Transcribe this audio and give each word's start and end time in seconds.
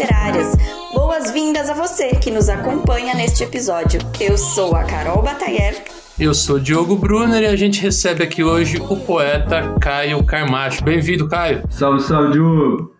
literárias. 0.00 0.56
Boas-vindas 0.94 1.68
a 1.68 1.74
você 1.74 2.16
que 2.16 2.30
nos 2.30 2.48
acompanha 2.48 3.14
neste 3.14 3.44
episódio. 3.44 4.00
Eu 4.18 4.38
sou 4.38 4.74
a 4.74 4.84
Carol 4.84 5.22
Batayer. 5.22 5.84
Eu 6.18 6.32
sou 6.32 6.58
Diogo 6.58 6.96
Brunner 6.96 7.42
e 7.42 7.46
a 7.46 7.56
gente 7.56 7.80
recebe 7.82 8.24
aqui 8.24 8.42
hoje 8.42 8.80
o 8.80 8.96
poeta 8.96 9.74
Caio 9.78 10.24
Carmacho. 10.24 10.82
Bem-vindo, 10.82 11.28
Caio. 11.28 11.64
Salve, 11.68 12.02
salve, 12.02 12.32
Diogo. 12.32 12.94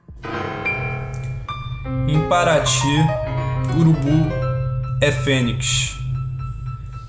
Em 2.07 2.21
Paraty, 2.29 3.07
Urubu 3.79 4.27
é 5.03 5.11
Fênix. 5.11 5.97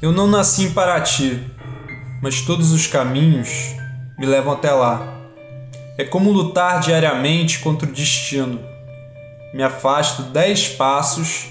Eu 0.01 0.13
não 0.13 0.27
nasci 0.27 0.65
em 0.65 0.71
Paraty, 0.71 1.43
mas 2.21 2.41
todos 2.41 2.71
os 2.71 2.87
caminhos 2.87 3.75
me 4.17 4.25
levam 4.25 4.53
até 4.53 4.71
lá. 4.71 5.17
É 5.97 6.05
como 6.05 6.31
lutar 6.31 6.79
diariamente 6.79 7.59
contra 7.59 7.87
o 7.87 7.91
destino. 7.91 8.70
Me 9.53 9.63
afasto 9.63 10.23
dez 10.23 10.69
passos 10.69 11.47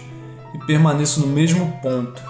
e 0.54 0.58
permaneço 0.66 1.20
no 1.20 1.26
mesmo 1.26 1.78
ponto. 1.82 2.22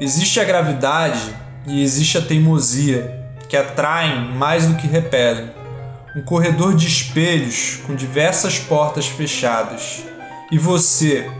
Existe 0.00 0.40
a 0.40 0.44
gravidade 0.44 1.32
e 1.64 1.80
existe 1.80 2.18
a 2.18 2.22
teimosia, 2.22 3.24
que 3.48 3.56
atraem 3.56 4.32
mais 4.32 4.66
do 4.66 4.74
que 4.74 4.88
repelem. 4.88 5.48
Um 6.16 6.22
corredor 6.22 6.74
de 6.74 6.88
espelhos 6.88 7.78
com 7.86 7.94
diversas 7.94 8.58
portas 8.58 9.06
fechadas. 9.06 10.02
E 10.50 10.58
você, 10.58 11.30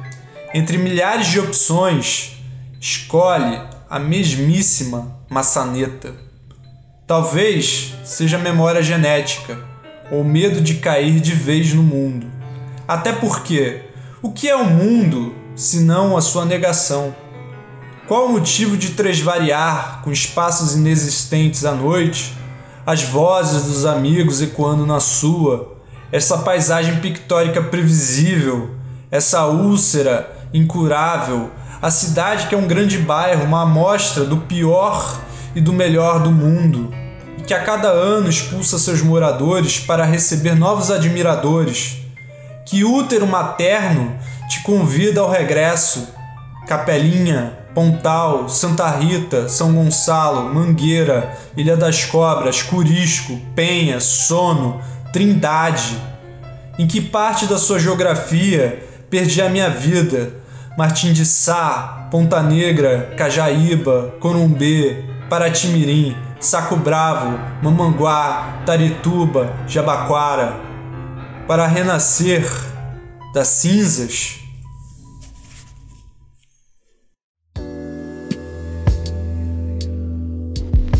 entre 0.52 0.78
milhares 0.78 1.26
de 1.26 1.40
opções, 1.40 2.36
escolhe 2.80 3.60
a 3.90 3.98
mesmíssima 3.98 5.18
maçaneta. 5.28 6.14
Talvez 7.04 7.94
seja 8.04 8.38
memória 8.38 8.82
genética 8.82 9.58
ou 10.10 10.22
medo 10.22 10.60
de 10.60 10.74
cair 10.74 11.18
de 11.18 11.34
vez 11.34 11.74
no 11.74 11.82
mundo. 11.82 12.33
Até 12.86 13.12
porque, 13.12 13.82
o 14.20 14.30
que 14.30 14.48
é 14.48 14.54
o 14.54 14.66
mundo 14.66 15.34
se 15.56 15.80
não 15.80 16.16
a 16.16 16.20
sua 16.20 16.44
negação? 16.44 17.14
Qual 18.06 18.26
o 18.26 18.32
motivo 18.32 18.76
de 18.76 18.90
tresvariar 18.90 20.02
com 20.04 20.12
espaços 20.12 20.74
inexistentes 20.74 21.64
à 21.64 21.72
noite, 21.72 22.36
as 22.86 23.02
vozes 23.02 23.62
dos 23.62 23.86
amigos 23.86 24.42
ecoando 24.42 24.84
na 24.84 25.00
sua, 25.00 25.78
essa 26.12 26.38
paisagem 26.38 27.00
pictórica 27.00 27.62
previsível, 27.62 28.74
essa 29.10 29.46
úlcera 29.46 30.30
incurável, 30.52 31.50
a 31.80 31.90
cidade 31.90 32.46
que 32.46 32.54
é 32.54 32.58
um 32.58 32.68
grande 32.68 32.98
bairro, 32.98 33.44
uma 33.44 33.62
amostra 33.62 34.24
do 34.24 34.36
pior 34.36 35.22
e 35.54 35.60
do 35.62 35.72
melhor 35.72 36.22
do 36.22 36.30
mundo, 36.30 36.92
e 37.38 37.42
que 37.42 37.54
a 37.54 37.62
cada 37.62 37.88
ano 37.88 38.28
expulsa 38.28 38.78
seus 38.78 39.00
moradores 39.00 39.80
para 39.80 40.04
receber 40.04 40.54
novos 40.54 40.90
admiradores. 40.90 42.03
Que 42.64 42.82
útero 42.84 43.26
materno 43.26 44.16
te 44.48 44.62
convida 44.62 45.20
ao 45.20 45.30
regresso. 45.30 46.14
Capelinha, 46.66 47.58
Pontal, 47.74 48.48
Santa 48.48 48.88
Rita, 48.88 49.48
São 49.48 49.74
Gonçalo, 49.74 50.54
Mangueira, 50.54 51.36
Ilha 51.56 51.76
das 51.76 52.04
Cobras, 52.04 52.62
Curisco, 52.62 53.38
Penha, 53.54 54.00
Sono, 54.00 54.80
Trindade. 55.12 55.96
Em 56.78 56.86
que 56.86 57.00
parte 57.00 57.46
da 57.46 57.58
sua 57.58 57.78
geografia 57.78 58.82
perdi 59.10 59.42
a 59.42 59.48
minha 59.48 59.68
vida? 59.68 60.32
Martim 60.78 61.12
de 61.12 61.24
Sá, 61.26 62.08
Ponta 62.10 62.42
Negra, 62.42 63.12
Cajaíba, 63.16 64.14
Corumbê, 64.18 65.04
Paratimirim, 65.28 66.16
Saco 66.40 66.76
Bravo, 66.76 67.38
Mamanguá, 67.62 68.62
Tarituba, 68.66 69.52
Jabaquara, 69.68 70.73
para 71.46 71.66
renascer 71.66 72.44
das 73.34 73.48
cinzas. 73.48 74.40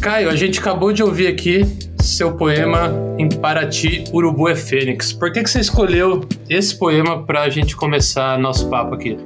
Caio, 0.01 0.29
a 0.29 0.37
gente 0.37 0.59
acabou 0.59 0.93
de 0.93 1.03
ouvir 1.03 1.29
aqui 1.29 1.65
seu 1.99 2.33
poema 2.33 2.93
em 3.19 3.29
Paraty, 3.29 4.05
Urubu 4.13 4.49
é 4.49 4.55
Fênix. 4.55 5.13
Por 5.13 5.33
que, 5.33 5.43
que 5.43 5.49
você 5.49 5.61
escolheu 5.61 6.27
esse 6.51 6.79
poema 6.79 7.25
para 7.25 7.43
a 7.43 7.49
gente 7.49 7.75
começar 7.75 8.39
nosso 8.39 8.69
papo 8.69 8.95
aqui? 8.95 9.17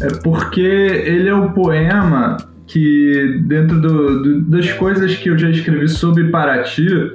É 0.00 0.08
porque 0.22 0.60
ele 0.60 1.30
é 1.30 1.34
o 1.34 1.52
poema 1.52 2.36
que, 2.66 3.40
dentro 3.46 3.80
do, 3.80 4.22
do, 4.22 4.40
das 4.42 4.70
coisas 4.72 5.16
que 5.16 5.30
eu 5.30 5.38
já 5.38 5.48
escrevi 5.48 5.88
sobre 5.88 6.24
Paraty, 6.24 7.12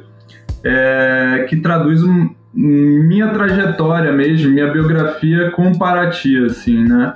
é, 0.64 1.46
que 1.48 1.58
traduz 1.58 2.04
um, 2.04 2.30
minha 2.58 3.30
trajetória 3.30 4.12
mesmo, 4.12 4.52
minha 4.52 4.72
biografia 4.72 5.52
com 5.52 5.78
Paraty, 5.78 6.46
assim, 6.46 6.84
né? 6.84 7.14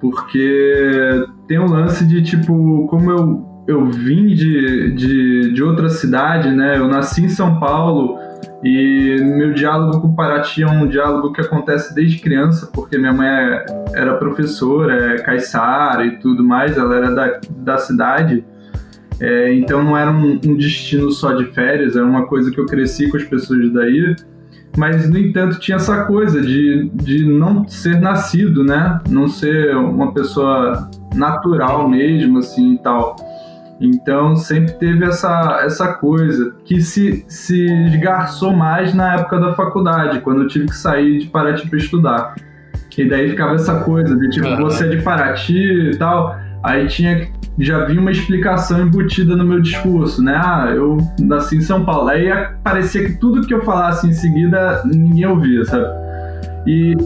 Porque 0.00 1.24
tem 1.48 1.58
um 1.58 1.66
lance 1.66 2.06
de, 2.06 2.22
tipo, 2.22 2.86
como 2.88 3.10
eu 3.10 3.56
eu 3.66 3.84
vim 3.86 4.28
de, 4.28 4.92
de, 4.92 5.52
de 5.52 5.62
outra 5.62 5.88
cidade, 5.88 6.50
né? 6.50 6.78
Eu 6.78 6.86
nasci 6.86 7.24
em 7.24 7.28
São 7.28 7.58
Paulo 7.58 8.16
e 8.62 9.16
meu 9.20 9.52
diálogo 9.52 10.00
com 10.00 10.14
Paraty 10.14 10.62
é 10.62 10.66
um 10.66 10.86
diálogo 10.86 11.32
que 11.32 11.40
acontece 11.40 11.94
desde 11.94 12.18
criança, 12.18 12.70
porque 12.72 12.96
minha 12.96 13.12
mãe 13.12 13.26
é, 13.26 13.66
era 13.94 14.14
professora, 14.14 15.14
é 15.14 15.18
caiçara 15.18 16.06
e 16.06 16.18
tudo 16.18 16.44
mais, 16.44 16.76
ela 16.76 16.96
era 16.96 17.14
da, 17.14 17.40
da 17.50 17.78
cidade. 17.78 18.44
É, 19.18 19.52
então 19.54 19.82
não 19.82 19.96
era 19.96 20.10
um, 20.10 20.38
um, 20.46 20.56
destino 20.56 21.10
só 21.10 21.32
de 21.32 21.46
férias, 21.46 21.96
era 21.96 22.04
uma 22.04 22.26
coisa 22.26 22.50
que 22.50 22.60
eu 22.60 22.66
cresci 22.66 23.08
com 23.10 23.16
as 23.16 23.24
pessoas 23.24 23.72
daí. 23.72 24.14
Mas, 24.76 25.08
no 25.08 25.18
entanto, 25.18 25.58
tinha 25.58 25.76
essa 25.76 26.04
coisa 26.04 26.40
de, 26.40 26.90
de 26.94 27.24
não 27.24 27.66
ser 27.66 28.00
nascido, 28.00 28.62
né? 28.62 29.00
Não 29.08 29.26
ser 29.26 29.74
uma 29.76 30.12
pessoa 30.12 30.90
natural 31.14 31.88
mesmo, 31.88 32.38
assim 32.38 32.74
e 32.74 32.78
tal. 32.78 33.16
Então 33.80 34.34
sempre 34.36 34.72
teve 34.74 35.04
essa, 35.04 35.60
essa 35.62 35.94
coisa 35.94 36.54
que 36.64 36.80
se, 36.80 37.24
se 37.28 37.66
esgarçou 37.86 38.54
mais 38.54 38.94
na 38.94 39.14
época 39.14 39.38
da 39.38 39.54
faculdade, 39.54 40.20
quando 40.20 40.42
eu 40.42 40.48
tive 40.48 40.66
que 40.66 40.76
sair 40.76 41.18
de 41.18 41.26
Paraty 41.26 41.68
para 41.68 41.78
estudar. 41.78 42.34
E 42.96 43.06
daí 43.06 43.28
ficava 43.28 43.54
essa 43.54 43.80
coisa 43.80 44.16
de 44.16 44.30
tipo, 44.30 44.56
você 44.56 44.86
é 44.86 44.88
de 44.88 45.02
Paraty 45.02 45.90
e 45.92 45.96
tal. 45.98 46.34
Aí 46.66 46.88
tinha 46.88 47.28
já 47.58 47.84
vi 47.84 47.96
uma 47.96 48.10
explicação 48.10 48.82
embutida 48.82 49.34
no 49.34 49.44
meu 49.44 49.60
discurso, 49.60 50.22
né? 50.22 50.34
Ah, 50.36 50.72
eu 50.74 50.98
nasci 51.20 51.56
em 51.56 51.60
São 51.60 51.84
Paulo. 51.84 52.08
Aí 52.08 52.28
parecia 52.62 53.04
que 53.04 53.14
tudo 53.18 53.46
que 53.46 53.54
eu 53.54 53.64
falasse 53.64 54.06
em 54.06 54.12
seguida 54.12 54.82
ninguém 54.84 55.26
ouvia, 55.26 55.64
sabe? 55.64 55.86
E, 56.66 56.96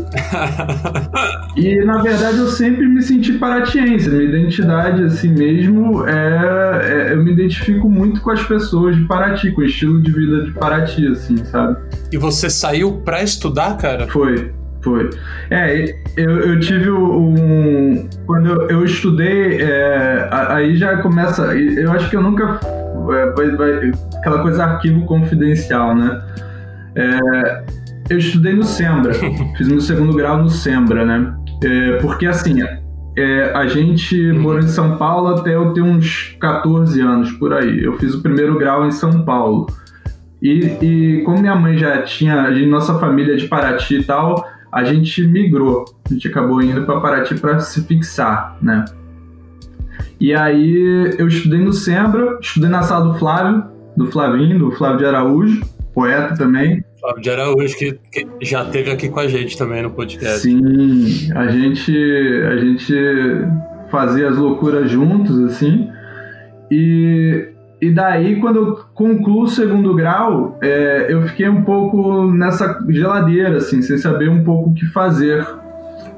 e 1.54 1.84
na 1.84 2.00
verdade 2.00 2.38
eu 2.38 2.48
sempre 2.48 2.88
me 2.88 3.02
senti 3.02 3.34
paratiense. 3.34 4.08
Minha 4.08 4.22
identidade, 4.22 5.04
assim 5.04 5.28
mesmo, 5.28 6.08
é, 6.08 7.10
é, 7.10 7.12
eu 7.12 7.22
me 7.22 7.30
identifico 7.32 7.88
muito 7.88 8.22
com 8.22 8.30
as 8.30 8.42
pessoas 8.42 8.96
de 8.96 9.04
Paraty, 9.04 9.52
com 9.52 9.60
o 9.60 9.64
estilo 9.64 10.00
de 10.00 10.10
vida 10.10 10.44
de 10.46 10.52
Paraty, 10.52 11.06
assim, 11.08 11.36
sabe? 11.44 11.76
E 12.10 12.16
você 12.16 12.48
saiu 12.48 13.02
pra 13.02 13.22
estudar, 13.22 13.76
cara? 13.76 14.08
Foi. 14.08 14.50
Foi. 14.82 15.10
É, 15.50 15.84
eu, 16.16 16.30
eu 16.30 16.60
tive 16.60 16.90
um. 16.90 18.08
Quando 18.26 18.48
eu, 18.48 18.68
eu 18.70 18.84
estudei, 18.84 19.60
é, 19.60 20.28
aí 20.30 20.76
já 20.76 20.96
começa. 20.98 21.54
Eu 21.54 21.92
acho 21.92 22.08
que 22.08 22.16
eu 22.16 22.22
nunca. 22.22 22.58
É, 23.12 23.30
vai, 23.32 23.50
vai, 23.56 23.92
aquela 24.18 24.42
coisa 24.42 24.64
arquivo 24.64 25.04
confidencial, 25.04 25.94
né? 25.94 26.22
É, 26.94 27.64
eu 28.08 28.18
estudei 28.18 28.54
no 28.54 28.64
Sembra, 28.64 29.12
fiz 29.56 29.68
meu 29.68 29.80
segundo 29.80 30.14
grau 30.14 30.38
no 30.38 30.48
Sembra, 30.48 31.04
né? 31.04 31.34
É, 31.62 31.98
porque 31.98 32.26
assim, 32.26 32.62
é, 33.16 33.52
a 33.54 33.66
gente 33.66 34.32
morou 34.32 34.60
em 34.60 34.68
São 34.68 34.96
Paulo 34.96 35.28
até 35.28 35.54
eu 35.54 35.72
ter 35.72 35.82
uns 35.82 36.36
14 36.40 37.00
anos 37.00 37.32
por 37.32 37.52
aí. 37.52 37.84
Eu 37.84 37.98
fiz 37.98 38.14
o 38.14 38.22
primeiro 38.22 38.58
grau 38.58 38.86
em 38.86 38.90
São 38.90 39.22
Paulo. 39.24 39.66
E, 40.42 40.76
e 40.80 41.22
como 41.24 41.40
minha 41.40 41.54
mãe 41.54 41.76
já 41.76 42.02
tinha, 42.02 42.42
a 42.42 42.50
nossa 42.66 42.98
família 42.98 43.36
de 43.36 43.46
Paraty 43.46 43.98
e 43.98 44.04
tal, 44.04 44.46
a 44.72 44.84
gente 44.84 45.26
migrou. 45.26 45.84
A 46.08 46.12
gente 46.12 46.28
acabou 46.28 46.62
indo 46.62 46.84
para 46.84 47.00
Paraty 47.00 47.34
para 47.34 47.60
se 47.60 47.82
fixar, 47.84 48.56
né? 48.62 48.84
E 50.20 50.34
aí 50.34 51.14
eu 51.18 51.26
estudei 51.28 51.60
no 51.60 51.72
Sembra, 51.72 52.38
estudei 52.40 52.68
na 52.68 52.82
sala 52.82 53.12
do 53.12 53.18
Flávio, 53.18 53.64
do 53.96 54.06
Flavinho, 54.10 54.58
do 54.58 54.70
Flávio 54.72 54.98
de 54.98 55.06
Araújo, 55.06 55.62
poeta 55.94 56.34
também. 56.34 56.84
Fábio 57.00 57.22
de 57.22 57.30
Araújo, 57.30 57.76
que, 57.76 57.98
que, 58.12 58.26
já 58.42 58.64
teve 58.66 58.90
aqui 58.90 59.08
com 59.08 59.20
a 59.20 59.28
gente 59.28 59.56
também 59.56 59.82
no 59.82 59.90
podcast. 59.90 60.40
Sim, 60.40 61.32
a 61.34 61.46
gente, 61.48 61.92
a 62.46 62.56
gente 62.58 62.94
fazia 63.90 64.28
as 64.28 64.36
loucuras 64.36 64.90
juntos, 64.90 65.38
assim. 65.44 65.88
E, 66.70 67.48
e 67.80 67.90
daí, 67.90 68.38
quando 68.40 68.56
eu 68.56 68.76
concluo 68.94 69.44
o 69.44 69.48
segundo 69.48 69.94
grau, 69.94 70.58
é, 70.62 71.06
eu 71.08 71.22
fiquei 71.22 71.48
um 71.48 71.62
pouco 71.62 72.30
nessa 72.30 72.78
geladeira, 72.88 73.56
assim, 73.56 73.80
sem 73.80 73.96
saber 73.96 74.28
um 74.28 74.44
pouco 74.44 74.70
o 74.70 74.74
que 74.74 74.86
fazer. 74.86 75.46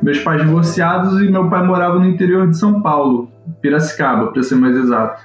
Meus 0.03 0.19
pais 0.19 0.43
divorciados 0.43 1.21
e 1.21 1.31
meu 1.31 1.49
pai 1.49 1.65
morava 1.65 2.01
no 2.01 2.07
interior 2.07 2.49
de 2.49 2.59
São 2.59 2.83
Paulo, 2.83 3.31
Piracicaba, 3.61 4.33
para 4.33 4.43
ser 4.43 4.57
mais 4.57 4.77
exato. 4.77 5.23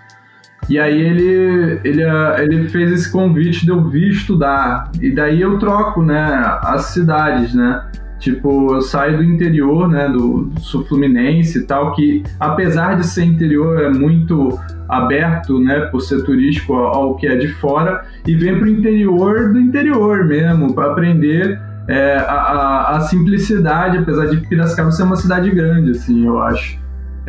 E 0.70 0.78
aí 0.78 1.00
ele, 1.00 1.80
ele, 1.84 2.04
ele 2.04 2.70
fez 2.70 2.92
esse 2.92 3.12
convite 3.12 3.66
de 3.66 3.72
eu 3.72 3.90
vir 3.90 4.10
estudar. 4.10 4.92
E 5.02 5.10
daí 5.10 5.42
eu 5.42 5.58
troco, 5.58 6.04
né, 6.04 6.60
as 6.62 6.88
cidades, 6.88 7.56
né? 7.56 7.90
Tipo, 8.20 8.74
eu 8.76 8.82
saio 8.82 9.18
do 9.18 9.24
interior, 9.24 9.88
né, 9.88 10.10
do, 10.10 10.52
sul 10.60 10.86
fluminense 10.86 11.60
e 11.60 11.64
tal, 11.64 11.94
que 11.94 12.24
apesar 12.40 12.96
de 12.96 13.06
ser 13.06 13.26
interior 13.26 13.82
é 13.82 13.90
muito 13.90 14.58
aberto, 14.90 15.60
né, 15.60 15.82
por 15.92 16.02
ser 16.02 16.24
turístico 16.24 16.74
ao, 16.74 17.16
que 17.16 17.28
é 17.28 17.36
de 17.36 17.48
fora, 17.48 18.06
e 18.26 18.36
vem 18.36 18.58
para 18.58 18.66
o 18.66 18.70
interior 18.70 19.52
do 19.54 19.60
interior 19.60 20.26
mesmo, 20.26 20.74
para 20.74 20.92
aprender 20.92 21.60
é, 21.88 22.18
a, 22.18 22.34
a, 22.34 22.98
a, 22.98 23.00
simplicidade, 23.02 23.98
apesar 23.98 24.26
de 24.28 24.38
Piracicaba 24.38 24.92
ser 24.92 25.04
uma 25.04 25.16
cidade 25.16 25.50
grande, 25.52 25.92
assim, 25.92 26.26
eu 26.26 26.42
acho. 26.42 26.78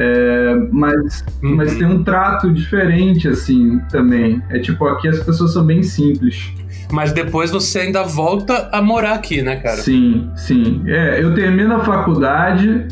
É, 0.00 0.55
mas, 0.71 1.25
uhum. 1.43 1.56
mas 1.56 1.77
tem 1.77 1.87
um 1.87 2.05
trato 2.05 2.53
diferente, 2.53 3.27
assim, 3.27 3.81
também. 3.91 4.41
É 4.49 4.61
tipo, 4.61 4.87
aqui 4.87 5.09
as 5.09 5.19
pessoas 5.19 5.53
são 5.53 5.67
bem 5.67 5.83
simples. 5.83 6.53
Mas 6.93 7.12
depois 7.12 7.50
você 7.50 7.81
ainda 7.81 8.05
volta 8.05 8.71
a 8.73 8.81
morar 8.81 9.15
aqui, 9.15 9.43
né, 9.43 9.56
cara? 9.56 9.77
Sim, 9.77 10.31
sim. 10.37 10.83
É, 10.87 11.21
eu 11.21 11.35
termino 11.35 11.75
a 11.75 11.81
faculdade, 11.81 12.87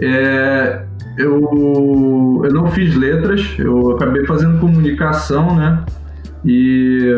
é, 0.00 0.82
eu, 1.16 2.42
eu 2.44 2.52
não 2.52 2.66
fiz 2.72 2.92
letras, 2.96 3.54
eu 3.56 3.92
acabei 3.92 4.26
fazendo 4.26 4.58
comunicação, 4.58 5.54
né? 5.54 5.84
E, 6.44 7.08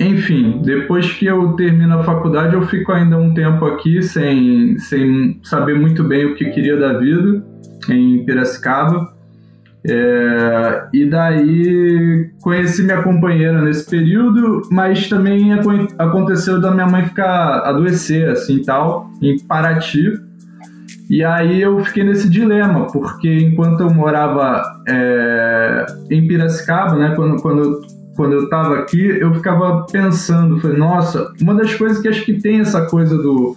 enfim, 0.00 0.60
depois 0.64 1.12
que 1.12 1.26
eu 1.26 1.52
termino 1.52 2.00
a 2.00 2.02
faculdade, 2.02 2.54
eu 2.54 2.62
fico 2.62 2.90
ainda 2.90 3.16
um 3.16 3.32
tempo 3.32 3.64
aqui 3.64 4.02
sem, 4.02 4.76
sem 4.80 5.38
saber 5.44 5.78
muito 5.78 6.02
bem 6.02 6.26
o 6.26 6.34
que 6.34 6.46
queria 6.46 6.76
da 6.76 6.98
vida 6.98 7.48
em 7.88 8.24
Piracicaba. 8.24 9.12
É, 9.82 10.88
e 10.92 11.06
daí 11.06 12.30
conheci 12.42 12.82
minha 12.82 13.02
companheira 13.02 13.62
nesse 13.62 13.88
período, 13.88 14.60
mas 14.70 15.08
também 15.08 15.52
aconteceu 15.98 16.60
da 16.60 16.70
minha 16.70 16.86
mãe 16.86 17.06
ficar 17.06 17.60
adoecer 17.60 18.28
assim 18.28 18.62
tal 18.62 19.10
em 19.22 19.38
Paraty. 19.46 20.12
E 21.08 21.24
aí 21.24 21.60
eu 21.60 21.82
fiquei 21.84 22.04
nesse 22.04 22.28
dilema, 22.28 22.86
porque 22.92 23.38
enquanto 23.38 23.80
eu 23.80 23.90
morava 23.90 24.62
é, 24.86 25.86
em 26.10 26.28
Piracicaba, 26.28 26.96
né, 26.96 27.14
quando, 27.16 27.40
quando, 27.42 27.80
quando 28.14 28.32
eu 28.34 28.44
estava 28.44 28.78
aqui, 28.78 29.00
eu 29.18 29.34
ficava 29.34 29.86
pensando, 29.90 30.60
falei, 30.60 30.76
nossa, 30.76 31.32
uma 31.40 31.54
das 31.54 31.74
coisas 31.74 31.98
que 32.00 32.06
acho 32.06 32.24
que 32.24 32.34
tem 32.34 32.60
essa 32.60 32.82
coisa 32.82 33.16
do 33.16 33.56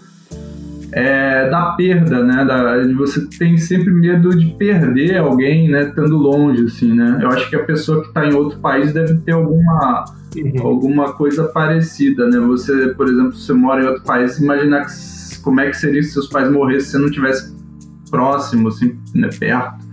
é, 0.95 1.49
da 1.49 1.71
perda, 1.71 2.23
né? 2.23 2.45
Da, 2.45 2.83
você 2.95 3.27
tem 3.27 3.57
sempre 3.57 3.91
medo 3.91 4.29
de 4.37 4.45
perder 4.53 5.17
alguém, 5.17 5.69
né? 5.69 5.87
Estando 5.87 6.15
longe, 6.15 6.65
assim, 6.65 6.93
né? 6.93 7.19
Eu 7.21 7.29
acho 7.29 7.49
que 7.49 7.55
a 7.55 7.63
pessoa 7.63 8.01
que 8.01 8.09
está 8.09 8.25
em 8.25 8.33
outro 8.33 8.59
país 8.59 8.93
deve 8.93 9.15
ter 9.15 9.31
alguma, 9.31 10.05
uhum. 10.35 10.61
alguma 10.61 11.13
coisa 11.13 11.45
parecida, 11.45 12.27
né? 12.27 12.39
Você, 12.39 12.89
por 12.89 13.07
exemplo, 13.07 13.33
você 13.33 13.53
mora 13.53 13.83
em 13.83 13.87
outro 13.87 14.03
país, 14.03 14.37
imaginar 14.37 14.85
que, 14.85 15.41
como 15.41 15.59
é 15.61 15.69
que 15.69 15.77
seria 15.77 16.03
se 16.03 16.11
seus 16.11 16.27
pais 16.27 16.51
morressem 16.51 16.81
se 16.81 16.91
você 16.91 16.97
não 16.99 17.07
estivesse 17.07 17.57
próximo, 18.11 18.67
assim, 18.67 18.95
né? 19.15 19.29
Perto. 19.39 19.83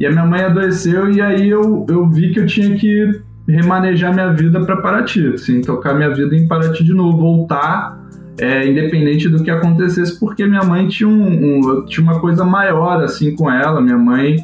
E 0.00 0.06
a 0.06 0.10
minha 0.10 0.24
mãe 0.24 0.40
adoeceu 0.40 1.10
e 1.10 1.20
aí 1.20 1.50
eu, 1.50 1.84
eu 1.88 2.08
vi 2.08 2.32
que 2.32 2.40
eu 2.40 2.46
tinha 2.46 2.74
que 2.76 3.20
remanejar 3.46 4.12
minha 4.12 4.32
vida 4.32 4.58
para 4.64 4.78
Paraty, 4.78 5.34
assim, 5.34 5.60
tocar 5.60 5.92
minha 5.94 6.12
vida 6.12 6.34
em 6.34 6.48
Paraty 6.48 6.82
de 6.82 6.94
novo, 6.94 7.18
voltar 7.18 8.03
é, 8.38 8.66
independente 8.66 9.28
do 9.28 9.42
que 9.42 9.50
acontecesse, 9.50 10.18
porque 10.18 10.44
minha 10.46 10.62
mãe 10.62 10.88
tinha, 10.88 11.08
um, 11.08 11.58
um 11.58 11.86
tinha 11.86 12.02
uma 12.02 12.20
coisa 12.20 12.44
maior 12.44 13.02
assim 13.02 13.34
com 13.34 13.50
ela. 13.50 13.80
Minha 13.80 13.98
mãe, 13.98 14.36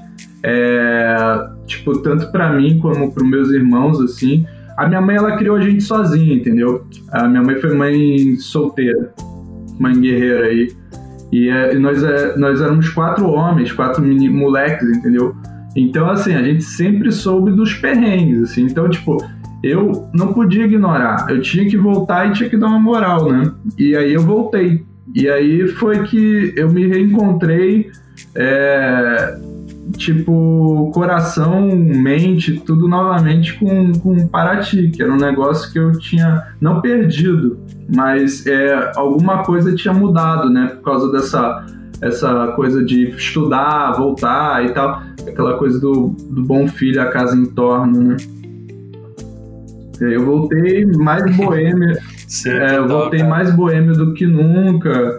é, 0.43 1.49
tipo, 1.67 1.99
tanto 1.99 2.31
para 2.31 2.53
mim 2.53 2.79
como 2.79 3.13
para 3.13 3.25
meus 3.25 3.51
irmãos, 3.51 4.01
assim. 4.01 4.47
A 4.77 4.89
minha 4.89 5.01
mãe, 5.01 5.17
ela 5.17 5.37
criou 5.37 5.57
a 5.57 5.61
gente 5.61 5.83
sozinha, 5.83 6.35
entendeu? 6.35 6.87
A 7.11 7.29
minha 7.29 7.43
mãe 7.43 7.57
foi 7.57 7.75
mãe 7.75 8.37
solteira, 8.37 9.13
mãe 9.79 9.99
guerreira 9.99 10.47
aí. 10.47 10.69
E, 11.33 11.49
é, 11.49 11.75
e 11.75 11.79
nós, 11.79 12.03
é, 12.03 12.37
nós 12.37 12.61
éramos 12.61 12.89
quatro 12.89 13.29
homens, 13.29 13.73
quatro 13.73 14.03
mini, 14.03 14.29
moleques, 14.29 14.89
entendeu? 14.89 15.35
Então, 15.77 16.09
assim, 16.09 16.35
a 16.35 16.43
gente 16.43 16.65
sempre 16.65 17.13
soube 17.13 17.53
dos 17.53 17.75
perrengues, 17.75 18.51
assim. 18.51 18.65
Então, 18.65 18.89
tipo, 18.89 19.19
eu 19.63 20.09
não 20.15 20.33
podia 20.33 20.65
ignorar, 20.65 21.27
eu 21.29 21.41
tinha 21.41 21.69
que 21.69 21.77
voltar 21.77 22.29
e 22.29 22.33
tinha 22.33 22.49
que 22.49 22.57
dar 22.57 22.69
uma 22.69 22.81
moral, 22.81 23.31
né? 23.31 23.53
E 23.79 23.97
aí 23.97 24.15
eu 24.15 24.23
voltei. 24.23 24.85
E 25.15 25.29
aí 25.29 25.67
foi 25.69 26.05
que 26.05 26.53
eu 26.57 26.71
me 26.71 26.87
reencontrei, 26.87 27.91
é, 28.35 29.39
tipo, 29.97 30.91
coração, 30.95 31.69
mente, 31.75 32.61
tudo 32.61 32.87
novamente 32.87 33.59
com, 33.59 33.93
com 33.93 34.29
Paraty, 34.29 34.91
que 34.91 35.03
era 35.03 35.13
um 35.13 35.17
negócio 35.17 35.73
que 35.73 35.79
eu 35.79 35.93
tinha 35.99 36.55
não 36.61 36.81
perdido, 36.81 37.59
mas 37.93 38.47
é, 38.47 38.93
alguma 38.95 39.43
coisa 39.43 39.75
tinha 39.75 39.93
mudado, 39.93 40.49
né? 40.49 40.69
Por 40.77 40.83
causa 40.83 41.11
dessa 41.11 41.67
essa 42.03 42.53
coisa 42.57 42.83
de 42.83 43.11
estudar, 43.11 43.93
voltar 43.93 44.65
e 44.65 44.73
tal, 44.73 45.03
aquela 45.29 45.59
coisa 45.59 45.79
do, 45.79 46.09
do 46.31 46.43
bom 46.43 46.67
filho 46.67 47.03
a 47.03 47.07
casa 47.07 47.37
em 47.37 47.45
torno, 47.45 48.03
né? 48.03 48.17
Eu 50.01 50.25
voltei 50.25 50.87
mais 50.87 51.37
boêmio. 51.37 51.95
É, 52.47 52.77
eu 52.77 52.87
voltei 52.87 53.23
mais 53.23 53.55
boêmio 53.55 53.93
do 53.93 54.15
que 54.15 54.27
nunca. 54.27 55.17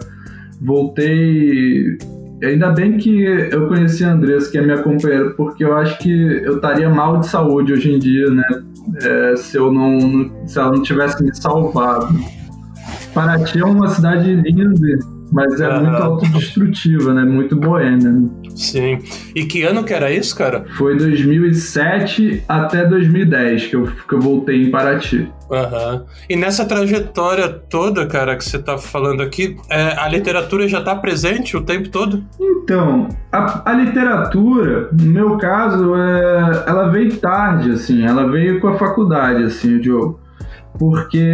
Voltei. 0.60 1.98
Ainda 2.42 2.70
bem 2.70 2.96
que 2.96 3.22
eu 3.22 3.68
conheci 3.68 4.04
a 4.04 4.12
Andressa, 4.12 4.50
que 4.50 4.58
é 4.58 4.62
minha 4.62 4.82
companheira, 4.82 5.30
porque 5.30 5.64
eu 5.64 5.76
acho 5.76 5.98
que 5.98 6.10
eu 6.10 6.56
estaria 6.56 6.88
mal 6.88 7.20
de 7.20 7.28
saúde 7.28 7.72
hoje 7.72 7.92
em 7.92 7.98
dia, 7.98 8.30
né? 8.30 8.44
É, 9.02 9.36
se 9.36 9.56
eu 9.56 9.72
não, 9.72 10.30
se 10.46 10.58
ela 10.58 10.72
não 10.72 10.82
tivesse 10.82 11.22
me 11.22 11.34
salvado. 11.34 12.08
Paraty 13.14 13.60
é 13.60 13.64
uma 13.64 13.88
cidade 13.88 14.34
linda 14.34 14.98
mas 15.32 15.60
é 15.60 15.80
muito 15.80 15.96
autodestrutiva, 15.96 17.14
né? 17.14 17.24
Muito 17.24 17.56
boêmia. 17.56 18.10
Né? 18.10 18.28
Sim. 18.54 18.98
E 19.34 19.44
que 19.44 19.62
ano 19.62 19.82
que 19.82 19.94
era 19.94 20.10
isso, 20.10 20.36
cara? 20.36 20.64
Foi 20.76 20.96
2007 20.96 22.44
até 22.46 22.84
2010 22.84 23.66
que 23.66 23.76
eu, 23.76 23.86
que 23.86 24.14
eu 24.14 24.20
voltei 24.20 24.62
em 24.62 24.70
Paraty. 24.70 25.28
Uhum. 25.50 26.04
E 26.28 26.36
nessa 26.36 26.64
trajetória 26.64 27.48
toda, 27.48 28.06
cara, 28.06 28.36
que 28.36 28.44
você 28.44 28.58
tá 28.58 28.76
falando 28.78 29.22
aqui, 29.22 29.56
é, 29.70 29.98
a 29.98 30.08
literatura 30.08 30.68
já 30.68 30.82
tá 30.82 30.94
presente 30.94 31.56
o 31.56 31.62
tempo 31.62 31.88
todo? 31.88 32.22
Então, 32.40 33.08
a, 33.30 33.70
a 33.70 33.72
literatura, 33.74 34.88
no 34.92 35.06
meu 35.06 35.36
caso, 35.36 35.94
é, 35.94 36.64
ela 36.66 36.88
veio 36.88 37.16
tarde, 37.16 37.72
assim, 37.72 38.04
ela 38.04 38.30
veio 38.30 38.60
com 38.60 38.68
a 38.68 38.78
faculdade, 38.78 39.42
assim, 39.44 39.76
o 39.76 39.80
Diogo. 39.80 40.21
Porque 40.78 41.24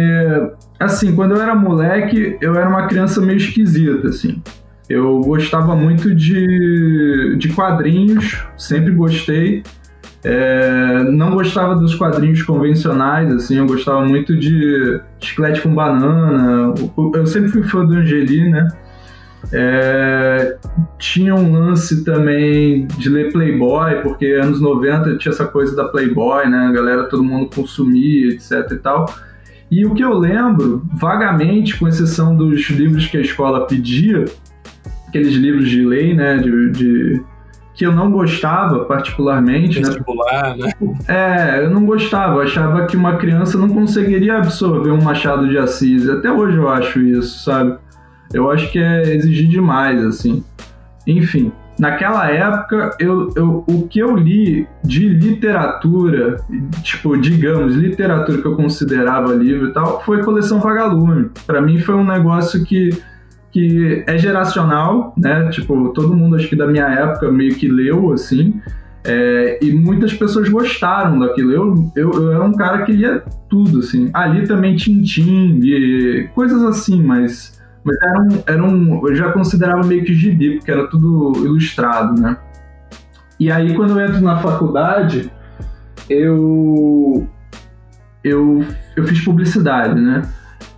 assim, 0.79 1.15
quando 1.15 1.35
eu 1.35 1.41
era 1.41 1.53
moleque, 1.53 2.37
eu 2.41 2.55
era 2.55 2.69
uma 2.69 2.87
criança 2.87 3.21
meio 3.21 3.37
esquisita, 3.37 4.07
assim. 4.07 4.41
Eu 4.89 5.19
gostava 5.21 5.75
muito 5.75 6.15
de, 6.15 7.35
de 7.37 7.49
quadrinhos, 7.49 8.43
sempre 8.57 8.91
gostei. 8.91 9.63
É, 10.23 11.03
não 11.11 11.31
gostava 11.31 11.75
dos 11.75 11.95
quadrinhos 11.95 12.41
convencionais, 12.43 13.31
assim, 13.33 13.57
eu 13.57 13.65
gostava 13.65 14.03
muito 14.03 14.35
de 14.37 14.99
chiclete 15.19 15.61
com 15.61 15.73
banana. 15.73 16.73
Eu 17.13 17.25
sempre 17.27 17.49
fui 17.49 17.63
fã 17.63 17.85
do 17.85 17.93
Angeli, 17.93 18.49
né? 18.49 18.67
É, 19.53 20.57
tinha 20.97 21.33
um 21.33 21.53
lance 21.53 22.03
também 22.03 22.85
de 22.97 23.09
ler 23.09 23.31
Playboy, 23.31 24.01
porque 24.01 24.25
anos 24.25 24.59
90 24.59 25.17
tinha 25.17 25.31
essa 25.31 25.45
coisa 25.45 25.75
da 25.75 25.85
Playboy, 25.85 26.49
né? 26.49 26.67
A 26.67 26.71
galera, 26.71 27.03
todo 27.03 27.23
mundo 27.23 27.49
consumia, 27.53 28.33
etc 28.33 28.71
e 28.71 28.75
tal. 28.77 29.05
E 29.71 29.85
o 29.85 29.93
que 29.93 30.03
eu 30.03 30.13
lembro, 30.17 30.83
vagamente, 30.93 31.77
com 31.77 31.87
exceção 31.87 32.35
dos 32.35 32.69
livros 32.69 33.05
que 33.07 33.17
a 33.17 33.21
escola 33.21 33.67
pedia, 33.67 34.25
aqueles 35.07 35.33
livros 35.33 35.69
de 35.69 35.85
lei, 35.85 36.13
né, 36.13 36.37
de, 36.37 36.71
de 36.71 37.23
que 37.79 37.85
eu 37.85 37.93
não 37.93 38.11
gostava 38.11 38.83
particularmente, 38.85 39.79
né? 39.79 39.87
Vestibular, 39.87 40.57
né? 40.57 40.73
né? 40.81 40.97
É, 41.07 41.63
eu 41.63 41.69
não 41.69 41.85
gostava, 41.85 42.35
eu 42.35 42.41
achava 42.41 42.85
que 42.85 42.97
uma 42.97 43.15
criança 43.15 43.57
não 43.57 43.69
conseguiria 43.69 44.37
absorver 44.37 44.91
um 44.91 45.01
Machado 45.01 45.47
de 45.47 45.57
Assis. 45.57 46.09
Até 46.09 46.29
hoje 46.29 46.57
eu 46.57 46.67
acho 46.67 46.99
isso, 46.99 47.43
sabe? 47.43 47.77
Eu 48.33 48.51
acho 48.51 48.69
que 48.71 48.79
é 48.79 49.15
exigir 49.15 49.47
demais, 49.47 50.03
assim. 50.03 50.43
Enfim, 51.07 51.53
naquela 51.79 52.29
época, 52.29 52.95
eu, 52.99 53.31
eu, 53.35 53.63
o 53.65 53.87
que 53.87 53.99
eu 53.99 54.15
li 54.15 54.67
de 54.83 55.07
literatura, 55.07 56.35
tipo, 56.83 57.17
digamos, 57.17 57.73
literatura 57.73 58.41
que 58.41 58.45
eu 58.45 58.55
considerava 58.55 59.33
livro 59.33 59.69
e 59.69 59.73
tal, 59.73 60.03
foi 60.03 60.21
coleção 60.21 60.59
Vagalume. 60.59 61.29
Para 61.47 61.61
mim 61.61 61.79
foi 61.79 61.95
um 61.95 62.05
negócio 62.05 62.65
que, 62.65 62.89
que 63.51 64.03
é 64.05 64.17
geracional, 64.17 65.13
né? 65.17 65.49
Tipo, 65.49 65.89
todo 65.93 66.15
mundo, 66.15 66.35
acho 66.35 66.49
que 66.49 66.55
da 66.55 66.67
minha 66.67 66.87
época, 66.87 67.31
meio 67.31 67.55
que 67.55 67.69
leu, 67.69 68.11
assim. 68.11 68.59
É, 69.05 69.59
e 69.61 69.71
muitas 69.71 70.13
pessoas 70.13 70.49
gostaram 70.49 71.17
daquilo. 71.17 71.51
Eu, 71.53 71.91
eu, 71.95 72.11
eu, 72.11 72.31
era 72.33 72.43
um 72.43 72.53
cara 72.53 72.83
que 72.83 72.91
lia 72.91 73.23
tudo, 73.49 73.79
assim. 73.79 74.09
Ali 74.13 74.45
também 74.45 74.75
Tintim, 74.75 75.61
e 75.63 76.27
coisas 76.35 76.61
assim, 76.61 77.01
mas 77.01 77.58
mas 77.83 77.95
era 78.01 78.21
um, 78.21 78.43
era 78.45 78.63
um. 78.63 79.07
Eu 79.07 79.15
já 79.15 79.31
considerava 79.31 79.85
meio 79.85 80.03
que 80.03 80.13
gibi, 80.13 80.57
porque 80.57 80.71
era 80.71 80.87
tudo 80.87 81.33
ilustrado, 81.45 82.19
né? 82.19 82.37
E 83.39 83.51
aí, 83.51 83.73
quando 83.73 83.97
eu 83.99 84.05
entro 84.05 84.21
na 84.21 84.37
faculdade, 84.39 85.31
eu. 86.09 87.27
Eu, 88.21 88.65
eu 88.97 89.07
fiz 89.07 89.23
publicidade, 89.23 89.99
né? 89.99 90.23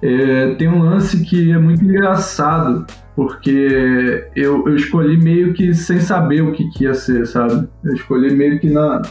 É, 0.02 0.56
tem 0.56 0.68
um 0.68 0.84
lance 0.84 1.24
que 1.24 1.52
é 1.52 1.58
muito 1.58 1.84
engraçado, 1.84 2.86
porque 3.16 4.28
eu, 4.36 4.68
eu 4.68 4.76
escolhi 4.76 5.18
meio 5.18 5.54
que 5.54 5.74
sem 5.74 6.00
saber 6.00 6.42
o 6.42 6.52
que, 6.52 6.70
que 6.70 6.84
ia 6.84 6.94
ser, 6.94 7.26
sabe? 7.26 7.68
Eu 7.84 7.94
escolhi 7.94 8.34
meio 8.36 8.60
que 8.60 8.70
na. 8.70 9.02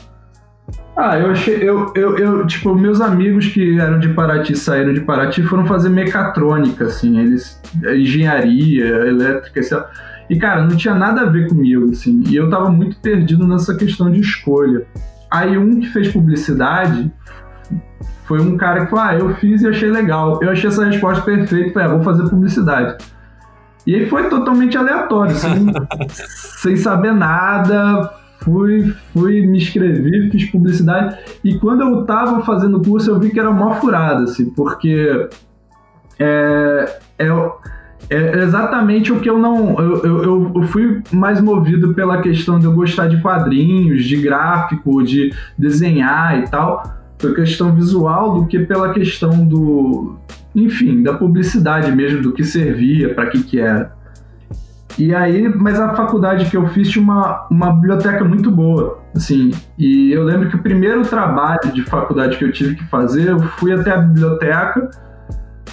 Ah, 0.96 1.18
eu 1.18 1.30
achei. 1.30 1.56
Eu, 1.56 1.92
eu, 1.94 2.18
eu, 2.18 2.46
tipo, 2.46 2.74
meus 2.74 3.00
amigos 3.00 3.46
que 3.48 3.78
eram 3.78 3.98
de 3.98 4.10
Paraty, 4.10 4.56
saíram 4.56 4.92
de 4.92 5.00
Paraty, 5.00 5.42
foram 5.42 5.64
fazer 5.66 5.88
mecatrônica, 5.88 6.84
assim, 6.84 7.18
eles. 7.18 7.60
engenharia, 7.94 8.86
elétrica, 9.06 9.60
etc. 9.60 9.84
E, 10.28 10.38
cara, 10.38 10.62
não 10.62 10.76
tinha 10.76 10.94
nada 10.94 11.22
a 11.22 11.24
ver 11.24 11.48
comigo, 11.48 11.90
assim. 11.90 12.22
E 12.28 12.36
eu 12.36 12.48
tava 12.50 12.70
muito 12.70 12.98
perdido 13.00 13.46
nessa 13.46 13.74
questão 13.74 14.10
de 14.10 14.20
escolha. 14.20 14.86
Aí 15.30 15.56
um 15.56 15.80
que 15.80 15.88
fez 15.88 16.08
publicidade 16.08 17.10
foi 18.30 18.40
um 18.40 18.56
cara 18.56 18.84
que 18.84 18.90
falou: 18.90 19.04
Ah, 19.04 19.14
eu 19.14 19.34
fiz 19.36 19.62
e 19.62 19.68
achei 19.68 19.90
legal. 19.90 20.38
Eu 20.40 20.50
achei 20.50 20.68
essa 20.68 20.84
resposta 20.84 21.24
perfeita. 21.24 21.72
Falei, 21.72 21.88
ah, 21.88 21.92
vou 21.92 22.02
fazer 22.02 22.28
publicidade. 22.28 23.04
E 23.84 23.94
aí 23.94 24.08
foi 24.08 24.28
totalmente 24.28 24.76
aleatório, 24.76 25.32
assim, 25.32 25.66
sem 26.62 26.76
saber 26.76 27.12
nada. 27.12 28.19
Fui, 28.42 28.94
fui, 29.12 29.46
me 29.46 29.58
inscrevi, 29.58 30.30
fiz 30.30 30.50
publicidade. 30.50 31.18
E 31.44 31.58
quando 31.58 31.82
eu 31.82 32.04
tava 32.04 32.42
fazendo 32.42 32.78
o 32.78 32.82
curso, 32.82 33.10
eu 33.10 33.20
vi 33.20 33.30
que 33.30 33.38
era 33.38 33.50
uma 33.50 33.74
furada, 33.74 34.24
assim, 34.24 34.48
porque 34.50 35.28
é, 36.18 36.98
é, 37.18 37.26
é 38.10 38.38
exatamente 38.42 39.12
o 39.12 39.20
que 39.20 39.28
eu 39.28 39.38
não. 39.38 39.78
Eu, 39.78 40.04
eu, 40.04 40.52
eu, 40.54 40.62
fui 40.64 41.02
mais 41.12 41.40
movido 41.40 41.94
pela 41.94 42.20
questão 42.22 42.58
de 42.58 42.64
eu 42.64 42.72
gostar 42.72 43.08
de 43.08 43.20
quadrinhos, 43.20 44.04
de 44.04 44.16
gráfico, 44.16 45.02
de 45.02 45.32
desenhar 45.56 46.38
e 46.40 46.50
tal, 46.50 46.82
pela 47.18 47.34
questão 47.34 47.74
visual, 47.74 48.34
do 48.34 48.46
que 48.46 48.58
pela 48.60 48.92
questão 48.92 49.46
do. 49.46 50.16
Enfim, 50.54 51.02
da 51.02 51.14
publicidade 51.14 51.92
mesmo, 51.92 52.22
do 52.22 52.32
que 52.32 52.42
servia, 52.42 53.14
para 53.14 53.26
que 53.26 53.42
que 53.42 53.60
era. 53.60 53.99
E 54.98 55.14
aí, 55.14 55.48
mas 55.48 55.78
a 55.78 55.94
faculdade 55.94 56.50
que 56.50 56.56
eu 56.56 56.66
fiz 56.68 56.90
tinha 56.90 57.02
uma, 57.02 57.46
uma 57.50 57.72
biblioteca 57.72 58.24
muito 58.24 58.50
boa, 58.50 58.98
assim. 59.14 59.50
E 59.78 60.12
eu 60.12 60.24
lembro 60.24 60.48
que 60.48 60.56
o 60.56 60.62
primeiro 60.62 61.02
trabalho 61.02 61.72
de 61.72 61.82
faculdade 61.82 62.36
que 62.36 62.44
eu 62.44 62.52
tive 62.52 62.74
que 62.74 62.84
fazer, 62.88 63.28
eu 63.28 63.38
fui 63.40 63.72
até 63.72 63.92
a 63.92 63.98
biblioteca 63.98 64.90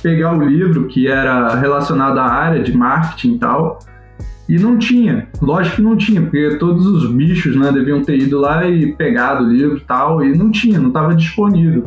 pegar 0.01 0.37
o 0.37 0.43
livro 0.43 0.87
que 0.87 1.07
era 1.07 1.55
relacionado 1.55 2.19
à 2.19 2.25
área 2.25 2.63
de 2.63 2.75
marketing 2.75 3.35
e 3.35 3.39
tal. 3.39 3.79
E 4.47 4.57
não 4.57 4.77
tinha, 4.77 5.27
lógico 5.41 5.75
que 5.75 5.81
não 5.81 5.97
tinha, 5.97 6.21
porque 6.21 6.55
todos 6.57 6.85
os 6.85 7.11
bichos 7.11 7.53
né, 7.57 7.69
deviam 7.69 8.01
ter 8.01 8.17
ido 8.17 8.39
lá 8.39 8.65
e 8.65 8.93
pegado 8.93 9.43
o 9.43 9.49
livro 9.51 9.75
e 9.75 9.81
tal, 9.81 10.23
e 10.23 10.37
não 10.37 10.49
tinha, 10.51 10.79
não 10.79 10.87
estava 10.87 11.13
disponível. 11.13 11.83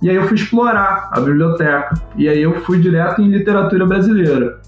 E 0.00 0.08
aí 0.08 0.16
eu 0.16 0.24
fui 0.24 0.34
explorar 0.34 1.10
a 1.12 1.20
biblioteca, 1.20 1.94
e 2.16 2.26
aí 2.26 2.40
eu 2.40 2.54
fui 2.62 2.78
direto 2.80 3.20
em 3.20 3.28
literatura 3.28 3.84
brasileira. 3.84 4.60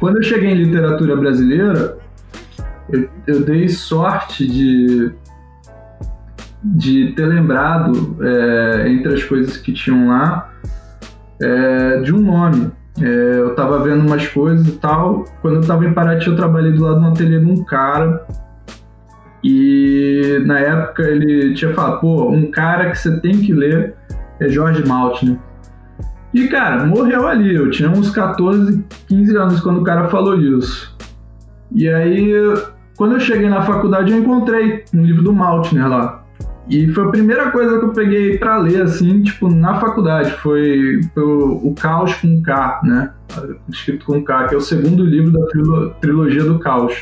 Quando 0.00 0.16
eu 0.16 0.22
cheguei 0.22 0.50
em 0.50 0.54
literatura 0.54 1.14
brasileira, 1.14 1.98
eu, 2.88 3.08
eu 3.26 3.44
dei 3.44 3.68
sorte 3.68 4.46
de, 4.46 5.12
de 6.64 7.12
ter 7.12 7.26
lembrado, 7.26 8.16
é, 8.22 8.88
entre 8.88 9.12
as 9.12 9.22
coisas 9.22 9.58
que 9.58 9.74
tinham 9.74 10.08
lá, 10.08 10.50
é, 11.40 12.00
de 12.00 12.14
um 12.14 12.20
nome. 12.20 12.72
É, 12.98 13.38
eu 13.40 13.54
tava 13.54 13.82
vendo 13.82 14.06
umas 14.06 14.26
coisas 14.26 14.66
e 14.66 14.72
tal. 14.72 15.26
Quando 15.42 15.56
eu 15.56 15.66
tava 15.66 15.84
em 15.84 15.92
Paraty, 15.92 16.28
eu 16.28 16.36
trabalhei 16.36 16.72
do 16.72 16.82
lado 16.82 17.00
do 17.00 17.06
ateliê 17.06 17.38
de 17.38 17.46
um 17.46 17.62
cara. 17.62 18.26
E 19.44 20.42
na 20.46 20.58
época 20.60 21.02
ele 21.02 21.52
tinha 21.54 21.74
falado, 21.74 22.00
pô, 22.00 22.30
um 22.30 22.50
cara 22.50 22.90
que 22.90 22.98
você 22.98 23.20
tem 23.20 23.38
que 23.38 23.52
ler 23.52 23.94
é 24.40 24.48
Jorge 24.48 24.82
Maltner. 24.86 25.38
E 26.32 26.48
cara, 26.48 26.84
morreu 26.84 27.26
ali. 27.26 27.54
Eu 27.54 27.70
tinha 27.70 27.90
uns 27.90 28.10
14, 28.10 28.84
15 29.08 29.36
anos 29.36 29.60
quando 29.60 29.80
o 29.80 29.84
cara 29.84 30.08
falou 30.08 30.36
isso. 30.36 30.96
E 31.72 31.88
aí, 31.88 32.32
quando 32.96 33.12
eu 33.12 33.20
cheguei 33.20 33.48
na 33.48 33.62
faculdade, 33.62 34.12
eu 34.12 34.18
encontrei 34.18 34.84
um 34.94 35.02
livro 35.04 35.22
do 35.22 35.32
Maltner 35.32 35.88
lá. 35.88 36.24
E 36.68 36.86
foi 36.92 37.04
a 37.04 37.08
primeira 37.08 37.50
coisa 37.50 37.78
que 37.78 37.84
eu 37.84 37.92
peguei 37.92 38.38
para 38.38 38.56
ler, 38.58 38.82
assim, 38.82 39.22
tipo, 39.22 39.48
na 39.48 39.80
faculdade. 39.80 40.30
Foi, 40.32 41.00
foi 41.12 41.22
o, 41.22 41.74
Caos 41.74 42.14
com 42.14 42.40
K, 42.42 42.80
né? 42.84 43.10
Escrito 43.68 44.06
com 44.06 44.22
K, 44.22 44.46
que 44.46 44.54
é 44.54 44.58
o 44.58 44.60
segundo 44.60 45.04
livro 45.04 45.32
da 45.32 45.44
trilo, 45.46 45.90
trilogia 46.00 46.44
do 46.44 46.60
Caos. 46.60 46.94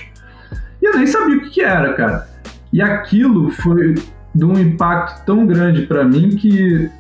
E 0.80 0.86
eu 0.86 0.96
nem 0.96 1.06
sabia 1.06 1.36
o 1.36 1.40
que, 1.42 1.50
que 1.50 1.60
era, 1.60 1.92
cara. 1.92 2.26
E 2.72 2.80
aquilo 2.80 3.50
foi 3.50 3.94
de 4.34 4.44
um 4.44 4.58
impacto 4.58 5.24
tão 5.26 5.46
grande 5.46 5.82
para 5.82 6.04
mim 6.04 6.30
que 6.30 6.90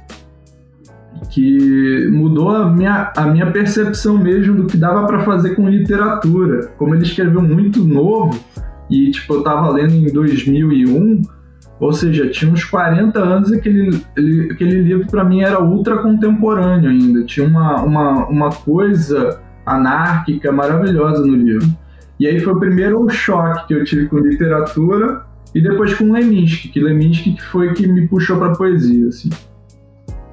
que 1.30 2.08
mudou 2.10 2.50
a 2.50 2.70
minha, 2.70 3.12
a 3.16 3.26
minha 3.26 3.50
percepção 3.50 4.18
mesmo 4.18 4.54
do 4.54 4.66
que 4.66 4.76
dava 4.76 5.06
para 5.06 5.20
fazer 5.20 5.54
com 5.54 5.68
literatura. 5.68 6.68
Como 6.76 6.94
ele 6.94 7.04
escreveu 7.04 7.42
muito 7.42 7.84
novo, 7.84 8.38
e 8.90 9.10
tipo, 9.10 9.34
eu 9.34 9.42
tava 9.42 9.70
lendo 9.70 9.94
em 9.94 10.12
2001, 10.12 11.22
ou 11.80 11.92
seja, 11.92 12.28
tinha 12.28 12.50
uns 12.50 12.64
40 12.64 13.18
anos 13.18 13.52
aquele, 13.52 14.02
aquele 14.50 14.82
livro 14.82 15.06
para 15.06 15.24
mim 15.24 15.42
era 15.42 15.62
ultra 15.62 15.98
contemporâneo 15.98 16.90
ainda. 16.90 17.24
Tinha 17.24 17.46
uma, 17.46 17.82
uma, 17.82 18.26
uma 18.26 18.50
coisa 18.50 19.40
anárquica 19.64 20.50
maravilhosa 20.50 21.24
no 21.24 21.36
livro. 21.36 21.68
E 22.18 22.26
aí 22.26 22.40
foi 22.40 22.52
o 22.52 22.58
primeiro 22.58 23.08
choque 23.08 23.68
que 23.68 23.74
eu 23.74 23.84
tive 23.84 24.06
com 24.06 24.18
literatura 24.18 25.22
e 25.54 25.60
depois 25.60 25.94
com 25.94 26.12
Leminski, 26.12 26.68
que 26.68 26.80
Leminski 26.80 27.40
foi 27.40 27.72
que 27.72 27.86
me 27.86 28.08
puxou 28.08 28.38
para 28.38 28.52
poesia, 28.52 29.08
assim. 29.08 29.30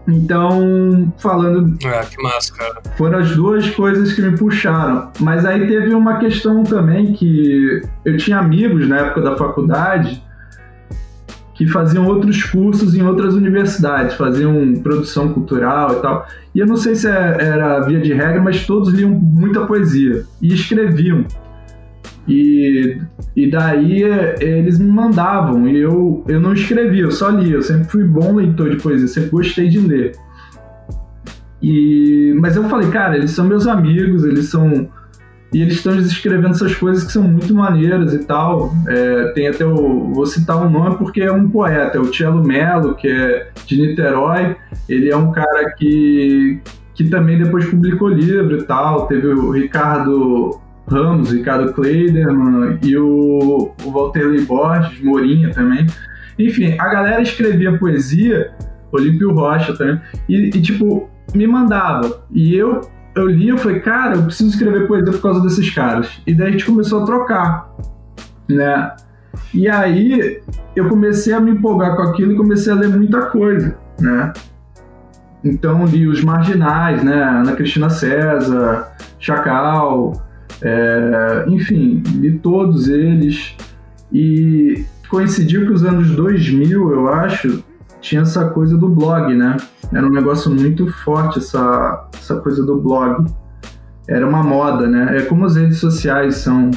Então, 0.08 1.12
falando. 1.18 1.78
Ah, 1.86 2.06
que 2.06 2.22
massa, 2.22 2.54
cara. 2.54 2.82
Foram 2.96 3.20
as 3.20 3.36
duas 3.36 3.70
coisas 3.72 4.14
que 4.14 4.22
me 4.22 4.38
puxaram. 4.38 5.10
Mas 5.20 5.46
aí 5.46 5.68
teve 5.68 5.94
uma 5.94 6.18
questão 6.18 6.64
também 6.64 7.14
que 7.14 7.82
eu 8.04 8.18
tinha 8.18 8.38
amigos 8.38 8.88
na 8.88 9.00
época 9.00 9.22
da 9.22 9.36
faculdade 9.36 10.24
que 11.56 11.66
faziam 11.68 12.06
outros 12.06 12.44
cursos 12.44 12.96
em 12.96 13.02
outras 13.02 13.34
universidades, 13.34 14.16
faziam 14.16 14.74
produção 14.84 15.30
cultural 15.34 15.94
e 15.94 16.02
tal. 16.02 16.28
E 16.54 16.60
eu 16.60 16.68
não 16.68 16.76
sei 16.76 16.96
se 16.96 17.08
é, 17.08 17.38
era 17.40 17.80
via 17.80 18.00
de 18.00 18.14
regra, 18.14 18.42
mas 18.42 18.66
todos 18.66 18.94
liam 18.94 19.10
muita 19.10 19.66
poesia 19.66 20.26
e 20.42 20.54
escreviam. 20.54 21.26
E, 22.28 22.98
e 23.36 23.50
daí 23.50 24.04
eles 24.40 24.80
me 24.80 24.92
mandavam 24.92 25.68
e 25.68 25.78
eu, 25.78 26.24
eu 26.28 26.40
não 26.40 26.54
escrevia, 26.54 27.04
eu 27.04 27.12
só 27.12 27.30
lia. 27.30 27.56
Eu 27.56 27.62
sempre 27.62 27.86
fui 27.86 28.04
bom 28.04 28.36
leitor 28.36 28.70
de 28.70 28.82
poesia, 28.82 29.08
sempre 29.08 29.30
gostei 29.30 29.70
de 29.70 29.80
ler. 29.80 30.14
E, 31.62 32.36
mas 32.40 32.56
eu 32.56 32.64
falei, 32.66 32.90
cara, 32.90 33.16
eles 33.18 33.32
são 33.32 33.46
meus 33.46 33.68
amigos, 33.68 34.24
eles 34.24 34.50
são 34.50 34.90
e 35.56 35.62
eles 35.62 35.76
estão 35.76 35.98
escrevendo 35.98 36.50
essas 36.50 36.76
coisas 36.76 37.06
que 37.06 37.14
são 37.14 37.24
muito 37.24 37.56
maneiras 37.56 38.14
e 38.14 38.20
tal. 38.26 38.74
É, 38.90 39.32
tem 39.34 39.48
até 39.48 39.66
o. 39.66 40.12
Vou 40.14 40.26
citar 40.26 40.58
um 40.58 40.70
nome 40.70 40.98
porque 40.98 41.22
é 41.22 41.32
um 41.32 41.50
poeta, 41.50 41.98
é 41.98 42.02
o 42.02 42.08
Tielo 42.08 42.44
Melo, 42.46 42.94
que 42.96 43.08
é 43.08 43.52
de 43.66 43.80
Niterói. 43.80 44.58
Ele 44.90 45.10
é 45.10 45.16
um 45.16 45.32
cara 45.32 45.72
que, 45.78 46.60
que 46.94 47.06
também 47.06 47.42
depois 47.42 47.66
publicou 47.66 48.10
livro 48.10 48.58
e 48.58 48.64
tal. 48.64 49.08
Teve 49.08 49.28
o 49.28 49.50
Ricardo 49.52 50.60
Ramos, 50.88 51.32
Ricardo 51.32 51.74
Kleiderman 51.74 52.80
e 52.84 52.96
o, 52.98 53.72
o 53.84 53.92
Walter 53.92 54.46
Borges, 54.46 55.02
Morinha 55.02 55.52
também. 55.52 55.86
Enfim, 56.38 56.76
a 56.78 56.88
galera 56.88 57.22
escrevia 57.22 57.78
poesia, 57.78 58.52
Olímpio 58.92 59.34
Rocha 59.34 59.76
também, 59.76 60.00
e, 60.30 60.50
e 60.50 60.62
tipo, 60.62 61.10
me 61.34 61.48
mandava. 61.48 62.24
E 62.32 62.56
eu 62.56 62.82
eu 63.16 63.28
li 63.28 63.50
e 63.50 63.58
falei, 63.58 63.80
cara, 63.80 64.16
eu 64.16 64.24
preciso 64.24 64.50
escrever 64.50 64.88
poesia 64.88 65.14
por 65.14 65.22
causa 65.22 65.42
desses 65.42 65.70
caras. 65.74 66.22
E 66.28 66.34
daí 66.34 66.50
a 66.50 66.52
gente 66.52 66.66
começou 66.66 67.02
a 67.02 67.06
trocar, 67.06 67.74
né? 68.48 68.94
E 69.54 69.70
aí 69.70 70.42
eu 70.76 70.90
comecei 70.90 71.34
a 71.34 71.40
me 71.40 71.52
empolgar 71.52 71.96
com 71.96 72.04
aquilo 72.04 72.34
e 72.34 72.36
comecei 72.36 72.74
a 72.74 72.76
ler 72.76 72.90
muita 72.90 73.22
coisa, 73.28 73.78
né? 74.00 74.34
Então 75.44 75.86
li 75.86 76.08
os 76.08 76.22
Marginais, 76.22 77.04
né? 77.04 77.24
Ana 77.24 77.54
Cristina 77.54 77.90
César, 77.90 78.92
Chacal, 79.18 80.25
é, 80.62 81.46
enfim, 81.48 82.02
li 82.16 82.38
todos 82.40 82.88
eles. 82.88 83.56
E 84.12 84.86
coincidiu 85.10 85.66
que 85.66 85.74
os 85.74 85.84
anos 85.84 86.10
2000, 86.12 86.92
eu 86.92 87.08
acho, 87.10 87.64
tinha 88.02 88.22
essa 88.22 88.48
coisa 88.50 88.78
do 88.78 88.88
blog, 88.88 89.34
né? 89.34 89.58
Era 89.94 90.06
um 90.06 90.12
negócio 90.12 90.52
muito 90.52 90.88
forte 91.04 91.40
essa, 91.40 92.08
essa 92.14 92.36
coisa 92.38 92.64
do 92.64 92.80
blog. 92.80 93.26
Era 94.08 94.28
uma 94.28 94.44
moda, 94.44 94.88
né? 94.88 95.18
É 95.18 95.22
como 95.24 95.46
as 95.46 95.56
redes 95.56 95.80
sociais 95.80 96.36
são. 96.38 96.72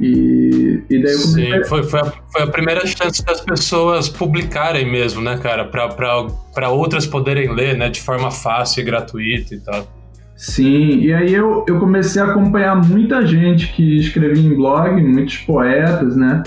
E, 0.00 0.82
e 0.88 1.02
daí 1.02 1.12
eu 1.12 1.20
comecei... 1.20 1.52
Sim, 1.52 1.64
foi, 1.64 1.82
foi, 1.82 2.00
a, 2.00 2.04
foi 2.04 2.42
a 2.42 2.46
primeira 2.46 2.86
chance 2.86 3.24
das 3.24 3.40
pessoas 3.40 4.08
publicarem 4.08 4.90
mesmo, 4.90 5.20
né, 5.20 5.36
cara? 5.36 5.64
Para 5.64 6.68
outras 6.68 7.06
poderem 7.06 7.52
ler, 7.52 7.76
né? 7.76 7.88
De 7.88 8.00
forma 8.00 8.30
fácil 8.30 8.80
e 8.80 8.84
gratuita 8.84 9.54
e 9.54 9.60
tal. 9.60 9.99
Sim, 10.40 11.00
e 11.00 11.12
aí 11.12 11.34
eu, 11.34 11.66
eu 11.68 11.78
comecei 11.78 12.22
a 12.22 12.24
acompanhar 12.24 12.74
muita 12.74 13.26
gente 13.26 13.70
que 13.74 13.98
escrevia 13.98 14.42
em 14.42 14.54
blog, 14.54 14.98
muitos 15.02 15.36
poetas, 15.36 16.16
né? 16.16 16.42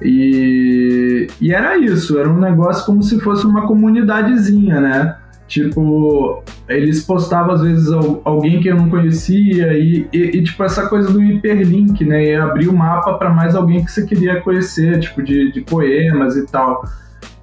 E, 0.00 1.26
e 1.38 1.52
era 1.52 1.76
isso, 1.76 2.18
era 2.18 2.26
um 2.26 2.40
negócio 2.40 2.86
como 2.86 3.02
se 3.02 3.20
fosse 3.20 3.44
uma 3.46 3.66
comunidadezinha, 3.66 4.80
né? 4.80 5.16
Tipo, 5.46 6.42
eles 6.66 7.04
postavam 7.04 7.52
às 7.52 7.60
vezes 7.60 7.92
alguém 8.24 8.60
que 8.60 8.68
eu 8.68 8.76
não 8.76 8.88
conhecia 8.88 9.74
e, 9.74 10.08
e, 10.10 10.18
e 10.38 10.42
tipo 10.42 10.64
essa 10.64 10.88
coisa 10.88 11.12
do 11.12 11.22
hiperlink, 11.22 12.02
né? 12.06 12.28
E 12.28 12.34
abrir 12.34 12.68
o 12.68 12.74
mapa 12.74 13.12
para 13.12 13.28
mais 13.28 13.54
alguém 13.54 13.84
que 13.84 13.92
você 13.92 14.06
queria 14.06 14.40
conhecer, 14.40 15.00
tipo 15.00 15.22
de, 15.22 15.52
de 15.52 15.60
poemas 15.60 16.34
e 16.34 16.46
tal. 16.46 16.82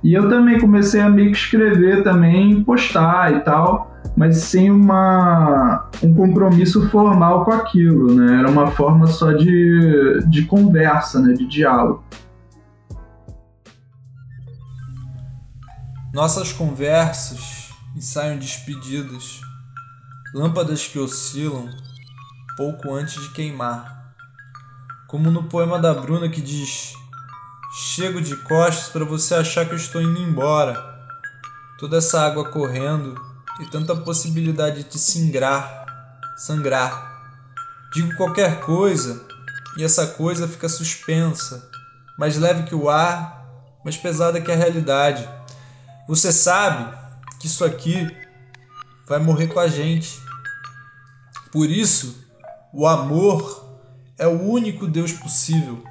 E 0.04 0.16
eu 0.16 0.28
também 0.30 0.60
comecei 0.60 1.00
a 1.00 1.12
meio 1.12 1.30
que 1.30 1.38
escrever 1.38 2.02
também, 2.02 2.64
postar 2.64 3.36
e 3.36 3.42
tal, 3.42 3.95
mas 4.16 4.38
sem 4.38 4.72
uma, 4.72 5.90
um 6.02 6.14
compromisso 6.14 6.90
formal 6.90 7.44
com 7.44 7.52
aquilo, 7.52 8.16
né? 8.16 8.40
Era 8.40 8.50
uma 8.50 8.72
forma 8.72 9.08
só 9.08 9.34
de, 9.34 10.22
de 10.28 10.46
conversa, 10.46 11.20
né? 11.20 11.34
De 11.34 11.46
diálogo. 11.46 12.04
Nossas 16.14 16.54
conversas 16.54 17.74
ensaiam 17.94 18.38
despedidas, 18.38 19.42
lâmpadas 20.34 20.88
que 20.88 20.98
oscilam 20.98 21.70
pouco 22.56 22.94
antes 22.94 23.22
de 23.22 23.30
queimar. 23.34 24.14
Como 25.08 25.30
no 25.30 25.44
poema 25.44 25.78
da 25.78 25.94
Bruna 25.94 26.30
que 26.30 26.42
diz: 26.42 26.94
Chego 27.74 28.22
de 28.22 28.38
costas 28.38 28.88
para 28.88 29.04
você 29.04 29.36
achar 29.36 29.66
que 29.66 29.74
eu 29.74 29.78
estou 29.78 30.02
indo 30.02 30.22
embora. 30.22 30.96
Toda 31.78 31.98
essa 31.98 32.22
água 32.22 32.50
correndo 32.50 33.25
e 33.60 33.66
tanta 33.66 33.96
possibilidade 33.96 34.84
de 34.84 35.00
sangrar, 35.00 35.86
sangrar. 36.38 37.14
Digo 37.94 38.16
qualquer 38.18 38.60
coisa 38.62 39.26
e 39.78 39.84
essa 39.84 40.08
coisa 40.08 40.48
fica 40.48 40.68
suspensa, 40.68 41.70
mais 42.18 42.38
leve 42.38 42.64
que 42.64 42.76
o 42.76 42.90
ar, 42.90 43.46
mais 43.84 43.98
pesada 43.98 44.42
que 44.42 44.52
a 44.52 44.56
realidade. 44.56 45.28
Você 46.08 46.32
sabe 46.32 46.96
que 47.40 47.48
isso 47.48 47.64
aqui 47.64 48.10
vai 49.08 49.20
morrer 49.20 49.48
com 49.48 49.60
a 49.60 49.68
gente. 49.68 50.20
Por 51.52 51.70
isso, 51.70 52.26
o 52.74 52.86
amor 52.88 53.66
é 54.18 54.28
o 54.28 54.42
único 54.42 54.88
Deus 54.88 55.12
possível 55.12 55.84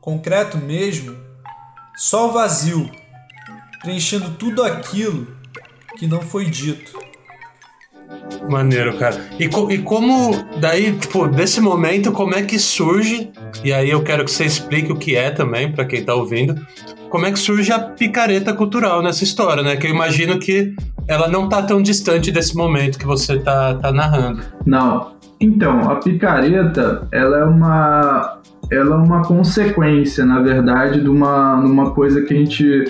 concreto 0.00 0.56
mesmo, 0.56 1.14
só 1.94 2.30
o 2.30 2.32
vazio, 2.32 2.90
preenchendo 3.82 4.30
tudo 4.36 4.62
aquilo 4.62 5.37
que 5.98 6.06
não 6.06 6.20
foi 6.20 6.44
dito. 6.44 6.98
Maneiro, 8.48 8.96
cara. 8.96 9.20
E, 9.38 9.48
co 9.48 9.70
e 9.70 9.78
como, 9.78 10.32
daí, 10.60 10.92
tipo, 10.92 11.26
desse 11.28 11.60
momento, 11.60 12.12
como 12.12 12.34
é 12.34 12.42
que 12.42 12.58
surge, 12.58 13.30
e 13.62 13.72
aí 13.72 13.90
eu 13.90 14.02
quero 14.02 14.24
que 14.24 14.30
você 14.30 14.44
explique 14.44 14.90
o 14.92 14.96
que 14.96 15.16
é 15.16 15.30
também, 15.30 15.70
para 15.70 15.84
quem 15.84 16.02
tá 16.02 16.14
ouvindo, 16.14 16.54
como 17.10 17.26
é 17.26 17.32
que 17.32 17.38
surge 17.38 17.72
a 17.72 17.78
picareta 17.78 18.52
cultural 18.54 19.02
nessa 19.02 19.24
história, 19.24 19.62
né? 19.62 19.76
Que 19.76 19.86
eu 19.86 19.90
imagino 19.90 20.38
que 20.38 20.74
ela 21.06 21.28
não 21.28 21.48
tá 21.48 21.62
tão 21.62 21.82
distante 21.82 22.30
desse 22.30 22.56
momento 22.56 22.98
que 22.98 23.06
você 23.06 23.38
tá, 23.38 23.74
tá 23.74 23.92
narrando. 23.92 24.42
Não. 24.64 25.12
Então, 25.40 25.90
a 25.90 25.96
picareta, 25.96 27.06
ela 27.12 27.38
é 27.38 27.44
uma 27.44 28.38
ela 28.70 28.96
é 28.96 28.98
uma 28.98 29.22
consequência, 29.22 30.24
na 30.26 30.40
verdade, 30.40 31.00
de 31.00 31.08
uma, 31.08 31.60
de 31.60 31.66
uma 31.66 31.90
coisa 31.92 32.22
que 32.22 32.34
a 32.34 32.36
gente. 32.36 32.84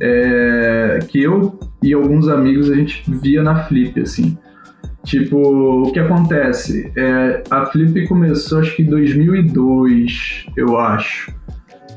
É, 0.00 0.98
que 1.08 1.22
eu 1.22 1.58
e 1.82 1.92
alguns 1.92 2.28
amigos 2.28 2.70
a 2.70 2.74
gente 2.74 3.02
via 3.08 3.42
na 3.42 3.64
Flip, 3.64 4.00
assim. 4.00 4.38
Tipo, 5.04 5.82
o 5.82 5.92
que 5.92 5.98
acontece? 5.98 6.92
É, 6.96 7.42
a 7.50 7.66
Flip 7.66 8.06
começou 8.06 8.60
acho 8.60 8.76
que 8.76 8.82
em 8.82 8.86
2002, 8.86 10.46
eu 10.56 10.78
acho. 10.78 11.34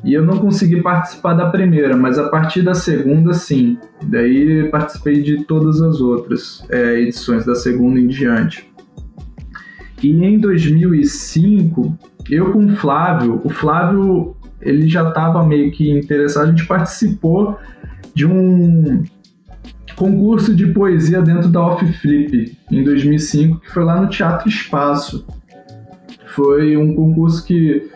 E 0.03 0.13
eu 0.13 0.25
não 0.25 0.37
consegui 0.37 0.81
participar 0.81 1.33
da 1.33 1.49
primeira, 1.49 1.95
mas 1.95 2.17
a 2.17 2.29
partir 2.29 2.61
da 2.61 2.73
segunda, 2.73 3.33
sim. 3.33 3.77
Daí 4.03 4.69
participei 4.69 5.21
de 5.21 5.43
todas 5.45 5.81
as 5.81 6.01
outras 6.01 6.65
é, 6.69 6.99
edições, 6.99 7.45
da 7.45 7.55
segunda 7.55 7.99
em 7.99 8.07
diante. 8.07 8.69
E 10.01 10.09
em 10.09 10.39
2005, 10.39 11.97
eu 12.29 12.51
com 12.51 12.65
o 12.65 12.75
Flávio, 12.75 13.41
o 13.43 13.49
Flávio 13.49 14.35
ele 14.61 14.87
já 14.87 15.07
estava 15.07 15.43
meio 15.43 15.71
que 15.71 15.89
interessado, 15.89 16.47
a 16.47 16.49
gente 16.49 16.65
participou 16.65 17.57
de 18.13 18.25
um 18.25 19.03
concurso 19.95 20.53
de 20.53 20.67
poesia 20.67 21.21
dentro 21.21 21.49
da 21.49 21.61
Off 21.61 21.85
Flip 21.93 22.57
em 22.71 22.83
2005, 22.83 23.59
que 23.59 23.71
foi 23.71 23.83
lá 23.83 24.01
no 24.01 24.09
Teatro 24.09 24.49
Espaço. 24.49 25.25
Foi 26.27 26.75
um 26.75 26.93
concurso 26.93 27.45
que 27.45 27.89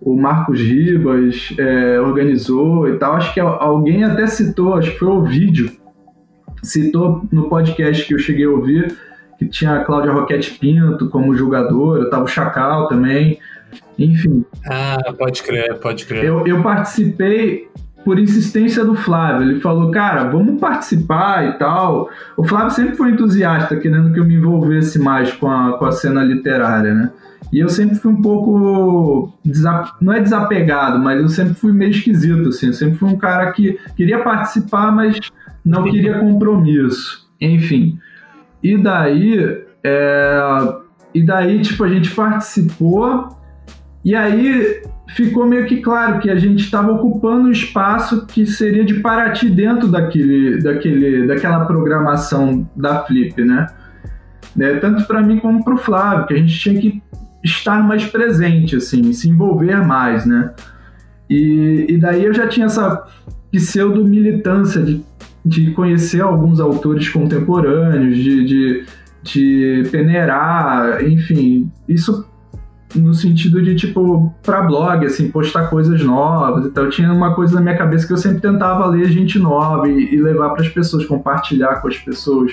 o 0.00 0.16
Marcos 0.16 0.60
Ribas 0.60 1.54
é, 1.58 2.00
organizou 2.00 2.88
e 2.88 2.98
tal. 2.98 3.14
Acho 3.14 3.32
que 3.32 3.40
alguém 3.40 4.04
até 4.04 4.26
citou, 4.26 4.74
acho 4.74 4.92
que 4.92 4.98
foi 4.98 5.08
o 5.08 5.22
vídeo, 5.22 5.70
citou 6.62 7.26
no 7.32 7.48
podcast 7.48 8.06
que 8.06 8.14
eu 8.14 8.18
cheguei 8.18 8.44
a 8.44 8.50
ouvir, 8.50 8.96
que 9.38 9.46
tinha 9.46 9.76
a 9.76 9.84
Cláudia 9.84 10.12
Roquete 10.12 10.58
Pinto 10.58 11.08
como 11.08 11.34
jogadora, 11.34 12.10
tava 12.10 12.24
o 12.24 12.28
Chacal 12.28 12.88
também. 12.88 13.38
Enfim. 13.98 14.44
Ah, 14.66 15.12
pode 15.16 15.42
crer, 15.42 15.78
pode 15.78 16.06
crer. 16.06 16.24
Eu, 16.24 16.46
eu 16.46 16.62
participei 16.62 17.68
por 18.04 18.18
insistência 18.18 18.84
do 18.84 18.94
Flávio. 18.94 19.50
Ele 19.50 19.60
falou, 19.60 19.90
cara, 19.90 20.24
vamos 20.24 20.60
participar 20.60 21.46
e 21.46 21.58
tal. 21.58 22.08
O 22.36 22.44
Flávio 22.44 22.70
sempre 22.70 22.96
foi 22.96 23.10
entusiasta, 23.10 23.76
querendo 23.76 24.12
que 24.12 24.20
eu 24.20 24.24
me 24.24 24.34
envolvesse 24.34 24.98
mais 24.98 25.32
com 25.32 25.50
a, 25.50 25.78
com 25.78 25.84
a 25.84 25.92
cena 25.92 26.22
literária, 26.22 26.94
né? 26.94 27.10
E 27.52 27.60
eu 27.60 27.68
sempre 27.68 27.96
fui 27.96 28.12
um 28.12 28.20
pouco. 28.20 29.32
Não 30.00 30.12
é 30.12 30.20
desapegado, 30.20 30.98
mas 30.98 31.20
eu 31.20 31.28
sempre 31.28 31.54
fui 31.54 31.72
meio 31.72 31.90
esquisito, 31.90 32.48
assim. 32.48 32.66
Eu 32.66 32.72
sempre 32.72 32.96
fui 32.96 33.08
um 33.08 33.16
cara 33.16 33.50
que 33.52 33.78
queria 33.96 34.18
participar, 34.22 34.92
mas 34.92 35.18
não 35.64 35.84
queria 35.84 36.18
compromisso. 36.18 37.26
Enfim. 37.40 37.98
E 38.62 38.76
daí. 38.76 39.64
É... 39.82 40.76
E 41.14 41.22
daí, 41.24 41.60
tipo, 41.62 41.82
a 41.84 41.88
gente 41.88 42.14
participou 42.14 43.28
e 44.04 44.14
aí 44.14 44.82
ficou 45.08 45.46
meio 45.46 45.66
que 45.66 45.78
claro 45.78 46.20
que 46.20 46.30
a 46.30 46.36
gente 46.36 46.62
estava 46.62 46.92
ocupando 46.92 47.48
o 47.48 47.52
espaço 47.52 48.26
que 48.26 48.46
seria 48.46 48.84
de 48.84 48.94
Paraty 48.94 49.48
dentro 49.48 49.88
daquele, 49.88 50.62
daquele, 50.62 51.26
daquela 51.26 51.64
programação 51.64 52.68
da 52.76 53.04
Flip, 53.04 53.42
né? 53.42 53.66
né? 54.54 54.74
Tanto 54.76 55.04
para 55.06 55.22
mim 55.22 55.38
como 55.38 55.64
para 55.64 55.74
o 55.74 55.78
Flávio, 55.78 56.26
que 56.26 56.34
a 56.34 56.36
gente 56.36 56.58
tinha 56.58 56.80
que 56.80 57.02
estar 57.42 57.82
mais 57.82 58.04
presente, 58.04 58.76
assim, 58.76 59.12
se 59.12 59.28
envolver 59.28 59.84
mais, 59.86 60.26
né? 60.26 60.52
E, 61.28 61.86
e 61.88 61.98
daí 61.98 62.24
eu 62.24 62.34
já 62.34 62.46
tinha 62.46 62.66
essa 62.66 63.06
pseudo-militância 63.50 64.82
de, 64.82 65.02
de 65.44 65.70
conhecer 65.70 66.20
alguns 66.20 66.60
autores 66.60 67.08
contemporâneos, 67.08 68.16
de, 68.16 68.44
de, 68.44 68.84
de 69.22 69.88
peneirar, 69.90 71.02
enfim, 71.04 71.70
isso 71.88 72.27
no 72.94 73.12
sentido 73.12 73.62
de, 73.62 73.74
tipo, 73.74 74.34
para 74.42 74.62
blog, 74.62 75.04
assim, 75.04 75.30
postar 75.30 75.68
coisas 75.68 76.02
novas 76.02 76.66
e. 76.66 76.72
Eu 76.74 76.88
tinha 76.88 77.12
uma 77.12 77.34
coisa 77.34 77.54
na 77.56 77.60
minha 77.60 77.76
cabeça 77.76 78.06
que 78.06 78.12
eu 78.12 78.16
sempre 78.16 78.40
tentava 78.40 78.86
ler 78.86 79.10
gente 79.10 79.38
nova 79.38 79.88
e, 79.88 80.14
e 80.14 80.20
levar 80.20 80.50
para 80.50 80.62
as 80.62 80.68
pessoas, 80.68 81.04
compartilhar 81.06 81.80
com 81.80 81.88
as 81.88 81.98
pessoas. 81.98 82.52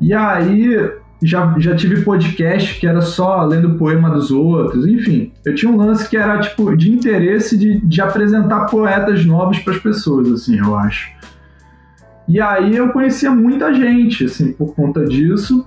E 0.00 0.12
aí 0.12 0.76
já, 1.22 1.54
já 1.58 1.74
tive 1.74 2.02
podcast 2.02 2.78
que 2.78 2.86
era 2.86 3.00
só 3.00 3.42
lendo 3.44 3.76
poema 3.76 4.10
dos 4.10 4.30
outros, 4.30 4.86
enfim. 4.86 5.32
Eu 5.44 5.54
tinha 5.54 5.72
um 5.72 5.76
lance 5.76 6.08
que 6.08 6.16
era, 6.16 6.38
tipo, 6.38 6.76
de 6.76 6.92
interesse 6.92 7.56
de, 7.56 7.80
de 7.80 8.00
apresentar 8.02 8.66
poetas 8.66 9.24
novos 9.24 9.58
para 9.60 9.72
as 9.72 9.80
pessoas, 9.80 10.30
assim, 10.30 10.58
eu 10.58 10.76
acho. 10.76 11.10
E 12.28 12.40
aí 12.40 12.76
eu 12.76 12.90
conhecia 12.90 13.30
muita 13.30 13.72
gente, 13.72 14.24
assim, 14.24 14.52
por 14.52 14.74
conta 14.74 15.04
disso. 15.04 15.66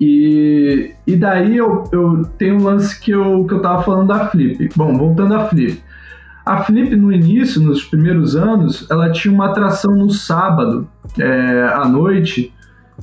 E, 0.00 0.92
e 1.06 1.16
daí 1.16 1.56
eu, 1.56 1.84
eu 1.90 2.22
tenho 2.38 2.56
um 2.56 2.64
lance 2.64 2.98
que 3.00 3.10
eu, 3.10 3.46
que 3.46 3.54
eu 3.54 3.62
tava 3.62 3.82
falando 3.82 4.08
da 4.08 4.28
Flip. 4.28 4.68
Bom, 4.76 4.96
voltando 4.96 5.34
à 5.34 5.46
Flip. 5.48 5.82
A 6.44 6.62
Flip, 6.62 6.94
no 6.94 7.12
início, 7.12 7.60
nos 7.60 7.84
primeiros 7.84 8.36
anos, 8.36 8.86
ela 8.90 9.10
tinha 9.10 9.32
uma 9.32 9.46
atração 9.46 9.96
no 9.96 10.10
sábado, 10.10 10.86
é, 11.18 11.70
à 11.74 11.88
noite, 11.88 12.52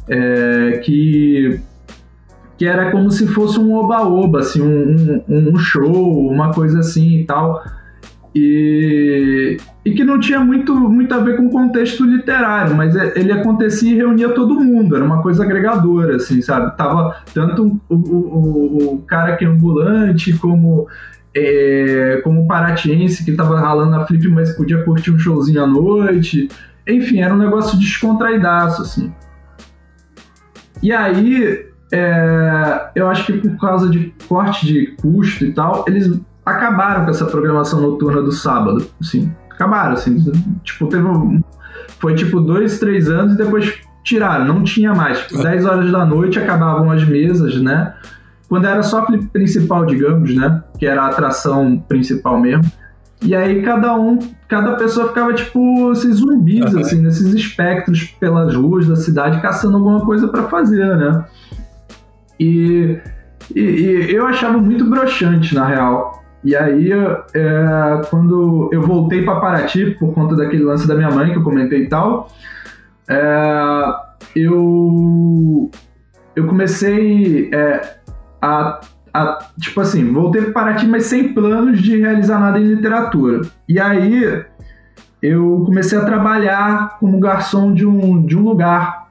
é, 0.08 0.82
que, 0.84 1.60
que 2.58 2.65
era 2.65 2.91
como 2.91 3.12
se 3.12 3.27
fosse 3.27 3.60
um 3.60 3.73
oba-oba, 3.73 4.39
assim, 4.39 4.62
um, 4.62 5.23
um, 5.27 5.53
um 5.53 5.58
show, 5.58 6.29
uma 6.29 6.53
coisa 6.53 6.79
assim 6.79 7.17
e 7.17 7.25
tal 7.25 7.62
e, 8.36 9.58
e 9.86 9.91
que 9.91 10.04
não 10.04 10.19
tinha 10.19 10.39
muito, 10.39 10.76
muito 10.76 11.13
a 11.13 11.19
ver 11.19 11.38
com 11.38 11.46
o 11.46 11.50
contexto 11.52 12.04
literário, 12.04 12.76
mas 12.76 12.96
é, 12.96 13.13
ele 13.15 13.32
acontecia 13.32 13.91
e 13.91 13.96
reunia 13.96 14.30
todo 14.30 14.60
mundo, 14.60 14.96
era 14.96 15.06
uma 15.06 15.22
coisa 15.22 15.43
agregadora, 15.43 16.15
assim, 16.15 16.41
sabe? 16.41 16.76
Tava 16.76 17.15
tanto 17.34 17.80
o, 17.88 17.96
o, 17.96 18.93
o 18.96 18.98
cara 19.04 19.36
que 19.36 19.46
é 19.46 19.48
ambulante, 19.48 20.34
como 20.38 20.88
é, 21.36 22.22
como 22.24 22.48
paratiense 22.48 23.26
que 23.26 23.34
tava 23.34 23.60
ralando 23.60 23.91
na 23.91 24.06
flip, 24.06 24.28
mas 24.30 24.56
podia 24.56 24.84
curtir 24.84 25.12
um 25.12 25.19
showzinho 25.19 25.63
à 25.63 25.67
noite. 25.67 26.48
Enfim, 26.88 27.22
era 27.22 27.34
um 27.34 27.38
negócio 27.38 27.78
descontraidaço, 27.80 28.82
assim. 28.82 29.13
E 30.82 30.91
aí, 30.91 31.65
é, 31.91 32.89
eu 32.96 33.08
acho 33.08 33.26
que 33.26 33.34
por 33.34 33.58
causa 33.58 33.89
de 33.89 34.13
corte 34.28 34.65
de 34.65 34.88
custo 35.02 35.46
e 35.46 35.54
tal, 35.54 35.86
eles 35.88 36.19
acabaram 36.45 37.06
com 37.06 37.12
essa 37.12 37.25
programação 37.25 37.82
noturna 37.82 38.21
do 38.21 38.32
sábado, 38.32 38.86
assim, 39.01 39.34
acabaram, 39.49 39.93
assim, 39.93 40.17
tipo, 40.63 40.88
teve 40.88 41.06
um, 41.06 41.41
foi 41.99 42.15
tipo 42.15 42.41
dois, 42.41 42.79
três 42.79 43.10
anos 43.10 43.34
e 43.34 43.38
depois 43.38 43.82
tiraram, 44.03 44.45
não 44.45 44.63
tinha 44.63 44.93
mais. 44.93 45.19
Tipo, 45.19 45.41
10 45.41 45.65
horas 45.65 45.91
da 45.91 46.06
noite 46.06 46.38
acabavam 46.39 46.91
as 46.91 47.08
mesas, 47.08 47.62
né? 47.62 47.93
Quando 48.49 48.67
era 48.67 48.84
só 48.84 49.06
principal, 49.32 49.86
digamos, 49.86 50.36
né? 50.36 50.62
Que 50.77 50.86
era 50.86 51.03
a 51.03 51.08
atração 51.08 51.79
principal 51.88 52.39
mesmo. 52.39 52.69
E 53.21 53.34
aí 53.34 53.62
cada 53.62 53.95
um, 53.95 54.19
cada 54.49 54.73
pessoa 54.73 55.08
ficava 55.08 55.34
tipo 55.34 55.91
esses 55.93 56.17
zumbis, 56.17 56.73
uhum. 56.73 56.82
assim, 56.82 57.01
nesses 57.01 57.34
espectros 57.34 58.03
pelas 58.19 58.53
ruas 58.53 58.86
da 58.86 58.97
cidade, 58.97 59.41
caçando 59.41 59.77
alguma 59.77 60.01
coisa 60.06 60.27
para 60.27 60.43
fazer, 60.43 60.97
né? 60.97 61.23
E, 62.38 62.99
e, 63.56 63.62
e, 63.62 64.13
eu 64.13 64.27
achava 64.27 64.58
muito 64.58 64.89
broxante, 64.89 65.56
na 65.56 65.65
real. 65.65 66.23
E 66.43 66.56
aí, 66.56 66.91
é, 66.91 68.01
quando 68.10 68.69
eu 68.71 68.82
voltei 68.82 69.23
para 69.23 69.39
Paraty, 69.39 69.91
por 69.91 70.13
conta 70.13 70.36
daquele 70.36 70.63
lance 70.63 70.88
da 70.88 70.95
minha 70.95 71.10
mãe 71.10 71.32
que 71.32 71.38
eu 71.38 71.43
comentei 71.43 71.84
e 71.84 71.88
tal, 71.88 72.29
é, 73.08 73.95
eu, 74.36 75.71
eu 76.36 76.45
comecei 76.45 77.49
é, 77.53 77.97
a, 78.41 78.82
a, 79.13 79.39
Tipo 79.60 79.82
assim, 79.82 80.12
voltei 80.12 80.41
para 80.41 80.51
Paraty, 80.51 80.86
mas 80.86 81.06
sem 81.06 81.34
planos 81.34 81.82
de 81.82 81.97
realizar 81.97 82.39
nada 82.39 82.60
em 82.60 82.63
literatura. 82.63 83.41
E 83.69 83.79
aí, 83.79 84.43
eu 85.21 85.63
comecei 85.65 85.97
a 85.97 86.03
trabalhar 86.03 86.97
como 86.99 87.17
garçom 87.17 87.73
de 87.73 87.86
um, 87.86 88.25
de 88.25 88.38
um 88.38 88.43
lugar, 88.43 89.08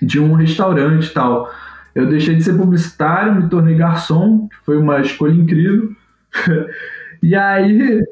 de 0.00 0.20
um 0.20 0.34
restaurante 0.34 1.06
e 1.06 1.12
tal. 1.12 1.50
Eu 1.92 2.08
deixei 2.08 2.36
de 2.36 2.44
ser 2.44 2.56
publicitário, 2.56 3.34
me 3.34 3.48
tornei 3.48 3.74
garçom, 3.74 4.46
que 4.46 4.56
foi 4.64 4.76
uma 4.76 5.00
escolha 5.00 5.34
incrível. 5.34 5.90
e 7.22 7.34
aí 7.34 8.02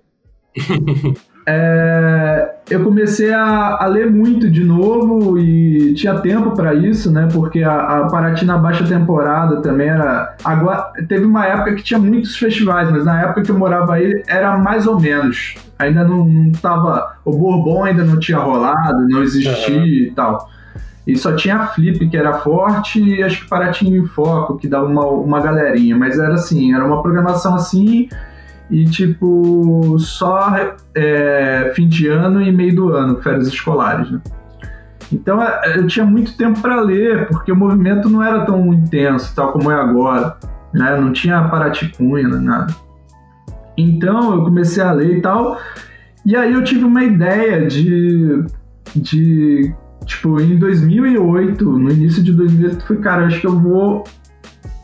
é, 1.47 2.55
eu 2.69 2.83
comecei 2.83 3.33
a, 3.33 3.77
a, 3.81 3.87
ler 3.87 4.11
muito 4.11 4.51
de 4.51 4.65
novo 4.65 5.39
e 5.39 5.95
tinha 5.95 6.19
tempo 6.19 6.53
para 6.53 6.75
isso, 6.75 7.13
né? 7.13 7.29
Porque 7.33 7.63
a, 7.63 7.75
a 7.75 8.07
Paraty 8.09 8.45
na 8.45 8.59
baixa 8.59 8.85
temporada 8.85 9.61
também 9.63 9.89
era. 9.89 10.35
Agora, 10.45 10.93
teve 11.09 11.25
uma 11.25 11.47
época 11.47 11.75
que 11.75 11.83
tinha 11.83 12.01
muitos 12.01 12.37
festivais, 12.37 12.91
mas 12.91 13.05
na 13.05 13.23
época 13.23 13.43
que 13.43 13.51
eu 13.51 13.59
morava 13.59 13.95
aí 13.95 14.23
era 14.27 14.59
mais 14.59 14.87
ou 14.87 14.99
menos. 14.99 15.55
Ainda 15.79 16.05
não, 16.05 16.27
não 16.27 16.53
tava. 16.53 17.17
O 17.25 17.33
Bourbon 17.33 17.85
ainda 17.85 18.03
não 18.05 18.19
tinha 18.19 18.39
rolado, 18.39 19.07
não 19.09 19.23
existia 19.23 19.77
uhum. 19.77 19.85
e 19.85 20.13
tal. 20.17 20.49
E 21.07 21.17
só 21.17 21.35
tinha 21.37 21.57
a 21.57 21.67
Flip, 21.69 22.09
que 22.09 22.17
era 22.17 22.35
forte, 22.35 23.01
e 23.01 23.23
acho 23.23 23.43
que 23.43 23.49
Paraty 23.49 23.89
em 23.89 24.07
Foco, 24.07 24.57
que 24.57 24.67
dava 24.67 24.87
uma, 24.87 25.07
uma 25.07 25.41
galerinha. 25.41 25.97
Mas 25.97 26.19
era 26.19 26.35
assim, 26.35 26.75
era 26.75 26.85
uma 26.85 27.01
programação 27.01 27.55
assim, 27.55 28.09
e 28.69 28.85
tipo, 28.85 29.97
só 30.01 30.75
é, 30.95 31.73
fim 31.77 31.87
de 31.87 32.09
ano 32.09 32.43
e 32.43 32.51
meio 32.51 32.75
do 32.75 32.93
ano, 32.93 33.23
férias 33.23 33.47
escolares, 33.47 34.11
né? 34.11 34.21
Então 35.13 35.41
é, 35.41 35.79
eu 35.79 35.87
tinha 35.87 36.05
muito 36.05 36.37
tempo 36.37 36.61
para 36.61 36.81
ler, 36.81 37.29
porque 37.29 37.53
o 37.53 37.57
movimento 37.57 38.09
não 38.09 38.23
era 38.23 38.45
tão 38.45 38.75
intenso, 38.75 39.33
tal 39.35 39.53
como 39.53 39.71
é 39.71 39.77
agora. 39.77 40.37
Né? 40.75 40.97
Não 41.01 41.13
tinha 41.13 41.49
Paraty 41.49 41.93
Cunha, 41.97 42.29
nada. 42.29 42.75
Então 43.77 44.35
eu 44.35 44.45
comecei 44.45 44.83
a 44.83 44.91
ler 44.91 45.19
e 45.19 45.21
tal. 45.21 45.59
E 46.25 46.35
aí 46.35 46.53
eu 46.53 46.65
tive 46.65 46.85
uma 46.85 47.05
ideia 47.05 47.67
de, 47.67 48.45
de 48.97 49.73
Tipo, 50.07 50.41
em 50.41 50.57
2008, 50.57 51.65
no 51.65 51.91
início 51.91 52.23
de 52.23 52.33
2008, 52.33 52.77
eu 52.77 52.81
falei, 52.87 53.03
cara, 53.03 53.27
acho 53.27 53.41
que 53.41 53.47
eu 53.47 53.59
vou 53.59 54.05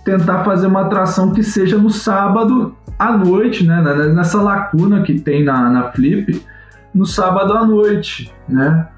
tentar 0.04 0.44
fazer 0.44 0.66
uma 0.66 0.82
atração 0.82 1.32
que 1.32 1.44
seja 1.44 1.78
no 1.78 1.90
sábado 1.90 2.74
à 2.98 3.16
noite, 3.16 3.64
né? 3.64 3.80
Nessa 4.12 4.42
lacuna 4.42 5.02
que 5.02 5.20
tem 5.20 5.44
na, 5.44 5.70
na 5.70 5.92
Flip, 5.92 6.42
no 6.92 7.06
sábado 7.06 7.52
à 7.52 7.64
noite, 7.64 8.32
né? 8.48 8.88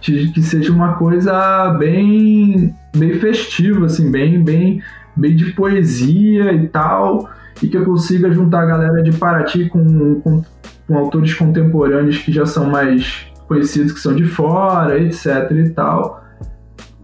Que 0.00 0.42
seja 0.42 0.72
uma 0.72 0.94
coisa 0.94 1.70
bem, 1.78 2.74
bem 2.96 3.14
festiva, 3.20 3.86
assim, 3.86 4.10
bem, 4.10 4.42
bem, 4.42 4.82
bem 5.14 5.36
de 5.36 5.52
poesia 5.52 6.52
e 6.52 6.66
tal, 6.66 7.30
e 7.62 7.68
que 7.68 7.76
eu 7.76 7.84
consiga 7.84 8.32
juntar 8.32 8.62
a 8.62 8.66
galera 8.66 9.02
de 9.02 9.12
Paraty 9.12 9.68
com, 9.68 10.20
com, 10.20 10.42
com 10.88 10.96
autores 10.96 11.34
contemporâneos 11.34 12.18
que 12.18 12.32
já 12.32 12.44
são 12.44 12.68
mais 12.68 13.29
conhecidos 13.50 13.90
que 13.90 13.98
são 13.98 14.14
de 14.14 14.24
fora, 14.24 14.96
etc 14.96 15.50
e 15.50 15.70
tal. 15.70 16.24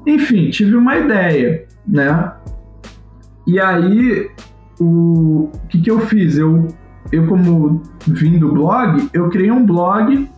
Enfim, 0.07 0.49
tive 0.49 0.77
uma 0.77 0.97
ideia, 0.97 1.67
né? 1.85 2.33
E 3.45 3.59
aí, 3.59 4.31
o, 4.79 5.51
que, 5.69 5.81
que 5.83 5.91
eu 5.91 5.99
fiz? 6.07 6.39
Eu, 6.39 6.69
eu, 7.11 7.27
como 7.27 7.83
vim 8.07 8.39
do 8.39 8.53
blog, 8.53 9.11
eu 9.13 9.29
criei 9.29 9.51
um 9.51 9.67
blog 9.67 10.31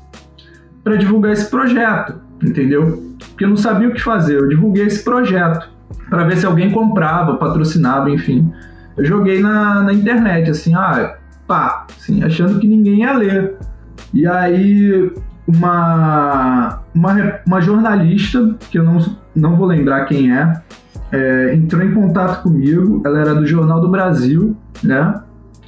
para 0.83 0.97
divulgar 0.97 1.33
esse 1.33 1.51
projeto, 1.51 2.19
entendeu? 2.43 3.15
Porque 3.29 3.45
eu 3.45 3.51
não 3.51 3.57
sabia 3.59 3.89
o 3.89 3.93
que 3.93 4.01
fazer, 4.01 4.39
eu 4.39 4.49
divulguei 4.49 4.87
esse 4.87 5.05
projeto 5.05 5.69
para 6.09 6.25
ver 6.25 6.39
se 6.39 6.47
alguém 6.47 6.71
comprava, 6.71 7.37
patrocinava, 7.37 8.11
enfim. 8.11 8.51
Eu 8.97 9.05
joguei 9.05 9.43
na, 9.43 9.83
na 9.83 9.93
internet, 9.93 10.49
assim, 10.51 10.75
ah, 10.75 11.19
pá, 11.47 11.87
assim, 11.99 12.25
achando 12.25 12.59
que 12.59 12.67
ninguém 12.67 13.01
ia 13.01 13.13
ler. 13.13 13.57
E 14.15 14.27
aí 14.27 15.13
uma, 15.49 16.81
uma, 16.95 17.41
uma 17.47 17.61
jornalista, 17.63 18.55
que 18.71 18.79
eu 18.79 18.85
não, 18.85 18.99
não 19.35 19.57
vou 19.57 19.67
lembrar 19.67 20.05
quem 20.05 20.37
é, 20.37 20.61
é, 21.11 21.55
entrou 21.55 21.83
em 21.83 21.95
contato 21.95 22.43
comigo, 22.43 23.01
ela 23.05 23.19
era 23.19 23.35
do 23.35 23.47
Jornal 23.47 23.81
do 23.81 23.89
Brasil, 23.89 24.55
né? 24.85 25.23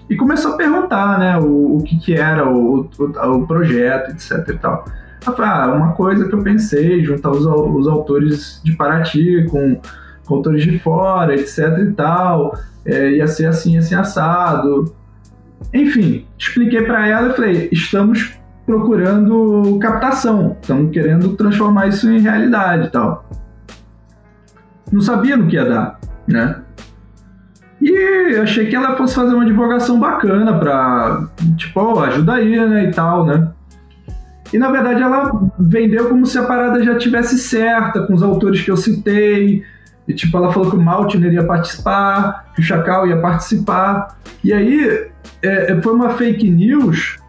E 0.08 0.16
começou 0.16 0.52
a 0.52 0.56
perguntar, 0.56 1.18
né, 1.18 1.38
o, 1.38 1.78
o 1.78 1.82
que, 1.82 1.98
que 1.98 2.14
era 2.14 2.46
o, 2.46 2.90
o, 2.98 3.04
o 3.04 3.46
projeto, 3.46 4.10
etc 4.10 4.46
e 4.48 4.58
tal. 4.58 4.84
Ela 5.24 5.36
falou, 5.36 5.50
ah, 5.50 5.74
uma 5.74 5.92
coisa 5.92 6.28
que 6.28 6.34
eu 6.34 6.42
pensei, 6.42 7.02
juntar 7.02 7.30
os, 7.30 7.46
os 7.46 7.88
autores 7.88 8.60
de 8.62 8.72
Paraty 8.72 9.46
com, 9.50 9.80
com 10.26 10.34
autores 10.34 10.62
de 10.64 10.78
fora, 10.80 11.34
etc 11.34 11.78
e 11.78 11.92
tal, 11.92 12.54
é, 12.84 13.12
ia 13.12 13.26
ser 13.26 13.46
assim, 13.46 13.78
assim, 13.78 13.94
assado. 13.94 14.94
Enfim, 15.72 16.26
expliquei 16.36 16.82
para 16.82 17.06
ela 17.06 17.30
e 17.30 17.32
falei, 17.32 17.68
estamos 17.70 18.39
procurando 18.70 19.80
captação, 19.80 20.56
estamos 20.60 20.92
querendo 20.92 21.30
transformar 21.34 21.88
isso 21.88 22.08
em 22.08 22.20
realidade 22.20 22.86
e 22.86 22.90
tal. 22.90 23.28
Não 24.92 25.00
sabia 25.00 25.36
no 25.36 25.48
que 25.48 25.56
ia 25.56 25.64
dar, 25.64 25.98
né? 26.28 26.62
E 27.82 28.36
achei 28.36 28.66
que 28.66 28.76
ela 28.76 28.96
fosse 28.96 29.16
fazer 29.16 29.34
uma 29.34 29.44
divulgação 29.44 29.98
bacana 29.98 30.56
pra, 30.56 31.26
tipo, 31.56 31.80
oh, 31.80 31.98
ajuda 31.98 32.34
aí, 32.34 32.68
né, 32.68 32.84
e 32.84 32.90
tal, 32.92 33.26
né? 33.26 33.48
E 34.52 34.58
na 34.58 34.70
verdade 34.70 35.02
ela 35.02 35.50
vendeu 35.58 36.08
como 36.08 36.24
se 36.24 36.38
a 36.38 36.44
parada 36.44 36.82
já 36.84 36.96
tivesse 36.96 37.38
certa, 37.38 38.06
com 38.06 38.14
os 38.14 38.22
autores 38.22 38.60
que 38.60 38.70
eu 38.70 38.76
citei. 38.76 39.64
E 40.06 40.14
tipo, 40.14 40.36
ela 40.36 40.52
falou 40.52 40.70
que 40.70 40.76
o 40.76 40.80
Maltner 40.80 41.32
ia 41.32 41.44
participar, 41.44 42.52
que 42.54 42.60
o 42.60 42.64
Chacal 42.64 43.06
ia 43.06 43.20
participar. 43.20 44.16
E 44.44 44.52
aí 44.52 45.08
é, 45.42 45.80
foi 45.80 45.92
uma 45.92 46.10
fake 46.10 46.48
news 46.50 47.19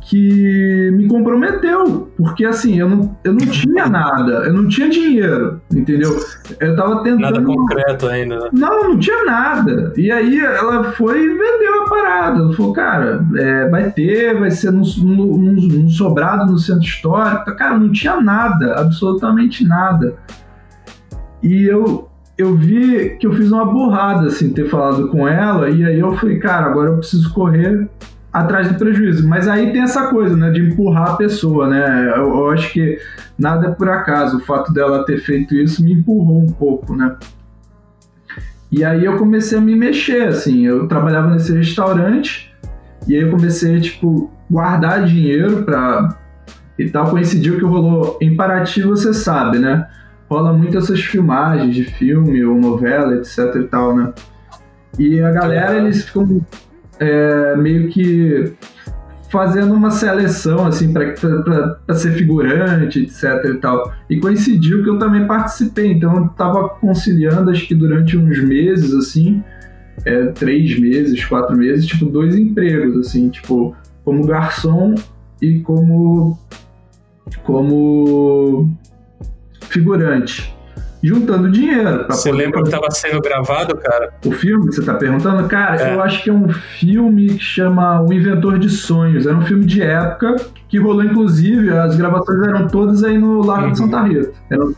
que 0.00 0.90
me 0.92 1.06
comprometeu, 1.06 2.10
porque 2.16 2.44
assim, 2.44 2.80
eu 2.80 2.88
não, 2.88 3.16
eu 3.22 3.32
não 3.32 3.46
tinha 3.46 3.86
nada, 3.86 4.32
eu 4.46 4.52
não 4.52 4.66
tinha 4.66 4.88
dinheiro, 4.88 5.60
entendeu? 5.72 6.18
Eu 6.58 6.74
tava 6.74 7.02
tentando. 7.02 7.20
Nada 7.20 7.42
concreto 7.42 8.06
ainda, 8.08 8.38
né? 8.38 8.48
Não, 8.52 8.88
não 8.88 8.98
tinha 8.98 9.24
nada. 9.24 9.92
E 9.96 10.10
aí 10.10 10.40
ela 10.40 10.92
foi 10.92 11.22
e 11.22 11.28
vendeu 11.28 11.82
a 11.82 11.88
parada. 11.88 12.38
Ela 12.38 12.52
falou, 12.54 12.72
cara, 12.72 13.26
é, 13.36 13.68
vai 13.68 13.90
ter, 13.90 14.38
vai 14.38 14.50
ser 14.50 14.72
num, 14.72 14.82
num, 14.98 15.52
num 15.52 15.88
sobrado 15.90 16.50
no 16.50 16.58
centro 16.58 16.84
histórico. 16.84 17.54
Cara, 17.56 17.78
não 17.78 17.92
tinha 17.92 18.20
nada, 18.20 18.80
absolutamente 18.80 19.66
nada. 19.66 20.16
E 21.42 21.64
eu, 21.64 22.08
eu 22.38 22.56
vi 22.56 23.16
que 23.18 23.26
eu 23.26 23.32
fiz 23.32 23.52
uma 23.52 23.66
burrada, 23.66 24.28
assim, 24.28 24.52
ter 24.52 24.68
falado 24.68 25.08
com 25.08 25.28
ela, 25.28 25.68
e 25.70 25.84
aí 25.84 25.98
eu 25.98 26.14
falei, 26.16 26.38
cara, 26.38 26.66
agora 26.66 26.90
eu 26.90 26.98
preciso 26.98 27.32
correr 27.32 27.88
atrás 28.32 28.68
do 28.68 28.78
prejuízo. 28.78 29.28
Mas 29.28 29.48
aí 29.48 29.72
tem 29.72 29.82
essa 29.82 30.08
coisa, 30.08 30.36
né, 30.36 30.50
de 30.50 30.60
empurrar 30.60 31.10
a 31.10 31.16
pessoa, 31.16 31.68
né? 31.68 32.12
Eu, 32.16 32.28
eu, 32.28 32.50
acho 32.50 32.72
que 32.72 32.98
nada 33.38 33.68
é 33.68 33.70
por 33.70 33.88
acaso. 33.88 34.38
O 34.38 34.40
fato 34.40 34.72
dela 34.72 35.04
ter 35.04 35.18
feito 35.18 35.54
isso 35.54 35.82
me 35.82 35.92
empurrou 35.92 36.40
um 36.40 36.52
pouco, 36.52 36.94
né? 36.94 37.16
E 38.70 38.84
aí 38.84 39.04
eu 39.04 39.16
comecei 39.16 39.58
a 39.58 39.60
me 39.60 39.74
mexer, 39.74 40.28
assim. 40.28 40.64
Eu 40.66 40.86
trabalhava 40.86 41.30
nesse 41.30 41.52
restaurante 41.52 42.54
e 43.06 43.16
aí 43.16 43.22
eu 43.22 43.30
comecei, 43.30 43.80
tipo, 43.80 44.30
guardar 44.48 45.04
dinheiro 45.04 45.64
pra 45.64 46.16
e 46.78 46.88
tal. 46.88 47.10
Coincidiu 47.10 47.58
que 47.58 47.64
rolou 47.64 48.16
em 48.20 48.36
Paraty, 48.36 48.82
você 48.82 49.12
sabe, 49.12 49.58
né? 49.58 49.88
Rola 50.30 50.52
muito 50.52 50.78
essas 50.78 51.00
filmagens 51.00 51.74
de 51.74 51.84
filme 51.84 52.44
ou 52.44 52.56
novela, 52.56 53.16
etc 53.16 53.56
e 53.56 53.64
tal, 53.64 53.96
né? 53.96 54.12
E 54.98 55.20
a 55.20 55.30
galera, 55.30 55.76
eles 55.76 56.04
ficam 56.04 56.40
é, 57.00 57.56
meio 57.56 57.88
que 57.88 58.52
fazendo 59.30 59.72
uma 59.72 59.90
seleção 59.90 60.66
assim 60.66 60.92
para 60.92 61.94
ser 61.94 62.12
figurante, 62.12 63.00
etc 63.00 63.44
e 63.44 63.54
tal. 63.54 63.92
E 64.08 64.18
coincidiu 64.18 64.82
que 64.82 64.90
eu 64.90 64.98
também 64.98 65.26
participei, 65.26 65.92
então 65.92 66.16
eu 66.16 66.26
estava 66.26 66.68
conciliando 66.68 67.50
acho 67.50 67.66
que 67.66 67.74
durante 67.74 68.16
uns 68.16 68.38
meses 68.42 68.92
assim, 68.92 69.42
é, 70.04 70.26
três 70.26 70.78
meses, 70.78 71.24
quatro 71.24 71.56
meses, 71.56 71.86
tipo 71.86 72.04
dois 72.04 72.36
empregos 72.36 73.08
assim, 73.08 73.30
tipo 73.30 73.74
como 74.04 74.26
garçom 74.26 74.94
e 75.40 75.60
como 75.60 76.38
como 77.44 78.68
figurante 79.68 80.59
juntando 81.02 81.50
dinheiro. 81.50 82.06
Você 82.08 82.30
poder... 82.30 82.44
lembra 82.44 82.62
que 82.62 82.68
estava 82.68 82.90
sendo 82.90 83.20
gravado, 83.20 83.76
cara? 83.76 84.12
O 84.24 84.32
filme 84.32 84.68
que 84.68 84.74
você 84.74 84.80
está 84.80 84.94
perguntando? 84.94 85.48
Cara, 85.48 85.80
é. 85.80 85.94
eu 85.94 86.02
acho 86.02 86.22
que 86.22 86.30
é 86.30 86.32
um 86.32 86.48
filme 86.48 87.28
que 87.28 87.38
chama 87.38 88.02
O 88.02 88.12
Inventor 88.12 88.58
de 88.58 88.68
Sonhos. 88.68 89.26
Era 89.26 89.36
um 89.36 89.42
filme 89.42 89.64
de 89.64 89.82
época 89.82 90.36
que 90.68 90.78
rolou, 90.78 91.04
inclusive, 91.04 91.70
as 91.70 91.96
gravações 91.96 92.46
eram 92.46 92.66
todas 92.68 93.02
aí 93.02 93.18
no 93.18 93.44
Lago 93.44 93.66
uhum. 93.66 93.72
de 93.72 93.78
Santa 93.78 94.02
Rita. 94.02 94.32
Eram, 94.50 94.74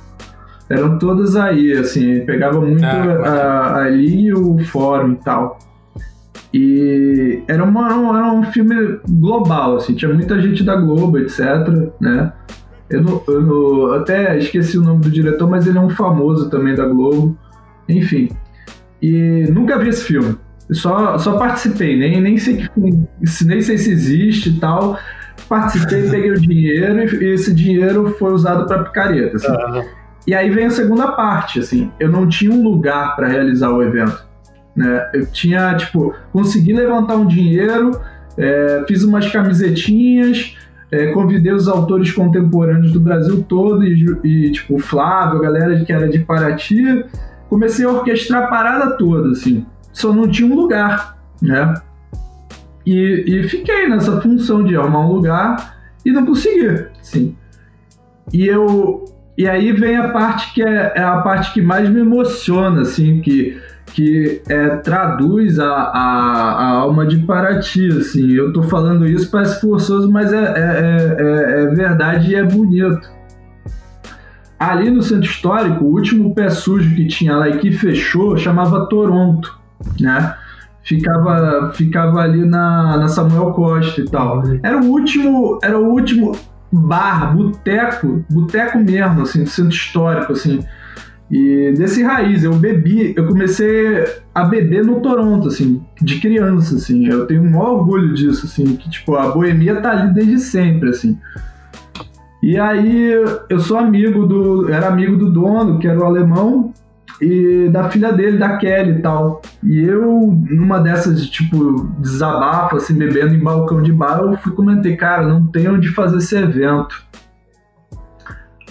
eram 0.71 0.99
todas 0.99 1.37
aí, 1.37 1.73
assim, 1.73 2.25
pegava 2.25 2.61
muito 2.61 2.85
ah, 2.85 3.27
a, 3.27 3.85
ali 3.85 4.33
o 4.33 4.59
fórum 4.65 5.13
e 5.13 5.17
tal. 5.17 5.59
E 6.55 7.43
era, 7.49 7.65
uma, 7.65 7.87
era 7.87 8.33
um 8.33 8.43
filme 8.45 8.99
global, 9.09 9.77
assim, 9.77 9.95
tinha 9.95 10.13
muita 10.13 10.39
gente 10.41 10.63
da 10.63 10.77
Globo, 10.77 11.19
etc, 11.19 11.41
né? 11.99 12.33
Eu, 12.93 13.03
não, 13.03 13.23
eu 13.27 13.41
não, 13.41 13.93
até 13.95 14.39
esqueci 14.39 14.77
o 14.79 14.83
nome 14.83 15.01
do 15.01 15.11
diretor, 15.11 15.49
mas 15.49 15.67
ele 15.67 15.79
é 15.79 15.81
um 15.81 15.91
famoso 15.91 16.51
também 16.51 16.75
da 16.75 16.87
Globo. 16.87 17.37
Enfim. 17.89 18.29
E 19.01 19.47
nunca 19.51 19.79
vi 19.79 19.89
esse 19.89 20.05
filme. 20.05 20.37
Só, 20.71 21.19
só 21.19 21.37
participei, 21.37 21.99
nem, 21.99 22.21
nem, 22.21 22.39
sei 22.39 22.69
nem 23.45 23.61
sei 23.61 23.79
se 23.79 23.91
existe 23.91 24.51
e 24.51 24.61
tal. 24.61 24.99
Participei, 25.49 26.09
peguei 26.09 26.31
o 26.31 26.41
dinheiro 26.41 27.23
e 27.23 27.33
esse 27.33 27.53
dinheiro 27.53 28.15
foi 28.19 28.33
usado 28.33 28.67
para 28.67 28.85
picareta. 28.85 29.37
Assim. 29.37 29.49
Uhum. 29.49 29.85
E 30.27 30.35
aí 30.35 30.51
vem 30.51 30.67
a 30.67 30.71
segunda 30.71 31.09
parte, 31.13 31.59
assim. 31.59 31.91
Eu 31.99 32.09
não 32.09 32.29
tinha 32.29 32.53
um 32.53 32.63
lugar 32.63 33.17
para 33.17 33.27
realizar 33.27 33.71
o 33.71 33.83
evento. 33.83 34.25
Né? 34.77 35.11
Eu 35.13 35.27
tinha, 35.27 35.75
tipo, 35.75 36.15
consegui 36.33 36.73
levantar 36.73 37.17
um 37.17 37.27
dinheiro, 37.27 38.01
é, 38.39 38.85
fiz 38.87 39.03
umas 39.03 39.31
camisetinhas, 39.31 40.57
é, 40.93 41.07
convidei 41.07 41.51
os 41.51 41.69
autores 41.69 42.13
contemporâneos 42.13 42.93
do 42.93 43.01
Brasil 43.01 43.43
todo 43.49 43.83
e, 43.83 44.05
e, 44.23 44.53
tipo, 44.53 44.75
o 44.77 44.79
Flávio, 44.79 45.39
a 45.39 45.43
galera 45.43 45.83
que 45.83 45.91
era 45.91 46.07
de 46.07 46.19
Paraty, 46.19 47.07
comecei 47.49 47.87
a 47.87 47.91
orquestrar 47.91 48.45
a 48.45 48.47
parada 48.49 48.99
toda, 48.99 49.31
assim. 49.31 49.65
Só 49.91 50.13
não 50.13 50.29
tinha 50.29 50.53
um 50.53 50.55
lugar, 50.55 51.19
né? 51.41 51.73
E, 52.85 53.25
e 53.27 53.43
fiquei 53.45 53.89
nessa 53.89 54.21
função 54.21 54.63
de 54.63 54.77
arrumar 54.77 55.07
um 55.07 55.13
lugar 55.13 55.77
e 56.05 56.13
não 56.13 56.27
consegui, 56.27 56.87
assim. 57.01 57.35
E 58.31 58.47
eu... 58.47 59.07
E 59.37 59.49
aí 59.49 59.73
vem 59.73 59.97
a 59.97 60.11
parte 60.11 60.53
que 60.53 60.63
é, 60.63 60.93
é 60.95 61.03
a 61.03 61.23
parte 61.23 61.55
que 61.55 61.63
mais 61.63 61.89
me 61.89 62.01
emociona, 62.01 62.83
assim, 62.83 63.23
que 63.23 63.59
que 63.87 64.43
é, 64.49 64.69
traduz 64.77 65.59
a, 65.59 65.69
a, 65.69 66.53
a, 66.53 66.69
alma 66.79 67.07
de 67.07 67.19
Paraty, 67.19 67.89
assim. 67.89 68.33
Eu 68.33 68.53
tô 68.53 68.63
falando 68.63 69.07
isso, 69.07 69.31
parece 69.31 69.61
forçoso, 69.61 70.11
mas 70.11 70.33
é, 70.33 70.37
é, 70.37 70.43
é, 70.43 71.17
é, 71.19 71.65
é 71.65 71.67
verdade 71.69 72.31
e 72.31 72.35
é 72.35 72.45
bonito. 72.45 73.01
Ali 74.59 74.91
no 74.91 75.03
centro 75.03 75.29
histórico, 75.29 75.85
o 75.85 75.93
último 75.93 76.35
pé 76.35 76.49
sujo 76.49 76.95
que 76.95 77.07
tinha 77.07 77.37
lá 77.37 77.49
e 77.49 77.59
que 77.59 77.73
fechou 77.73 78.37
chamava 78.37 78.87
Toronto, 78.87 79.59
né? 80.01 80.35
Ficava, 80.85 81.73
ficava 81.75 82.21
ali 82.21 82.45
na, 82.45 82.97
na 82.97 83.09
Samuel 83.09 83.53
Costa 83.53 84.01
e 84.01 84.05
tal. 84.05 84.43
Era 84.63 84.81
o 84.81 84.87
último, 84.87 85.59
era 85.63 85.79
o 85.79 85.93
último 85.93 86.33
bar, 86.73 87.37
boteco, 87.37 88.25
boteco 88.31 88.79
mesmo, 88.79 89.23
assim, 89.23 89.45
do 89.45 89.51
centro 89.51 89.75
histórico, 89.75 90.33
assim 90.33 90.61
e 91.33 91.73
desse 91.73 92.03
raiz, 92.03 92.45
eu 92.45 92.53
bebi, 92.53 93.15
eu 93.17 93.27
comecei 93.27 94.05
a 94.35 94.45
beber 94.45 94.85
no 94.85 95.01
Toronto, 95.01 95.49
assim, 95.49 95.83
de 95.99 96.21
criança, 96.21 96.75
assim. 96.75 97.07
Eu 97.07 97.27
tenho 97.27 97.43
um 97.43 97.59
orgulho 97.59 98.13
disso, 98.13 98.45
assim, 98.45 98.77
que, 98.77 98.91
tipo, 98.91 99.17
a 99.17 99.31
boemia 99.31 99.81
tá 99.81 99.93
ali 99.93 100.13
desde 100.13 100.39
sempre, 100.39 100.91
assim. 100.91 101.19
E 102.43 102.59
aí 102.59 103.13
eu 103.49 103.59
sou 103.61 103.79
amigo 103.79 104.27
do. 104.27 104.69
Era 104.71 104.89
amigo 104.89 105.17
do 105.17 105.31
dono, 105.33 105.79
que 105.79 105.89
era 105.89 105.99
o 105.99 106.05
alemão, 106.05 106.75
e 107.19 107.67
da 107.71 107.89
filha 107.89 108.13
dele, 108.13 108.37
da 108.37 108.59
Kelly 108.59 108.99
e 108.99 109.01
tal. 109.01 109.41
E 109.63 109.81
eu, 109.81 110.39
numa 110.51 110.81
dessas, 110.81 111.25
tipo, 111.29 111.89
desabafo, 111.99 112.77
assim, 112.77 112.93
bebendo 112.93 113.35
em 113.35 113.43
balcão 113.43 113.81
de 113.81 113.91
bar, 113.91 114.21
eu 114.21 114.37
fui 114.37 114.53
comentei, 114.53 114.97
cara, 114.97 115.27
não 115.27 115.47
tem 115.47 115.67
onde 115.67 115.89
fazer 115.89 116.19
esse 116.19 116.37
evento. 116.37 117.03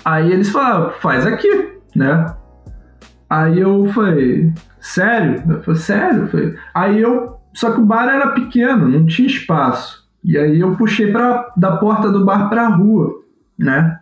Aí 0.06 0.32
eles 0.32 0.50
falaram, 0.50 0.91
faz 1.00 1.26
aqui, 1.26 1.50
né? 1.95 2.36
Aí 3.31 3.61
eu 3.61 3.87
falei, 3.93 4.53
sério? 4.77 5.41
Eu 5.47 5.61
falei, 5.61 5.79
sério? 5.79 6.21
Eu 6.23 6.27
falei, 6.27 6.55
aí 6.73 7.01
eu. 7.01 7.37
Só 7.53 7.71
que 7.71 7.79
o 7.79 7.85
bar 7.85 8.09
era 8.09 8.31
pequeno, 8.31 8.89
não 8.89 9.05
tinha 9.05 9.25
espaço. 9.25 10.05
E 10.21 10.37
aí 10.37 10.59
eu 10.59 10.75
puxei 10.75 11.13
pra, 11.13 11.49
da 11.55 11.77
porta 11.77 12.11
do 12.11 12.25
bar 12.25 12.49
pra 12.49 12.67
rua, 12.67 13.23
né? 13.57 14.01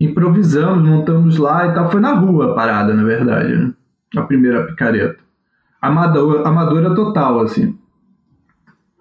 Improvisamos, 0.00 0.88
montamos 0.88 1.38
lá 1.38 1.68
e 1.68 1.74
tal. 1.74 1.88
Foi 1.88 2.00
na 2.00 2.14
rua 2.14 2.50
a 2.50 2.54
parada, 2.56 2.92
na 2.92 3.04
verdade, 3.04 3.54
né? 3.54 3.72
A 4.16 4.22
primeira 4.22 4.66
picareta. 4.66 5.18
Amadora, 5.80 6.48
amadora 6.48 6.96
total, 6.96 7.42
assim. 7.42 7.78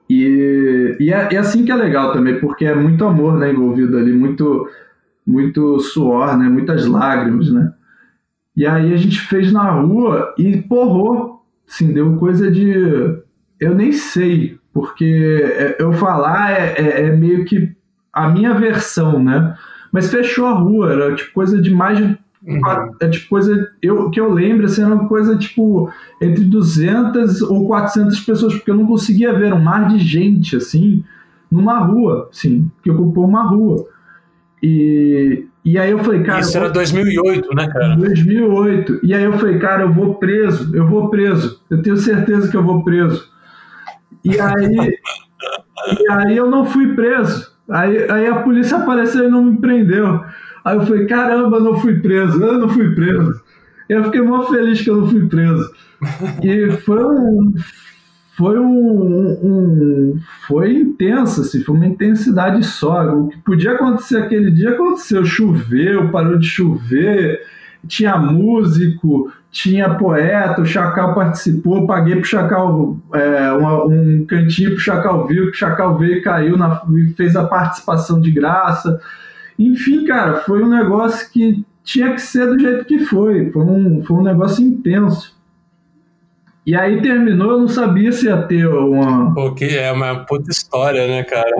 E, 0.07 0.97
e 0.99 1.11
é, 1.11 1.33
é, 1.33 1.37
assim 1.37 1.65
que 1.65 1.71
é 1.71 1.75
legal 1.75 2.13
também, 2.13 2.39
porque 2.39 2.63
é 2.63 2.75
muito 2.75 3.03
amor 3.03 3.39
né, 3.39 3.51
envolvido 3.51 3.97
ali, 3.97 4.13
muito, 4.13 4.69
muito 5.25 5.79
suor, 5.79 6.37
né? 6.37 6.47
Muitas 6.47 6.85
lágrimas, 6.85 7.51
né? 7.51 7.73
E 8.55 8.65
aí 8.65 8.93
a 8.93 8.97
gente 8.97 9.19
fez 9.19 9.51
na 9.51 9.69
rua 9.71 10.33
e 10.37 10.57
porrou. 10.57 11.43
Assim, 11.67 11.91
deu 11.93 12.15
coisa 12.17 12.49
de. 12.49 12.73
Eu 13.59 13.73
nem 13.75 13.91
sei, 13.91 14.57
porque 14.73 15.41
é, 15.43 15.77
eu 15.79 15.93
falar 15.93 16.51
é, 16.51 16.75
é, 16.77 17.07
é 17.07 17.15
meio 17.15 17.45
que 17.45 17.75
a 18.13 18.29
minha 18.29 18.53
versão, 18.53 19.21
né? 19.21 19.55
Mas 19.91 20.09
fechou 20.09 20.45
a 20.45 20.53
rua, 20.53 20.91
era 20.91 21.15
tipo 21.15 21.33
coisa 21.33 21.61
de 21.61 21.69
mais 21.69 21.97
de 21.97 22.17
Uhum. 22.45 22.61
É 22.99 23.09
tipo 23.09 23.27
coisa 23.27 23.71
eu, 23.81 24.11
que 24.11 24.19
eu 24.19 24.31
lembro, 24.31 24.67
assim, 24.67 24.83
era 24.83 24.93
uma 24.93 25.07
coisa 25.07 25.35
tipo 25.35 25.91
entre 26.21 26.43
200 26.43 27.41
ou 27.41 27.65
400 27.65 28.19
pessoas, 28.19 28.53
porque 28.53 28.69
eu 28.69 28.75
não 28.75 28.85
conseguia 28.85 29.33
ver 29.33 29.51
um 29.51 29.59
mar 29.59 29.87
de 29.87 29.97
gente 29.97 30.55
assim 30.55 31.03
numa 31.49 31.79
rua, 31.79 32.29
assim, 32.31 32.69
que 32.83 32.91
ocupou 32.91 33.25
uma 33.25 33.43
rua. 33.43 33.87
E, 34.61 35.47
e 35.65 35.79
aí 35.79 35.89
eu 35.89 36.03
falei, 36.03 36.21
cara. 36.21 36.41
Isso 36.41 36.55
era 36.55 36.69
2008, 36.69 37.55
né, 37.55 37.67
cara? 37.67 37.95
2008. 37.95 38.99
E 39.01 39.15
aí 39.15 39.23
eu 39.23 39.33
falei, 39.33 39.57
cara, 39.57 39.81
eu 39.81 39.91
vou 39.91 40.13
preso, 40.13 40.75
eu 40.75 40.87
vou 40.87 41.09
preso. 41.09 41.59
Eu 41.71 41.81
tenho 41.81 41.97
certeza 41.97 42.51
que 42.51 42.55
eu 42.55 42.63
vou 42.63 42.83
preso. 42.83 43.27
E 44.23 44.39
aí. 44.39 44.99
e 45.99 46.11
aí 46.11 46.37
eu 46.37 46.51
não 46.51 46.65
fui 46.65 46.93
preso. 46.93 47.51
Aí, 47.67 48.09
aí 48.11 48.27
a 48.27 48.43
polícia 48.43 48.77
apareceu 48.77 49.27
e 49.27 49.31
não 49.31 49.43
me 49.43 49.57
prendeu. 49.57 50.23
Aí 50.63 50.75
eu 50.77 50.85
falei, 50.85 51.07
caramba, 51.07 51.59
não 51.59 51.75
fui 51.79 51.99
preso, 51.99 52.43
eu 52.43 52.59
não 52.59 52.69
fui 52.69 52.93
preso. 52.93 53.41
Eu 53.89 54.03
fiquei 54.03 54.21
muito 54.21 54.51
feliz 54.51 54.81
que 54.81 54.89
eu 54.91 54.97
não 54.97 55.09
fui 55.09 55.27
preso. 55.27 55.71
E 56.43 56.71
foi 56.85 57.03
um, 57.03 57.53
foi 58.35 58.59
um, 58.59 59.37
um, 59.43 60.19
foi 60.45 60.73
intenso, 60.73 61.41
assim, 61.41 61.63
foi 61.63 61.75
uma 61.75 61.87
intensidade 61.87 62.63
só. 62.65 63.15
O 63.15 63.29
que 63.29 63.37
podia 63.37 63.71
acontecer 63.71 64.17
aquele 64.17 64.51
dia 64.51 64.71
aconteceu. 64.71 65.23
Choveu, 65.23 66.11
parou 66.11 66.37
de 66.37 66.45
chover, 66.45 67.41
tinha 67.87 68.17
músico, 68.17 69.31
tinha 69.49 69.95
poeta, 69.95 70.61
o 70.61 70.65
Chacal 70.65 71.15
participou, 71.15 71.87
paguei 71.87 72.17
pro 72.17 72.25
Chacal 72.25 72.97
é, 73.13 73.51
uma, 73.53 73.85
um 73.85 74.25
cantinho 74.25 74.71
pro 74.71 74.79
Chacal 74.79 75.25
viu, 75.27 75.45
que 75.45 75.51
o 75.51 75.55
Chacal 75.55 75.97
veio 75.97 76.17
e 76.17 76.21
caiu 76.21 76.57
na, 76.57 76.81
fez 77.15 77.37
a 77.37 77.45
participação 77.45 78.19
de 78.19 78.31
graça. 78.31 78.99
Enfim, 79.57 80.05
cara, 80.05 80.41
foi 80.41 80.61
um 80.61 80.69
negócio 80.69 81.31
que 81.31 81.63
tinha 81.85 82.11
que 82.11 82.21
ser 82.21 82.47
do 82.47 82.59
jeito 82.59 82.83
que 82.83 82.99
foi. 83.05 83.49
Foi 83.51 83.63
um, 83.63 84.03
foi 84.03 84.17
um 84.17 84.23
negócio 84.23 84.61
intenso. 84.65 85.34
E 86.65 86.75
aí 86.75 86.99
terminou, 86.99 87.51
eu 87.51 87.59
não 87.59 87.67
sabia 87.67 88.11
se 88.11 88.25
ia 88.25 88.37
ter 88.37 88.67
uma. 88.67 89.31
Porque 89.35 89.65
é 89.65 89.91
uma 89.91 90.25
puta 90.25 90.49
história, 90.49 91.07
né, 91.07 91.23
cara? 91.23 91.51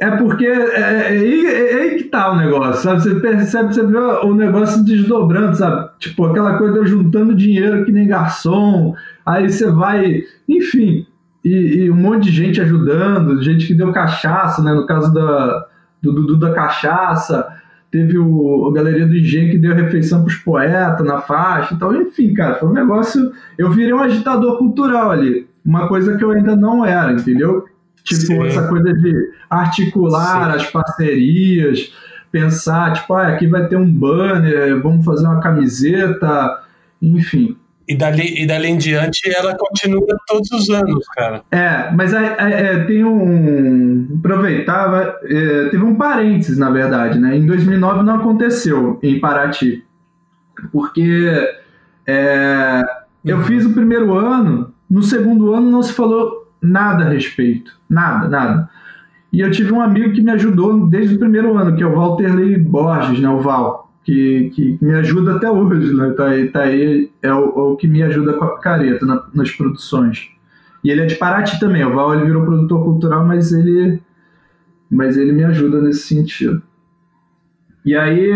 É 0.00 0.10
porque 0.12 0.46
é, 0.46 0.50
é, 0.50 1.14
é, 1.14 1.72
é, 1.72 1.82
aí 1.82 1.96
que 1.96 2.04
tá 2.04 2.32
o 2.32 2.36
negócio, 2.36 2.82
sabe? 2.82 3.02
Você 3.02 3.14
percebe, 3.16 3.74
você 3.74 3.86
vê 3.86 3.98
o 3.98 4.34
negócio 4.34 4.82
desdobrando, 4.82 5.54
sabe? 5.56 5.90
Tipo, 5.98 6.24
aquela 6.24 6.56
coisa 6.56 6.72
de 6.72 6.78
eu 6.78 6.86
juntando 6.86 7.34
dinheiro 7.34 7.84
que 7.84 7.92
nem 7.92 8.08
garçom, 8.08 8.94
aí 9.26 9.50
você 9.50 9.70
vai, 9.70 10.22
enfim, 10.48 11.06
e, 11.44 11.84
e, 11.84 11.90
um 11.90 11.96
monte 11.96 12.24
de 12.24 12.32
gente 12.32 12.60
ajudando, 12.60 13.42
gente 13.42 13.66
que 13.66 13.74
deu 13.74 13.92
cachaça, 13.92 14.62
né? 14.62 14.72
No 14.72 14.86
caso 14.86 15.12
da, 15.12 15.66
do 16.02 16.12
Dudu 16.12 16.36
da 16.38 16.52
Cachaça 16.52 17.46
teve 17.90 18.18
o, 18.18 18.68
a 18.68 18.72
Galeria 18.72 19.06
do 19.06 19.16
Engenho 19.16 19.50
que 19.50 19.58
deu 19.58 19.74
refeição 19.74 20.22
para 20.22 20.28
os 20.28 20.36
poetas 20.36 21.06
na 21.06 21.20
faixa. 21.20 21.74
Então, 21.74 21.94
enfim, 22.00 22.34
cara, 22.34 22.56
foi 22.56 22.68
um 22.68 22.72
negócio. 22.72 23.32
Eu 23.56 23.70
virei 23.70 23.92
um 23.92 24.00
agitador 24.00 24.58
cultural 24.58 25.10
ali. 25.10 25.48
Uma 25.64 25.88
coisa 25.88 26.16
que 26.16 26.24
eu 26.24 26.30
ainda 26.30 26.54
não 26.54 26.84
era, 26.84 27.12
entendeu? 27.12 27.64
Tipo, 28.04 28.26
Sim. 28.26 28.46
essa 28.46 28.68
coisa 28.68 28.92
de 28.92 29.30
articular 29.50 30.52
Sim. 30.52 30.56
as 30.56 30.70
parcerias, 30.70 31.92
pensar, 32.30 32.92
tipo, 32.92 33.14
ah, 33.14 33.28
aqui 33.28 33.46
vai 33.46 33.66
ter 33.66 33.76
um 33.76 33.90
banner, 33.90 34.80
vamos 34.80 35.04
fazer 35.04 35.26
uma 35.26 35.40
camiseta, 35.40 36.62
enfim. 37.02 37.56
E 37.88 37.96
dali, 37.96 38.42
e 38.42 38.46
dali 38.46 38.68
em 38.68 38.76
diante 38.76 39.30
ela 39.32 39.56
continua 39.56 40.06
todos 40.26 40.50
os 40.50 40.70
anos, 40.70 41.06
cara. 41.14 41.42
É, 41.52 41.90
mas 41.92 42.12
é, 42.12 42.36
é, 42.38 42.78
tem 42.84 43.04
um. 43.04 44.08
Aproveitava. 44.18 45.16
É, 45.24 45.68
teve 45.68 45.84
um 45.84 45.94
parênteses, 45.94 46.58
na 46.58 46.70
verdade, 46.70 47.18
né? 47.18 47.36
Em 47.36 47.46
2009 47.46 48.02
não 48.02 48.16
aconteceu 48.16 48.98
em 49.02 49.20
Paraty. 49.20 49.84
Porque 50.72 51.54
é, 52.06 52.82
eu 53.24 53.42
fiz 53.42 53.64
o 53.66 53.72
primeiro 53.72 54.14
ano, 54.14 54.72
no 54.90 55.02
segundo 55.02 55.54
ano 55.54 55.70
não 55.70 55.82
se 55.82 55.92
falou 55.92 56.50
nada 56.60 57.04
a 57.04 57.08
respeito. 57.08 57.72
Nada, 57.88 58.28
nada. 58.28 58.70
E 59.32 59.40
eu 59.40 59.50
tive 59.50 59.72
um 59.72 59.80
amigo 59.80 60.12
que 60.12 60.22
me 60.22 60.30
ajudou 60.30 60.86
desde 60.88 61.14
o 61.14 61.18
primeiro 61.18 61.56
ano, 61.56 61.76
que 61.76 61.82
é 61.82 61.86
o 61.86 61.94
Walterley 61.94 62.58
Borges, 62.58 63.20
né, 63.20 63.28
o 63.28 63.40
Val, 63.40 63.85
que, 64.06 64.50
que 64.50 64.78
me 64.80 64.94
ajuda 64.94 65.34
até 65.34 65.50
hoje, 65.50 65.92
né, 65.92 66.10
tá 66.10 66.28
aí, 66.28 66.48
tá 66.48 66.60
aí 66.60 67.10
é, 67.20 67.34
o, 67.34 67.44
é 67.44 67.62
o 67.72 67.76
que 67.76 67.88
me 67.88 68.04
ajuda 68.04 68.34
com 68.34 68.44
a 68.44 68.54
picareta 68.54 69.04
na, 69.04 69.26
nas 69.34 69.50
produções. 69.50 70.28
E 70.84 70.90
ele 70.90 71.00
é 71.00 71.06
de 71.06 71.16
Paraty 71.16 71.58
também, 71.58 71.84
o 71.84 71.92
Val 71.92 72.14
ele 72.14 72.24
virou 72.24 72.44
produtor 72.44 72.84
cultural, 72.84 73.26
mas 73.26 73.52
ele, 73.52 74.00
mas 74.88 75.16
ele 75.16 75.32
me 75.32 75.42
ajuda 75.42 75.82
nesse 75.82 76.06
sentido. 76.06 76.62
E 77.84 77.96
aí, 77.96 78.30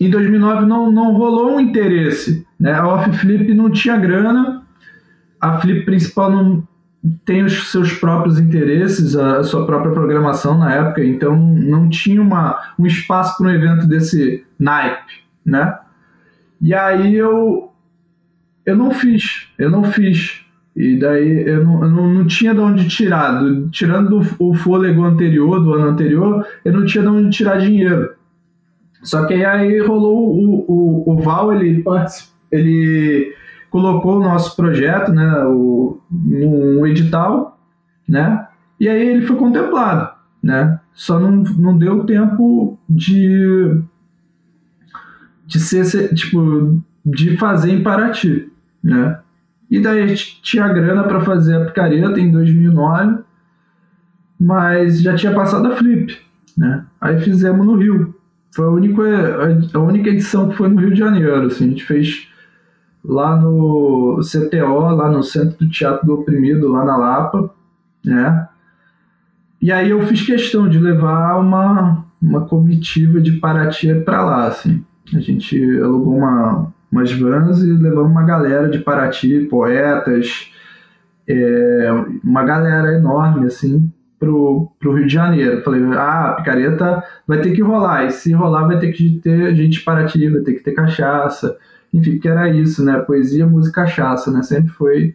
em 0.00 0.10
2009 0.10 0.66
não, 0.66 0.90
não 0.90 1.14
rolou 1.14 1.54
um 1.54 1.60
interesse, 1.60 2.44
né, 2.58 2.72
a 2.72 2.84
Off 2.84 3.12
Flip 3.18 3.54
não 3.54 3.70
tinha 3.70 3.96
grana, 3.96 4.66
a 5.40 5.60
Flip 5.60 5.84
principal 5.84 6.32
não 6.32 6.66
tem 7.24 7.44
os 7.44 7.70
seus 7.70 7.92
próprios 7.92 8.38
interesses, 8.38 9.14
a 9.14 9.42
sua 9.44 9.66
própria 9.66 9.92
programação 9.92 10.56
na 10.56 10.74
época, 10.74 11.04
então 11.04 11.36
não 11.36 11.88
tinha 11.88 12.20
uma, 12.20 12.58
um 12.78 12.86
espaço 12.86 13.36
para 13.36 13.48
um 13.48 13.50
evento 13.50 13.86
desse 13.86 14.44
naipe, 14.58 15.22
né? 15.44 15.78
E 16.60 16.72
aí 16.72 17.14
eu 17.14 17.70
eu 18.64 18.76
não 18.76 18.90
fiz, 18.90 19.48
eu 19.58 19.70
não 19.70 19.84
fiz. 19.84 20.40
E 20.74 20.98
daí 20.98 21.46
eu 21.46 21.64
não, 21.64 21.84
eu 21.84 21.90
não, 21.90 22.26
tinha 22.26 22.54
de 22.54 22.60
onde 22.60 22.88
tirar. 22.88 23.38
Do, 23.38 23.68
tirando 23.68 24.20
o 24.38 24.54
fôlego 24.54 25.04
anterior, 25.04 25.62
do 25.62 25.74
ano 25.74 25.90
anterior, 25.90 26.44
eu 26.64 26.72
não 26.72 26.84
tinha 26.84 27.02
de 27.02 27.10
onde 27.10 27.36
tirar 27.36 27.58
dinheiro. 27.58 28.14
Só 29.02 29.26
que 29.26 29.34
aí 29.44 29.78
rolou 29.80 30.34
o, 30.34 30.64
o, 30.66 31.12
o 31.12 31.16
Val, 31.18 31.52
ele, 31.52 31.84
ele 32.50 33.34
colocou 33.74 34.18
o 34.18 34.22
nosso 34.22 34.54
projeto 34.54 35.12
né, 35.12 35.44
o, 35.46 35.98
num 36.08 36.86
edital, 36.86 37.58
né, 38.08 38.46
e 38.78 38.88
aí 38.88 39.08
ele 39.08 39.26
foi 39.26 39.34
contemplado. 39.34 40.14
Né, 40.40 40.78
só 40.92 41.18
não, 41.18 41.42
não 41.42 41.76
deu 41.76 42.04
tempo 42.04 42.78
de, 42.88 43.82
de 45.44 45.58
ser, 45.58 46.14
tipo, 46.14 46.80
de 47.04 47.36
fazer 47.36 47.72
em 47.72 47.82
Paraty, 47.82 48.48
né? 48.80 49.18
E 49.68 49.80
daí 49.80 50.14
tinha 50.14 50.68
grana 50.68 51.02
para 51.04 51.22
fazer 51.22 51.56
a 51.56 51.64
picareta 51.64 52.20
em 52.20 52.30
2009, 52.30 53.24
mas 54.38 55.00
já 55.00 55.16
tinha 55.16 55.32
passado 55.32 55.66
a 55.66 55.74
Flip, 55.74 56.16
né? 56.56 56.84
Aí 57.00 57.18
fizemos 57.18 57.66
no 57.66 57.74
Rio. 57.74 58.14
Foi 58.54 58.66
a 58.66 58.70
única, 58.70 59.02
a 59.72 59.78
única 59.80 60.10
edição 60.10 60.50
que 60.50 60.56
foi 60.56 60.68
no 60.68 60.78
Rio 60.78 60.92
de 60.92 60.98
Janeiro, 60.98 61.46
assim, 61.46 61.64
a 61.64 61.68
gente 61.70 61.84
fez 61.84 62.28
lá 63.04 63.36
no 63.36 64.20
CTO, 64.20 64.94
lá 64.94 65.10
no 65.10 65.22
Centro 65.22 65.58
do 65.58 65.68
Teatro 65.68 66.06
do 66.06 66.14
Oprimido, 66.14 66.72
lá 66.72 66.84
na 66.84 66.96
Lapa, 66.96 67.50
né? 68.04 68.48
E 69.60 69.70
aí 69.70 69.90
eu 69.90 70.02
fiz 70.06 70.22
questão 70.22 70.68
de 70.68 70.78
levar 70.78 71.38
uma, 71.38 72.04
uma 72.20 72.42
comitiva 72.46 73.20
de 73.20 73.32
Paraty 73.32 73.94
para 74.04 74.24
lá, 74.24 74.46
assim. 74.46 74.84
A 75.14 75.20
gente 75.20 75.58
alugou 75.80 76.18
uma, 76.18 76.72
umas 76.90 77.12
vans 77.12 77.62
e 77.62 77.72
levamos 77.72 78.10
uma 78.10 78.24
galera 78.24 78.68
de 78.68 78.78
Paraty, 78.78 79.46
poetas, 79.50 80.50
é, 81.28 81.90
uma 82.22 82.44
galera 82.44 82.94
enorme, 82.94 83.46
assim, 83.46 83.90
pro, 84.18 84.70
pro 84.78 84.94
Rio 84.94 85.06
de 85.06 85.12
Janeiro. 85.12 85.62
Falei, 85.62 85.82
ah, 85.92 86.30
a 86.30 86.32
picareta 86.34 87.04
vai 87.26 87.40
ter 87.40 87.52
que 87.52 87.62
rolar, 87.62 88.04
e 88.04 88.10
se 88.10 88.32
rolar 88.32 88.66
vai 88.66 88.78
ter 88.78 88.92
que 88.92 89.18
ter 89.22 89.54
gente 89.54 89.78
de 89.78 89.80
Paraty, 89.80 90.28
vai 90.28 90.40
ter 90.42 90.54
que 90.54 90.62
ter 90.62 90.72
cachaça, 90.72 91.56
enfim, 91.94 92.18
que 92.18 92.28
era 92.28 92.48
isso, 92.50 92.84
né? 92.84 92.98
Poesia, 92.98 93.46
música, 93.46 93.82
cachaça, 93.82 94.30
né? 94.30 94.42
Sempre 94.42 94.72
foi 94.72 95.14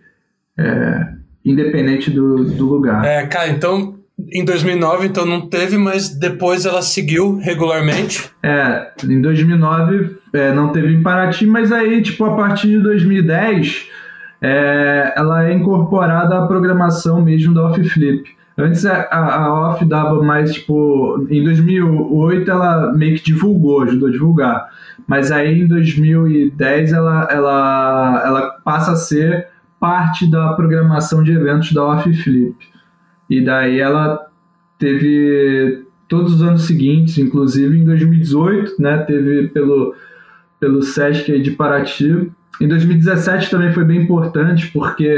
é, 0.58 1.08
independente 1.44 2.10
do, 2.10 2.46
do 2.46 2.66
lugar. 2.66 3.06
É, 3.06 3.28
cara, 3.28 3.50
então 3.50 4.00
em 4.32 4.44
2009, 4.44 5.08
então 5.08 5.26
não 5.26 5.48
teve, 5.48 5.78
mas 5.78 6.10
depois 6.10 6.66
ela 6.66 6.82
seguiu 6.82 7.38
regularmente. 7.38 8.30
É, 8.44 8.92
em 9.04 9.22
2009 9.22 10.18
é, 10.34 10.52
não 10.54 10.72
teve 10.72 10.94
em 10.94 11.02
Paraty, 11.02 11.46
mas 11.46 11.72
aí, 11.72 12.02
tipo, 12.02 12.26
a 12.26 12.36
partir 12.36 12.68
de 12.68 12.80
2010, 12.80 13.88
é, 14.42 15.14
ela 15.16 15.48
é 15.48 15.54
incorporada 15.54 16.38
à 16.38 16.48
programação 16.48 17.22
mesmo 17.22 17.54
da 17.54 17.66
Off 17.66 17.82
Flip. 17.90 18.39
Antes 18.60 18.86
a, 18.86 19.08
a, 19.10 19.70
Off 19.70 19.86
dava 19.86 20.22
mais, 20.22 20.54
tipo, 20.54 21.26
em 21.30 21.42
2008 21.46 22.52
ela 22.52 22.92
meio 22.92 23.18
que 23.18 23.24
divulgou, 23.24 23.84
ajudou 23.84 24.10
a 24.10 24.12
divulgar. 24.12 24.70
Mas 25.08 25.32
aí 25.32 25.62
em 25.62 25.68
2010 25.68 26.92
ela, 26.92 27.28
ela, 27.32 28.24
ela 28.26 28.42
passa 28.64 28.92
a 28.92 28.96
ser 28.98 29.48
parte 29.80 30.30
da 30.30 30.52
programação 30.54 31.24
de 31.24 31.32
eventos 31.32 31.72
da 31.72 31.86
Off 31.86 32.14
Flip. 32.22 32.54
E 33.30 33.42
daí 33.46 33.80
ela 33.80 34.28
teve 34.78 35.86
todos 36.10 36.34
os 36.34 36.42
anos 36.42 36.64
seguintes, 36.64 37.18
inclusive 37.18 37.80
em 37.80 37.86
2018, 37.86 38.82
né, 38.82 38.98
teve 38.98 39.48
pelo, 39.50 39.96
pelo 40.60 40.82
Sesc 40.82 41.40
de 41.40 41.52
Paraty. 41.52 42.30
Em 42.60 42.68
2017 42.68 43.50
também 43.50 43.72
foi 43.72 43.86
bem 43.86 44.02
importante, 44.02 44.68
porque 44.74 45.10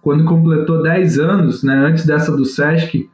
quando 0.00 0.24
completou 0.24 0.82
10 0.82 1.18
anos, 1.18 1.62
né, 1.62 1.74
antes 1.74 2.06
dessa 2.06 2.36
do 2.36 2.44
Sesc, 2.44 3.08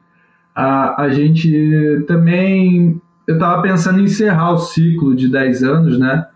a, 0.55 1.03
a 1.03 1.09
gente 1.09 2.05
também 2.07 3.01
eu 3.27 3.39
tava 3.39 3.63
pensando 3.63 4.01
em 4.01 4.05
encerrar 4.05 4.53
o 4.53 4.59
ciclo 4.59 5.15
de 5.17 5.29
10 5.29 5.63
anos, 5.63 5.99
né? 5.99 6.27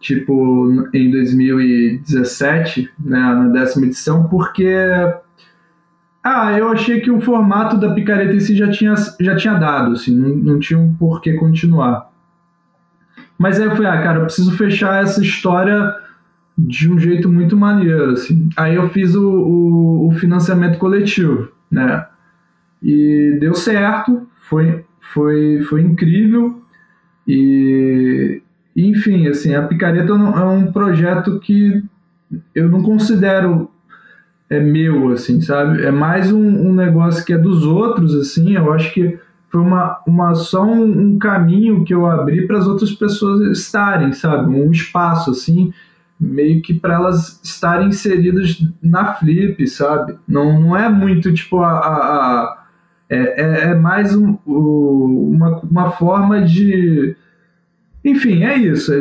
Tipo, 0.00 0.88
em 0.94 1.10
2017, 1.10 2.88
né, 3.00 3.18
na 3.18 3.48
décima 3.48 3.86
edição, 3.86 4.28
porque 4.28 4.72
ah, 6.22 6.56
eu 6.56 6.68
achei 6.68 7.00
que 7.00 7.10
o 7.10 7.20
formato 7.20 7.76
da 7.76 7.92
picareta 7.92 8.32
em 8.32 8.38
si 8.38 8.56
já 8.56 8.70
tinha, 8.70 8.94
já 9.20 9.34
tinha 9.34 9.54
dado, 9.54 9.92
assim, 9.92 10.16
não, 10.16 10.28
não 10.28 10.58
tinha 10.58 10.78
um 10.78 10.94
porquê 10.94 11.34
continuar. 11.34 12.10
Mas 13.36 13.58
aí 13.58 13.66
eu 13.66 13.74
falei, 13.74 13.90
ah, 13.90 14.02
cara, 14.02 14.18
eu 14.18 14.24
preciso 14.24 14.56
fechar 14.56 15.02
essa 15.02 15.20
história 15.20 15.94
de 16.58 16.92
um 16.92 16.98
jeito 16.98 17.28
muito 17.28 17.56
maneiro, 17.56 18.10
assim. 18.10 18.48
Aí 18.56 18.74
eu 18.74 18.88
fiz 18.88 19.14
o, 19.14 19.30
o, 19.30 20.08
o 20.08 20.12
financiamento 20.12 20.78
coletivo, 20.78 21.48
né? 21.70 22.06
E 22.82 23.36
deu 23.40 23.54
certo, 23.54 24.26
foi 24.48 24.84
foi, 25.12 25.62
foi 25.62 25.82
incrível 25.82 26.62
e 27.26 28.42
enfim, 28.76 29.26
assim, 29.26 29.54
a 29.54 29.62
Picareta 29.62 30.12
é 30.12 30.14
um 30.14 30.70
projeto 30.70 31.40
que 31.40 31.82
eu 32.54 32.68
não 32.68 32.82
considero 32.82 33.70
é 34.50 34.58
meu, 34.60 35.12
assim, 35.12 35.40
sabe? 35.40 35.84
É 35.84 35.90
mais 35.90 36.32
um, 36.32 36.40
um 36.40 36.72
negócio 36.72 37.24
que 37.24 37.32
é 37.32 37.38
dos 37.38 37.64
outros, 37.64 38.14
assim, 38.14 38.54
eu 38.54 38.72
acho 38.72 38.94
que 38.94 39.18
foi 39.50 39.60
uma, 39.60 40.00
uma 40.06 40.34
só 40.34 40.64
um, 40.64 40.84
um 40.84 41.18
caminho 41.18 41.84
que 41.84 41.92
eu 41.92 42.06
abri 42.06 42.46
para 42.46 42.58
as 42.58 42.66
outras 42.66 42.92
pessoas 42.92 43.58
estarem, 43.58 44.12
sabe? 44.12 44.54
Um 44.54 44.70
espaço, 44.70 45.30
assim, 45.30 45.72
meio 46.20 46.60
que 46.62 46.74
para 46.74 46.94
elas 46.94 47.40
estarem 47.42 47.88
inseridas 47.88 48.62
na 48.82 49.14
Flip, 49.14 49.66
sabe? 49.68 50.16
Não, 50.26 50.60
não 50.60 50.76
é 50.76 50.88
muito, 50.88 51.32
tipo, 51.32 51.60
a, 51.60 51.70
a 51.70 52.64
é, 53.08 53.16
é, 53.16 53.70
é 53.70 53.74
mais 53.74 54.14
um, 54.14 54.36
uma, 54.46 55.60
uma 55.60 55.90
forma 55.92 56.42
de. 56.42 57.16
Enfim, 58.04 58.44
é 58.44 58.56
isso. 58.56 58.92
É 58.92 59.00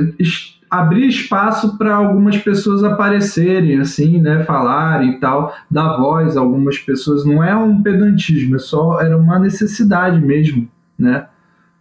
abrir 0.69 1.08
espaço 1.08 1.77
para 1.77 1.95
algumas 1.95 2.38
pessoas 2.38 2.84
aparecerem, 2.84 3.80
assim, 3.80 4.19
né? 4.21 4.43
Falarem 4.43 5.12
e 5.12 5.19
tal, 5.19 5.53
dar 5.69 5.97
voz 5.97 6.38
a 6.38 6.39
algumas 6.39 6.77
pessoas. 6.77 7.25
Não 7.25 7.43
é 7.43 7.56
um 7.56 7.82
pedantismo, 7.82 8.56
é 8.56 8.60
só 8.60 8.99
era 9.01 9.17
uma 9.17 9.39
necessidade 9.39 10.20
mesmo, 10.22 10.70
né? 10.97 11.28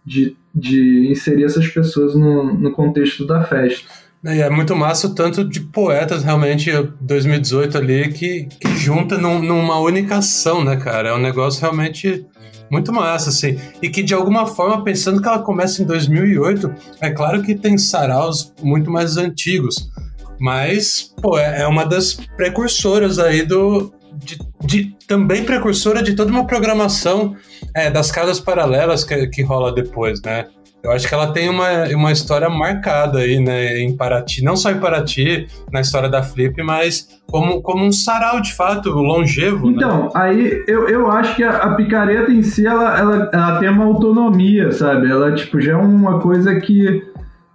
De, 0.05 0.37
de 0.53 1.09
inserir 1.11 1.43
essas 1.43 1.67
pessoas 1.67 2.15
no, 2.15 2.53
no 2.53 2.71
contexto 2.71 3.25
da 3.25 3.43
festa. 3.43 4.06
É, 4.27 4.39
é 4.39 4.49
muito 4.49 4.75
massa 4.75 5.07
o 5.07 5.15
tanto 5.15 5.43
de 5.47 5.61
poetas 5.61 6.21
realmente 6.21 6.69
2018 6.99 7.77
ali 7.77 8.09
que, 8.11 8.43
que 8.43 8.75
junta 8.75 9.17
num, 9.17 9.41
numa 9.41 9.79
única 9.79 10.17
ação, 10.17 10.65
né, 10.65 10.75
cara? 10.75 11.09
É 11.09 11.13
um 11.13 11.21
negócio 11.21 11.61
realmente 11.61 12.25
muito 12.69 12.91
massa, 12.91 13.29
assim. 13.29 13.57
E 13.81 13.89
que 13.89 14.03
de 14.03 14.13
alguma 14.13 14.45
forma, 14.45 14.83
pensando 14.83 15.21
que 15.21 15.27
ela 15.27 15.39
começa 15.39 15.81
em 15.81 15.85
2008, 15.85 16.75
é 16.99 17.09
claro 17.09 17.41
que 17.41 17.55
tem 17.55 17.77
saraus 17.77 18.53
muito 18.61 18.91
mais 18.91 19.15
antigos, 19.15 19.89
mas, 20.37 21.13
pô, 21.21 21.37
é, 21.39 21.61
é 21.61 21.67
uma 21.67 21.85
das 21.85 22.13
precursoras 22.35 23.19
aí 23.19 23.43
do. 23.43 23.93
De, 24.13 24.37
de, 24.65 24.97
também 25.07 25.45
precursora 25.45 26.01
de 26.01 26.15
toda 26.15 26.31
uma 26.31 26.47
programação 26.47 27.35
é, 27.73 27.89
das 27.89 28.11
casas 28.11 28.39
paralelas 28.39 29.03
que, 29.03 29.27
que 29.27 29.43
rola 29.43 29.71
depois, 29.71 30.21
né? 30.23 30.47
Eu 30.83 30.91
acho 30.91 31.07
que 31.07 31.13
ela 31.13 31.33
tem 31.33 31.49
uma, 31.49 31.85
uma 31.95 32.11
história 32.11 32.49
marcada 32.49 33.19
aí, 33.19 33.39
né, 33.39 33.79
em 33.79 33.95
Paraty. 33.95 34.43
Não 34.43 34.55
só 34.55 34.71
em 34.71 34.79
Paraty, 34.79 35.47
na 35.71 35.81
história 35.81 36.07
da 36.07 36.23
Flip, 36.23 36.61
mas 36.63 37.07
como, 37.25 37.61
como 37.61 37.83
um 37.83 37.91
sarau, 37.91 38.39
de 38.39 38.53
fato, 38.53 38.89
longevo. 38.91 39.67
Né? 39.67 39.73
Então, 39.75 40.03
né? 40.03 40.09
aí 40.13 40.63
eu, 40.67 40.87
eu 40.87 41.11
acho 41.11 41.35
que 41.35 41.43
a, 41.43 41.57
a, 41.57 41.75
picareta 41.75 42.31
em 42.31 42.43
si, 42.43 42.65
ela, 42.65 42.97
ela, 42.97 43.29
ela 43.33 43.59
tem 43.59 43.69
uma 43.69 43.85
autonomia, 43.85 44.71
sabe? 44.71 45.09
Ela, 45.09 45.33
tipo, 45.33 45.59
já 45.59 45.73
é 45.73 45.75
uma 45.75 46.19
coisa 46.19 46.55
que, 46.59 47.03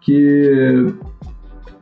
que 0.00 0.92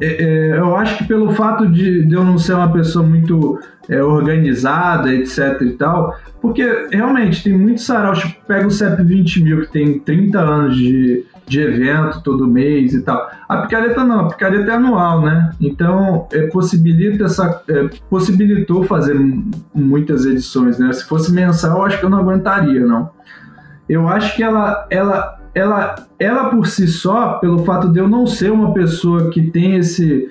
é, 0.01 0.25
é, 0.25 0.59
eu 0.59 0.75
acho 0.77 0.97
que 0.97 1.05
pelo 1.05 1.33
fato 1.33 1.67
de, 1.67 2.07
de, 2.07 2.15
eu 2.15 2.25
não 2.25 2.39
ser 2.39 2.55
uma 2.55 2.73
pessoa 2.73 3.05
muito 3.05 3.61
é, 3.89 4.03
organizada, 4.03 5.15
etc 5.15 5.61
e 5.63 5.71
tal, 5.71 6.17
porque 6.41 6.89
realmente 6.91 7.43
tem 7.43 7.57
muitos 7.57 7.85
saraus, 7.85 8.19
tipo, 8.21 8.47
pega 8.47 8.67
o 8.67 8.71
CEP 8.71 9.03
20 9.03 9.43
mil, 9.43 9.61
que 9.63 9.73
tem 9.73 9.99
30 9.99 10.39
anos 10.39 10.77
de, 10.77 11.25
de 11.47 11.61
evento 11.61 12.23
todo 12.23 12.47
mês 12.47 12.95
e 12.95 13.03
tal. 13.03 13.31
A 13.49 13.59
picareta 13.59 14.05
não, 14.05 14.21
a 14.21 14.29
picareta 14.29 14.71
é 14.71 14.75
anual, 14.75 15.23
né? 15.23 15.51
Então, 15.61 16.27
é, 16.33 16.47
possibilita 16.47 17.25
essa, 17.25 17.63
é, 17.69 17.91
possibilitou 18.09 18.85
fazer 18.85 19.15
muitas 19.75 20.25
edições, 20.25 20.79
né? 20.79 20.93
Se 20.93 21.05
fosse 21.05 21.33
mensal, 21.33 21.85
acho 21.85 21.99
que 21.99 22.05
eu 22.05 22.11
não 22.11 22.19
aguentaria, 22.19 22.87
não. 22.87 23.11
Eu 23.89 24.09
acho 24.09 24.37
que 24.37 24.43
ela, 24.43 24.87
ela, 24.89 25.41
ela, 25.55 26.07
ela 26.19 26.45
por 26.49 26.67
si 26.67 26.87
só, 26.87 27.35
pelo 27.35 27.65
fato 27.65 27.89
de 27.89 27.99
eu 27.99 28.09
não 28.09 28.27
ser 28.27 28.53
uma 28.53 28.73
pessoa 28.73 29.31
que 29.31 29.51
tem 29.51 29.77
esse 29.77 30.31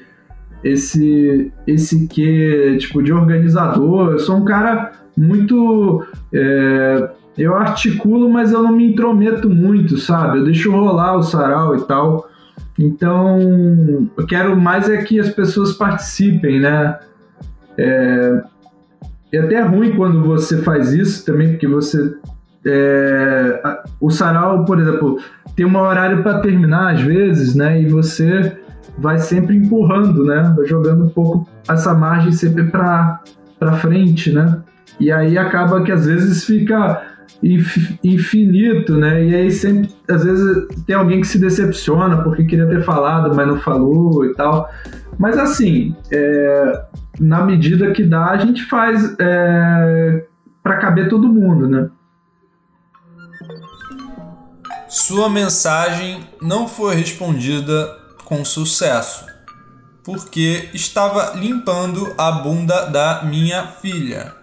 esse 0.63 1.51
esse 1.65 2.07
que 2.07 2.77
tipo 2.79 3.01
de 3.01 3.13
organizador, 3.13 4.11
eu 4.11 4.19
sou 4.19 4.37
um 4.37 4.45
cara 4.45 4.91
muito 5.17 6.05
é, 6.33 7.09
eu 7.39 7.55
articulo, 7.55 8.29
mas 8.29 8.51
eu 8.51 8.61
não 8.61 8.73
me 8.73 8.91
intrometo 8.91 9.49
muito, 9.49 9.97
sabe? 9.97 10.39
Eu 10.39 10.43
deixo 10.43 10.71
rolar 10.71 11.15
o 11.15 11.23
sarau 11.23 11.75
e 11.75 11.81
tal. 11.83 12.29
Então, 12.77 14.09
eu 14.17 14.25
quero 14.27 14.59
mais 14.59 14.89
é 14.89 14.97
que 14.97 15.19
as 15.19 15.29
pessoas 15.29 15.73
participem, 15.73 16.59
né? 16.59 16.99
É, 17.77 18.41
é 19.33 19.37
até 19.39 19.61
ruim 19.61 19.95
quando 19.95 20.21
você 20.23 20.57
faz 20.61 20.93
isso 20.93 21.25
também, 21.25 21.51
porque 21.51 21.67
você. 21.67 22.13
É, 22.65 23.61
o 24.01 24.09
sarau, 24.09 24.65
por 24.65 24.77
exemplo, 24.79 25.17
tem 25.55 25.65
um 25.65 25.77
horário 25.77 26.21
para 26.21 26.39
terminar 26.39 26.93
às 26.93 27.01
vezes, 27.01 27.55
né? 27.55 27.81
E 27.81 27.85
você 27.85 28.58
vai 28.99 29.17
sempre 29.19 29.55
empurrando, 29.55 30.23
né? 30.25 30.53
Vai 30.55 30.65
jogando 30.65 31.05
um 31.05 31.09
pouco 31.09 31.49
essa 31.67 31.93
margem 31.93 32.31
sempre 32.31 32.65
para 32.65 33.21
frente, 33.79 34.31
né? 34.31 34.61
E 34.99 35.11
aí 35.11 35.37
acaba 35.37 35.81
que 35.83 35.91
às 35.91 36.05
vezes 36.05 36.43
fica 36.43 37.01
infinito, 38.03 38.97
né? 38.97 39.23
E 39.25 39.35
aí 39.35 39.51
sempre, 39.51 39.89
às 40.09 40.23
vezes, 40.23 40.67
tem 40.85 40.95
alguém 40.95 41.21
que 41.21 41.27
se 41.27 41.39
decepciona 41.39 42.21
porque 42.21 42.43
queria 42.43 42.67
ter 42.67 42.83
falado, 42.83 43.33
mas 43.33 43.47
não 43.47 43.59
falou 43.59 44.25
e 44.25 44.33
tal. 44.33 44.69
Mas 45.17 45.37
assim, 45.37 45.95
é, 46.11 46.83
na 47.19 47.43
medida 47.43 47.91
que 47.91 48.03
dá, 48.03 48.31
a 48.31 48.37
gente 48.37 48.65
faz 48.65 49.15
é, 49.19 50.25
para 50.61 50.77
caber 50.77 51.07
todo 51.07 51.29
mundo, 51.29 51.67
né? 51.67 51.89
Sua 54.87 55.29
mensagem 55.29 56.19
não 56.41 56.67
foi 56.67 56.95
respondida 56.95 57.98
com 58.29 58.45
sucesso, 58.45 59.25
porque 60.05 60.69
estava 60.73 61.33
limpando 61.35 62.15
a 62.17 62.31
bunda 62.31 62.85
da 62.85 63.23
minha 63.23 63.67
filha 63.67 64.39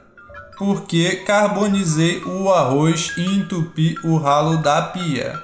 porque 0.57 1.16
carbonizei 1.16 2.22
o 2.24 2.51
arroz 2.51 3.12
e 3.16 3.24
entupi 3.24 3.95
o 4.03 4.16
ralo 4.16 4.57
da 4.59 4.82
pia, 4.82 5.39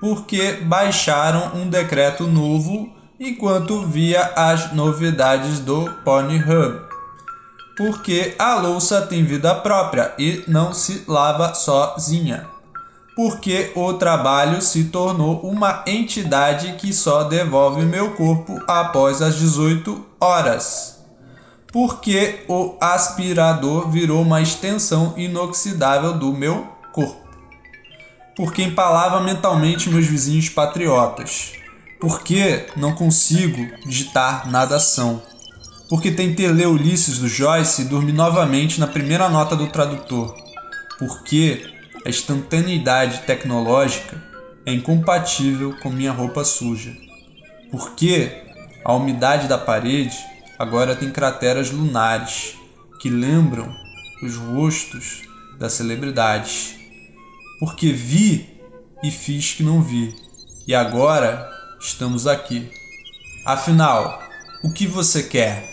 porque 0.00 0.52
baixaram 0.62 1.52
um 1.54 1.68
decreto 1.68 2.26
novo 2.26 2.92
enquanto 3.20 3.86
via 3.86 4.32
as 4.36 4.72
novidades 4.72 5.60
do 5.60 5.90
Pornhub, 6.04 6.80
porque 7.76 8.34
a 8.38 8.56
louça 8.56 9.02
tem 9.02 9.24
vida 9.24 9.54
própria 9.54 10.12
e 10.18 10.42
não 10.48 10.72
se 10.72 11.04
lava 11.06 11.54
sozinha, 11.54 12.48
porque 13.16 13.72
o 13.74 13.94
trabalho 13.94 14.62
se 14.62 14.84
tornou 14.84 15.40
uma 15.40 15.82
entidade 15.86 16.74
que 16.74 16.92
só 16.92 17.24
devolve 17.24 17.82
meu 17.84 18.12
corpo 18.12 18.62
após 18.68 19.20
as 19.20 19.36
18 19.36 20.04
horas 20.20 20.96
porque 21.76 22.40
o 22.48 22.74
aspirador 22.80 23.90
virou 23.90 24.22
uma 24.22 24.40
extensão 24.40 25.12
inoxidável 25.14 26.14
do 26.14 26.32
meu 26.32 26.66
corpo. 26.90 27.20
Porque 28.34 28.62
empalava 28.62 29.20
mentalmente 29.20 29.90
meus 29.90 30.06
vizinhos 30.06 30.48
patriotas. 30.48 31.52
Porque 32.00 32.66
não 32.76 32.94
consigo 32.94 33.60
digitar 33.84 34.50
nadação. 34.50 35.20
Porque 35.86 36.10
tentei 36.10 36.48
ler 36.48 36.66
Ulisses 36.66 37.18
do 37.18 37.28
Joyce 37.28 37.82
e 37.82 37.84
dormi 37.84 38.10
novamente 38.10 38.80
na 38.80 38.86
primeira 38.86 39.28
nota 39.28 39.54
do 39.54 39.66
tradutor. 39.66 40.34
Porque 40.98 41.75
a 42.06 42.08
instantaneidade 42.08 43.22
tecnológica 43.22 44.22
é 44.64 44.72
incompatível 44.72 45.74
com 45.82 45.90
minha 45.90 46.12
roupa 46.12 46.44
suja. 46.44 46.96
Porque 47.68 48.44
a 48.84 48.94
umidade 48.94 49.48
da 49.48 49.58
parede 49.58 50.16
agora 50.56 50.94
tem 50.94 51.10
crateras 51.10 51.72
lunares 51.72 52.54
que 53.00 53.10
lembram 53.10 53.68
os 54.22 54.36
rostos 54.36 55.22
das 55.58 55.72
celebridades. 55.72 56.76
Porque 57.58 57.90
vi 57.90 58.56
e 59.02 59.10
fiz 59.10 59.54
que 59.54 59.64
não 59.64 59.82
vi, 59.82 60.14
e 60.64 60.76
agora 60.76 61.50
estamos 61.80 62.28
aqui. 62.28 62.70
Afinal, 63.44 64.22
o 64.62 64.72
que 64.72 64.86
você 64.86 65.24
quer? 65.24 65.68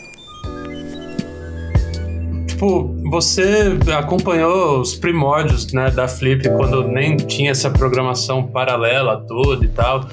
Tipo, 2.47 3.03
você 3.14 3.78
acompanhou 3.95 4.82
os 4.82 4.95
primórdios 4.95 5.72
né, 5.72 5.91
da 5.91 6.07
Flip 6.07 6.49
quando 6.57 6.88
nem 6.88 7.16
tinha 7.16 7.51
essa 7.51 7.70
programação 7.70 8.47
paralela 8.47 9.24
toda 9.28 9.64
e 9.64 9.68
tal. 9.68 10.09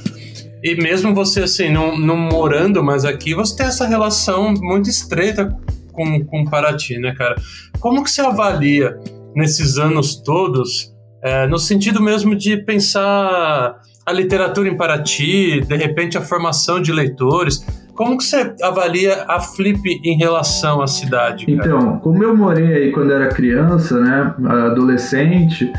E 0.63 0.75
mesmo 0.75 1.15
você, 1.15 1.45
assim, 1.45 1.71
não, 1.71 1.97
não 1.97 2.15
morando 2.15 2.85
mais 2.85 3.07
aqui, 3.07 3.35
você 3.35 3.57
tem 3.57 3.67
essa 3.67 3.87
relação 3.87 4.53
muito 4.53 4.91
estreita 4.91 5.49
com, 5.95 6.23
com 6.27 6.45
Paraty, 6.45 6.99
né, 6.99 7.15
cara? 7.17 7.37
Como 7.79 8.05
que 8.05 8.11
você 8.11 8.21
avalia 8.21 8.99
nesses 9.35 9.79
anos 9.79 10.17
todos, 10.17 10.95
é, 11.25 11.47
no 11.47 11.59
sentido 11.59 12.03
mesmo 12.03 12.37
de 12.37 12.59
pensar 12.59 13.81
a 14.05 14.13
literatura 14.13 14.69
em 14.69 14.77
Paraty, 14.77 15.63
de 15.63 15.75
repente 15.75 16.19
a 16.19 16.21
formação 16.21 16.83
de 16.83 16.93
leitores, 16.93 17.65
como 18.01 18.17
que 18.17 18.25
você 18.25 18.55
avalia 18.63 19.27
a 19.29 19.39
Flip 19.39 20.01
em 20.03 20.17
relação 20.17 20.81
à 20.81 20.87
cidade? 20.87 21.45
Cara? 21.45 21.69
Então, 21.69 21.99
como 21.99 22.25
eu 22.25 22.35
morei 22.35 22.73
aí 22.73 22.93
quando 22.93 23.13
era 23.13 23.29
criança, 23.29 24.01
né, 24.01 24.35
adolescente, 24.49 25.71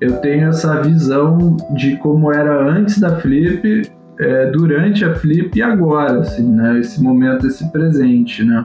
eu 0.00 0.16
tenho 0.16 0.48
essa 0.48 0.82
visão 0.82 1.56
de 1.76 1.96
como 1.98 2.32
era 2.32 2.68
antes 2.68 2.98
da 2.98 3.20
Flip 3.20 3.88
é, 4.18 4.46
durante 4.50 5.04
a 5.04 5.14
Flip 5.14 5.56
e 5.56 5.62
agora, 5.62 6.18
assim, 6.18 6.50
né? 6.50 6.80
Esse 6.80 7.00
momento, 7.00 7.46
esse 7.46 7.70
presente, 7.70 8.42
né? 8.42 8.64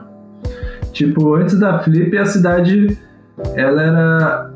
Tipo, 0.90 1.36
antes 1.36 1.56
da 1.56 1.78
Flip, 1.84 2.18
a 2.18 2.26
cidade, 2.26 2.98
ela 3.54 3.80
era... 3.80 4.50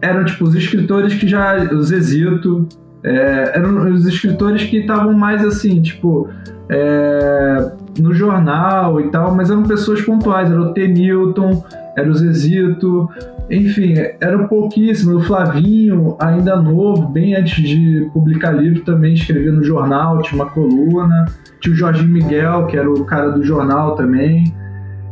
Eram, 0.00 0.24
tipo, 0.24 0.44
os 0.44 0.54
escritores 0.54 1.14
que 1.14 1.26
já... 1.26 1.56
Os 1.72 1.90
Exito, 1.90 2.68
é, 3.02 3.52
eram 3.56 3.92
os 3.92 4.06
escritores 4.06 4.64
que 4.64 4.78
estavam 4.78 5.12
mais, 5.12 5.44
assim, 5.44 5.80
tipo... 5.82 6.28
É, 6.72 7.72
no 7.98 8.14
jornal 8.14 9.00
e 9.00 9.10
tal, 9.10 9.34
mas 9.34 9.50
eram 9.50 9.64
pessoas 9.64 10.00
pontuais. 10.02 10.50
Era 10.50 10.60
o 10.60 10.72
T. 10.72 10.86
Milton, 10.86 11.64
era 11.96 12.08
o 12.08 12.14
Zezito, 12.14 13.08
enfim, 13.50 13.94
eram 14.20 14.46
pouquíssimos. 14.46 15.16
O 15.16 15.26
Flavinho, 15.26 16.16
ainda 16.20 16.56
novo, 16.56 17.08
bem 17.08 17.34
antes 17.34 17.56
de 17.56 18.08
publicar 18.12 18.52
livro, 18.52 18.82
também 18.82 19.14
escrevia 19.14 19.50
no 19.50 19.62
jornal, 19.62 20.22
tinha 20.22 20.40
uma 20.40 20.50
coluna. 20.50 21.26
Tinha 21.60 21.74
o 21.74 21.76
Jorginho 21.76 22.08
Miguel, 22.08 22.66
que 22.66 22.76
era 22.76 22.90
o 22.90 23.04
cara 23.04 23.30
do 23.30 23.42
jornal 23.42 23.96
também. 23.96 24.44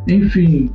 Enfim, 0.07 0.71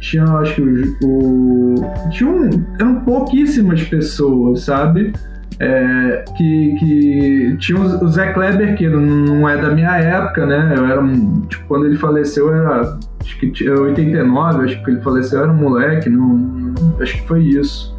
tinha, 0.00 0.24
acho 0.24 0.56
que 0.56 0.62
o. 0.62 0.96
o 1.04 1.74
tinha 2.10 2.28
um, 2.28 2.50
eram 2.78 3.00
pouquíssimas 3.00 3.82
pessoas, 3.84 4.62
sabe? 4.62 5.12
É, 5.58 6.24
que, 6.36 6.76
que 6.78 7.56
tinha 7.58 7.80
o 7.80 8.08
Zé 8.08 8.32
Kleber, 8.32 8.76
que 8.76 8.86
não 8.88 9.48
é 9.48 9.56
da 9.56 9.70
minha 9.70 9.96
época, 9.96 10.44
né? 10.44 10.74
Eu 10.76 10.84
era, 10.84 11.02
tipo, 11.48 11.64
quando 11.66 11.86
ele 11.86 11.96
faleceu, 11.96 12.48
eu 12.48 12.54
era, 12.54 12.98
acho 13.20 13.38
que 13.38 13.68
89, 13.68 14.64
acho 14.64 14.84
que 14.84 14.90
ele 14.90 15.00
faleceu, 15.00 15.38
eu 15.38 15.44
era 15.44 15.52
um 15.52 15.56
moleque, 15.56 16.10
não, 16.10 16.74
acho 17.00 17.14
que 17.14 17.26
foi 17.26 17.42
isso. 17.42 17.96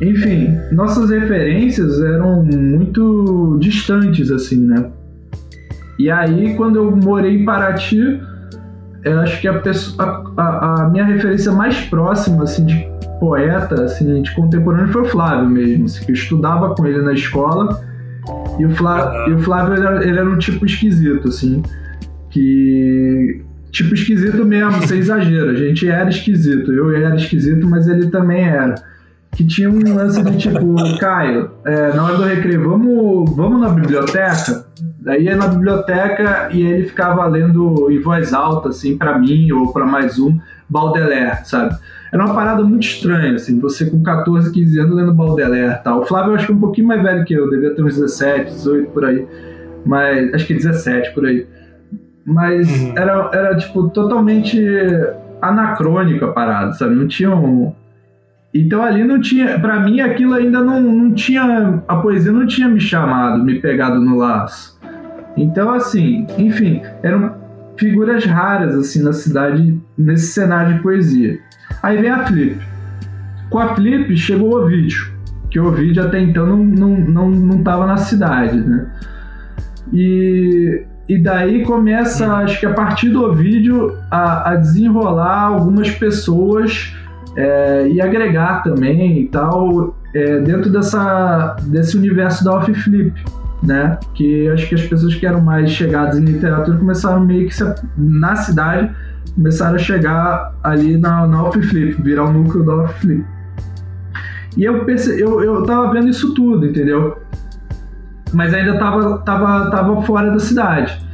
Enfim, 0.00 0.56
nossas 0.72 1.10
referências 1.10 2.00
eram 2.00 2.44
muito 2.44 3.58
distantes, 3.60 4.30
assim, 4.30 4.64
né? 4.64 4.90
E 5.98 6.10
aí, 6.10 6.54
quando 6.54 6.76
eu 6.76 6.94
morei 6.94 7.40
em 7.40 7.44
Paraty, 7.44 8.20
eu 9.02 9.20
acho 9.20 9.40
que 9.40 9.48
a, 9.48 9.58
pessoa, 9.60 10.34
a, 10.36 10.82
a 10.82 10.88
minha 10.90 11.04
referência 11.04 11.50
mais 11.52 11.80
próxima, 11.86 12.44
assim, 12.44 12.66
de 12.66 12.95
poeta 13.18 13.84
assim, 13.84 14.22
de 14.22 14.34
contemporâneo 14.34 14.92
foi 14.92 15.02
o 15.02 15.06
Flávio 15.06 15.48
mesmo, 15.48 15.86
assim, 15.86 16.04
que 16.04 16.12
eu 16.12 16.14
estudava 16.14 16.74
com 16.74 16.86
ele 16.86 17.02
na 17.02 17.12
escola. 17.12 17.80
E 18.58 18.64
o 18.64 18.70
Flávio, 18.70 19.32
e 19.32 19.34
o 19.34 19.38
Flávio 19.38 19.74
ele 19.74 19.86
era, 19.86 20.04
ele 20.04 20.18
era 20.18 20.28
um 20.28 20.38
tipo 20.38 20.64
esquisito, 20.66 21.28
assim, 21.28 21.62
que 22.30 23.42
tipo 23.70 23.94
esquisito 23.94 24.44
mesmo, 24.44 24.86
sem 24.86 24.98
exagero. 24.98 25.50
A 25.50 25.54
gente 25.54 25.88
era 25.88 26.08
esquisito, 26.08 26.72
eu 26.72 26.96
era 26.96 27.14
esquisito, 27.14 27.68
mas 27.68 27.86
ele 27.86 28.08
também 28.08 28.44
era. 28.44 28.74
Que 29.32 29.46
tinha 29.46 29.70
um 29.70 29.94
lance 29.94 30.22
de 30.22 30.38
tipo, 30.38 30.98
Caio, 30.98 31.50
é, 31.64 31.92
na 31.92 32.04
hora 32.04 32.16
do 32.16 32.22
recreio, 32.22 32.68
vamos, 32.68 33.36
vamos 33.36 33.60
na 33.60 33.68
biblioteca? 33.68 34.64
Daí 34.98 35.24
ia 35.24 35.36
na 35.36 35.48
biblioteca 35.48 36.48
e 36.50 36.62
ele 36.62 36.84
ficava 36.84 37.26
lendo 37.26 37.90
em 37.90 38.00
voz 38.00 38.32
alta, 38.32 38.70
assim, 38.70 38.96
para 38.96 39.18
mim 39.18 39.52
ou 39.52 39.72
para 39.72 39.84
mais 39.84 40.18
um, 40.18 40.38
Baudelaire, 40.68 41.44
sabe? 41.44 41.76
Era 42.12 42.24
uma 42.24 42.34
parada 42.34 42.62
muito 42.62 42.84
estranha, 42.84 43.34
assim, 43.34 43.58
você 43.58 43.90
com 43.90 44.02
14, 44.02 44.52
15 44.52 44.78
anos 44.80 44.96
lendo 44.96 45.14
Baudelaire 45.14 45.74
e 45.74 45.82
tal. 45.82 46.00
O 46.00 46.06
Flávio 46.06 46.32
eu 46.32 46.36
acho 46.36 46.46
que 46.46 46.52
é 46.52 46.54
um 46.54 46.60
pouquinho 46.60 46.88
mais 46.88 47.02
velho 47.02 47.24
que 47.24 47.34
eu, 47.34 47.48
devia 47.50 47.74
ter 47.74 47.82
uns 47.82 47.94
17, 47.94 48.50
18 48.50 48.90
por 48.90 49.04
aí. 49.04 49.26
Mas 49.84 50.34
acho 50.34 50.46
que 50.46 50.54
17 50.54 51.12
por 51.12 51.26
aí. 51.26 51.46
Mas 52.24 52.68
uhum. 52.68 52.94
era, 52.96 53.30
era, 53.32 53.56
tipo, 53.56 53.88
totalmente 53.90 54.60
anacrônico 55.40 56.24
a 56.24 56.32
parada, 56.32 56.72
sabe? 56.72 56.94
Não 56.94 57.06
tinha 57.06 57.30
um. 57.30 57.72
Então 58.52 58.82
ali 58.82 59.04
não 59.04 59.20
tinha. 59.20 59.58
para 59.60 59.78
mim 59.80 60.00
aquilo 60.00 60.34
ainda 60.34 60.60
não, 60.60 60.80
não 60.80 61.12
tinha. 61.12 61.82
A 61.86 61.96
poesia 61.96 62.32
não 62.32 62.46
tinha 62.46 62.68
me 62.68 62.80
chamado, 62.80 63.44
me 63.44 63.60
pegado 63.60 64.00
no 64.00 64.16
laço. 64.16 64.76
Então, 65.36 65.72
assim, 65.72 66.26
enfim, 66.38 66.80
eram 67.02 67.34
figuras 67.78 68.24
raras, 68.24 68.74
assim, 68.74 69.02
na 69.02 69.12
cidade, 69.12 69.78
nesse 69.96 70.28
cenário 70.28 70.74
de 70.74 70.82
poesia. 70.82 71.38
Aí 71.82 72.00
vem 72.00 72.10
a 72.10 72.26
Flip. 72.26 72.58
Com 73.50 73.58
a 73.58 73.74
Flip 73.74 74.16
chegou 74.16 74.54
o 74.54 74.62
Ovidio, 74.62 75.12
que 75.50 75.60
o 75.60 75.66
Ovidio 75.66 76.04
até 76.04 76.20
então 76.20 76.46
não, 76.46 76.58
não, 76.64 77.00
não, 77.00 77.30
não 77.30 77.62
tava 77.62 77.86
na 77.86 77.96
cidade, 77.96 78.58
né? 78.58 78.86
E, 79.92 80.82
e 81.08 81.18
daí 81.18 81.64
começa, 81.64 82.32
acho 82.34 82.58
que 82.58 82.66
a 82.66 82.72
partir 82.72 83.10
do 83.10 83.22
Ovidio, 83.22 83.96
a, 84.10 84.50
a 84.50 84.54
desenrolar 84.56 85.42
algumas 85.42 85.90
pessoas 85.90 86.94
é, 87.36 87.88
e 87.88 88.00
agregar 88.00 88.62
também 88.62 89.20
e 89.20 89.28
tal, 89.28 89.96
é, 90.14 90.40
dentro 90.40 90.70
dessa, 90.70 91.56
desse 91.66 91.96
universo 91.96 92.44
da 92.44 92.56
Off 92.56 92.72
Flip, 92.74 93.12
né? 93.66 93.98
Que 94.14 94.48
acho 94.48 94.68
que 94.68 94.74
as 94.74 94.82
pessoas 94.82 95.14
que 95.14 95.26
eram 95.26 95.40
mais 95.40 95.70
chegadas 95.70 96.18
em 96.18 96.24
literatura 96.24 96.78
começaram 96.78 97.24
meio 97.24 97.46
que 97.46 97.54
se, 97.54 97.64
na 97.96 98.36
cidade 98.36 98.94
começaram 99.34 99.74
a 99.74 99.78
chegar 99.78 100.54
ali 100.62 100.96
na, 100.96 101.26
na 101.26 101.50
Flip, 101.50 102.00
virar 102.00 102.24
o 102.24 102.32
núcleo 102.32 102.64
da 102.64 102.74
Off 102.76 103.00
Flip. 103.00 103.24
E 104.56 104.64
eu, 104.64 104.86
eu, 104.86 105.42
eu 105.42 105.62
tava 105.64 105.92
vendo 105.92 106.08
isso 106.08 106.32
tudo, 106.32 106.64
entendeu? 106.64 107.18
Mas 108.32 108.54
ainda 108.54 108.78
tava, 108.78 109.18
tava, 109.18 109.70
tava 109.70 110.02
fora 110.02 110.30
da 110.30 110.38
cidade. 110.38 111.04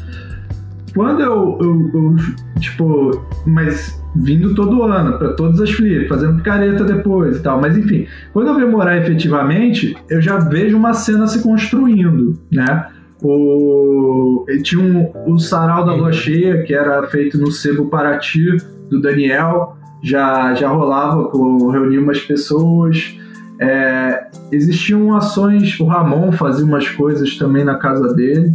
Quando 0.95 1.21
eu, 1.21 1.59
eu, 1.61 1.91
eu 1.95 2.17
tipo, 2.61 3.27
mas 3.45 4.02
vindo 4.15 4.55
todo 4.55 4.83
ano 4.83 5.19
para 5.19 5.33
todas 5.33 5.61
as 5.61 5.71
flips, 5.71 6.09
fazendo 6.09 6.37
picareta 6.37 6.85
depois 6.85 7.39
e 7.39 7.43
tal. 7.43 7.61
Mas 7.61 7.77
enfim, 7.77 8.07
quando 8.33 8.49
eu 8.49 8.55
venho 8.55 8.71
morar 8.71 8.97
efetivamente, 8.99 9.97
eu 10.11 10.21
já 10.21 10.39
vejo 10.39 10.77
uma 10.77 10.93
cena 10.93 11.27
se 11.27 11.43
construindo, 11.43 12.39
né? 12.51 12.89
O, 13.23 14.45
tinha 14.63 14.83
um, 14.83 15.33
o 15.33 15.39
Sarau 15.39 15.85
da 15.85 15.95
Lua 15.95 16.13
Cheia, 16.13 16.63
que 16.65 16.75
era 16.75 17.07
feito 17.07 17.39
no 17.39 17.53
Sebo 17.53 17.87
Paraty, 17.87 18.57
do 18.91 19.01
Daniel, 19.01 19.77
já, 20.03 20.53
já 20.55 20.69
rolava, 20.69 21.31
reuniu 21.71 22.03
umas 22.03 22.21
pessoas. 22.21 23.17
É, 23.61 24.27
existiam 24.51 25.15
ações, 25.15 25.79
o 25.79 25.85
Ramon 25.85 26.33
fazia 26.33 26.65
umas 26.65 26.89
coisas 26.89 27.37
também 27.37 27.65
na 27.65 27.77
casa 27.77 28.13
dele. 28.13 28.53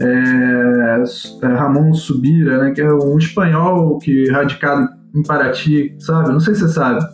É, 0.00 1.02
é 1.42 1.46
Ramon 1.48 1.92
Subira, 1.92 2.62
né, 2.62 2.70
que 2.70 2.80
é 2.80 2.92
um 2.92 3.18
espanhol 3.18 3.98
que 3.98 4.30
radicado 4.30 4.88
em 5.14 5.22
Paraty, 5.22 5.96
sabe? 5.98 6.30
Não 6.30 6.40
sei 6.40 6.54
se 6.54 6.60
você 6.60 6.68
sabe. 6.68 7.04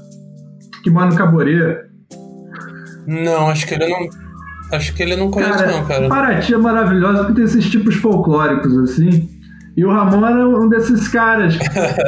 Que 0.82 0.90
mora 0.90 1.06
no 1.06 1.16
Caborê. 1.16 1.84
Não, 3.06 3.48
acho 3.48 3.66
que 3.66 3.74
ele 3.74 3.88
não 3.88 4.08
Acho 4.72 4.94
que 4.94 5.02
ele 5.02 5.16
não 5.16 5.30
conhece, 5.30 5.64
cara, 5.64 5.72
não, 5.72 5.84
cara. 5.84 6.08
Paraty 6.08 6.54
é 6.54 6.58
maravilhosa 6.58 7.18
porque 7.18 7.34
tem 7.34 7.44
esses 7.44 7.70
tipos 7.70 7.94
folclóricos, 7.96 8.76
assim. 8.78 9.28
E 9.76 9.84
o 9.84 9.90
Ramon 9.90 10.24
era 10.24 10.48
um 10.48 10.68
desses 10.68 11.08
caras 11.08 11.56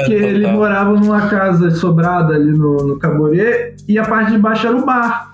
que 0.06 0.12
ele 0.14 0.46
morava 0.46 0.92
numa 0.92 1.28
casa 1.28 1.70
sobrada 1.72 2.34
ali 2.34 2.52
no, 2.52 2.76
no 2.86 2.98
Caborê 2.98 3.74
e 3.88 3.98
a 3.98 4.04
parte 4.04 4.32
de 4.32 4.38
baixo 4.38 4.66
era 4.66 4.76
o 4.76 4.84
bar. 4.84 5.25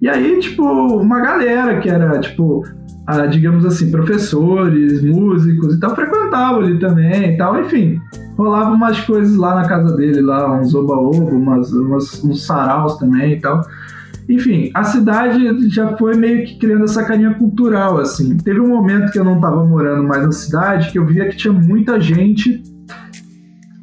E 0.00 0.08
aí, 0.08 0.38
tipo, 0.40 0.62
uma 0.62 1.20
galera 1.20 1.80
que 1.80 1.88
era, 1.88 2.18
tipo, 2.20 2.62
a, 3.06 3.26
digamos 3.26 3.64
assim, 3.64 3.90
professores, 3.90 5.02
músicos 5.02 5.74
e 5.74 5.80
tal, 5.80 5.94
frequentavam 5.94 6.60
ali 6.60 6.78
também 6.78 7.34
e 7.34 7.36
tal, 7.36 7.60
enfim. 7.60 7.98
Rolava 8.36 8.72
umas 8.72 9.00
coisas 9.00 9.36
lá 9.36 9.54
na 9.54 9.66
casa 9.66 9.96
dele, 9.96 10.20
lá, 10.20 10.60
uns 10.60 10.74
oba-oba, 10.74 11.30
umas, 11.34 11.72
umas, 11.72 12.22
uns 12.22 12.44
saraus 12.44 12.98
também 12.98 13.34
e 13.34 13.40
tal. 13.40 13.62
Enfim, 14.28 14.70
a 14.74 14.82
cidade 14.82 15.68
já 15.70 15.96
foi 15.96 16.16
meio 16.16 16.44
que 16.44 16.58
criando 16.58 16.84
essa 16.84 17.04
carinha 17.04 17.32
cultural, 17.34 17.98
assim. 17.98 18.36
Teve 18.38 18.60
um 18.60 18.68
momento 18.68 19.12
que 19.12 19.18
eu 19.18 19.24
não 19.24 19.36
estava 19.36 19.64
morando 19.64 20.02
mais 20.02 20.24
na 20.24 20.32
cidade 20.32 20.90
que 20.90 20.98
eu 20.98 21.06
via 21.06 21.28
que 21.28 21.36
tinha 21.36 21.52
muita 21.52 22.00
gente 22.00 22.62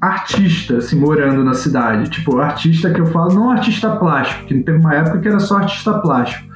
artista, 0.05 0.77
assim, 0.77 0.99
morando 0.99 1.43
na 1.43 1.53
cidade. 1.53 2.09
Tipo, 2.09 2.37
artista 2.39 2.91
que 2.91 2.99
eu 2.99 3.05
falo, 3.07 3.33
não 3.33 3.51
artista 3.51 3.95
plástico, 3.95 4.45
que 4.45 4.59
teve 4.59 4.77
uma 4.77 4.93
época 4.93 5.19
que 5.19 5.27
era 5.27 5.39
só 5.39 5.57
artista 5.57 5.99
plástico. 5.99 6.53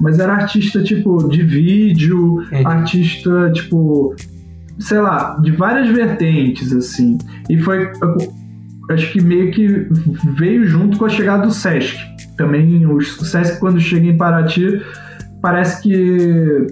Mas 0.00 0.18
era 0.18 0.34
artista, 0.34 0.82
tipo, 0.82 1.28
de 1.28 1.42
vídeo, 1.42 2.36
uhum. 2.36 2.66
artista, 2.66 3.50
tipo, 3.52 4.14
sei 4.78 5.00
lá, 5.00 5.38
de 5.40 5.52
várias 5.52 5.88
vertentes, 5.88 6.72
assim. 6.72 7.18
E 7.48 7.58
foi, 7.58 7.90
acho 8.90 9.12
que 9.12 9.20
meio 9.20 9.50
que 9.52 9.86
veio 10.36 10.66
junto 10.66 10.98
com 10.98 11.04
a 11.04 11.08
chegada 11.08 11.46
do 11.46 11.52
Sesc 11.52 12.12
também 12.36 12.86
o 12.86 13.00
sucesso 13.00 13.58
quando 13.60 13.80
chega 13.80 14.06
em 14.06 14.16
Paraty 14.16 14.82
parece 15.40 15.82
que, 15.82 16.66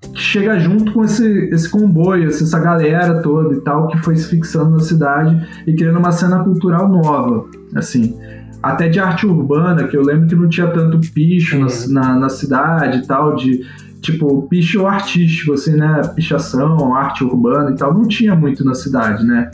que 0.00 0.20
chega 0.20 0.58
junto 0.58 0.92
com 0.92 1.04
esse, 1.04 1.26
esse 1.52 1.68
comboio, 1.68 2.28
essa 2.28 2.58
galera 2.58 3.20
toda 3.22 3.54
e 3.54 3.60
tal 3.60 3.88
que 3.88 3.98
foi 3.98 4.16
se 4.16 4.28
fixando 4.28 4.70
na 4.70 4.80
cidade 4.80 5.46
e 5.66 5.74
criando 5.74 5.98
uma 5.98 6.12
cena 6.12 6.42
cultural 6.42 6.88
nova, 6.88 7.46
assim 7.74 8.16
até 8.62 8.88
de 8.88 8.98
arte 8.98 9.26
urbana, 9.26 9.86
que 9.86 9.96
eu 9.96 10.02
lembro 10.02 10.26
que 10.26 10.34
não 10.34 10.48
tinha 10.48 10.66
tanto 10.66 10.98
picho 11.12 11.58
na, 11.58 11.66
na, 11.88 12.18
na, 12.20 12.28
cidade 12.28 12.98
e 12.98 13.06
tal, 13.06 13.36
de 13.36 13.64
tipo 14.00 14.42
picho 14.48 14.86
artístico, 14.86 15.52
assim, 15.52 15.76
né? 15.76 16.02
Pichação, 16.14 16.94
arte 16.94 17.22
urbana 17.22 17.70
e 17.70 17.76
tal, 17.76 17.94
não 17.94 18.06
tinha 18.06 18.34
muito 18.34 18.64
na 18.64 18.74
cidade, 18.74 19.24
né? 19.24 19.50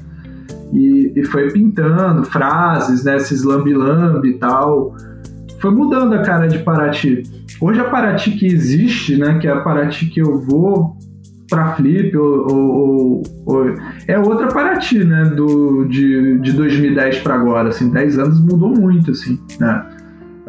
E, 0.72 1.12
e 1.14 1.24
foi 1.24 1.50
pintando 1.50 2.24
frases, 2.24 3.04
né? 3.04 3.16
Esses 3.16 3.44
lambi-lambi 3.44 4.30
e 4.30 4.38
tal 4.38 4.96
foi 5.60 5.70
mudando 5.70 6.14
a 6.14 6.22
cara 6.22 6.48
de 6.48 6.58
Paraty. 6.58 7.22
Hoje 7.62 7.80
a 7.80 7.84
Paraty 7.84 8.32
que 8.32 8.44
existe, 8.44 9.16
né, 9.16 9.38
que 9.38 9.46
é 9.46 9.52
a 9.52 9.60
Paraty 9.60 10.06
que 10.06 10.18
eu 10.18 10.40
vou 10.40 10.96
para 11.48 11.76
Flip 11.76 12.16
ou, 12.16 12.52
ou, 12.52 13.22
ou, 13.46 13.74
é 14.08 14.18
outra 14.18 14.48
Paraty, 14.48 15.04
né, 15.04 15.26
do 15.26 15.84
de, 15.84 16.40
de 16.40 16.52
2010 16.54 17.20
para 17.20 17.36
agora, 17.36 17.68
assim, 17.68 17.88
10 17.88 18.18
anos 18.18 18.40
mudou 18.40 18.70
muito, 18.70 19.12
assim, 19.12 19.38
né? 19.60 19.86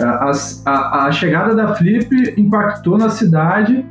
A, 0.01 0.31
a, 0.65 1.05
a 1.05 1.11
chegada 1.11 1.53
da 1.53 1.75
Flip 1.75 2.33
impactou 2.35 2.97
na 2.97 3.09
cidade, 3.09 3.85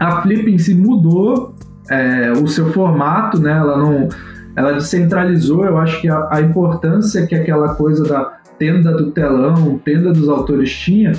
a 0.00 0.22
Flip 0.22 0.50
em 0.50 0.56
si 0.56 0.74
mudou 0.74 1.54
é, 1.90 2.32
o 2.32 2.48
seu 2.48 2.72
formato, 2.72 3.38
né? 3.38 3.52
Ela 3.52 3.76
não, 3.76 4.08
ela 4.56 4.72
descentralizou. 4.72 5.66
Eu 5.66 5.76
acho 5.76 6.00
que 6.00 6.08
a, 6.08 6.28
a 6.30 6.40
importância 6.40 7.26
que 7.26 7.34
aquela 7.34 7.74
coisa 7.74 8.04
da 8.04 8.38
tenda 8.58 8.90
do 8.92 9.10
telão, 9.10 9.78
tenda 9.84 10.14
dos 10.14 10.30
autores 10.30 10.72
tinha, 10.72 11.12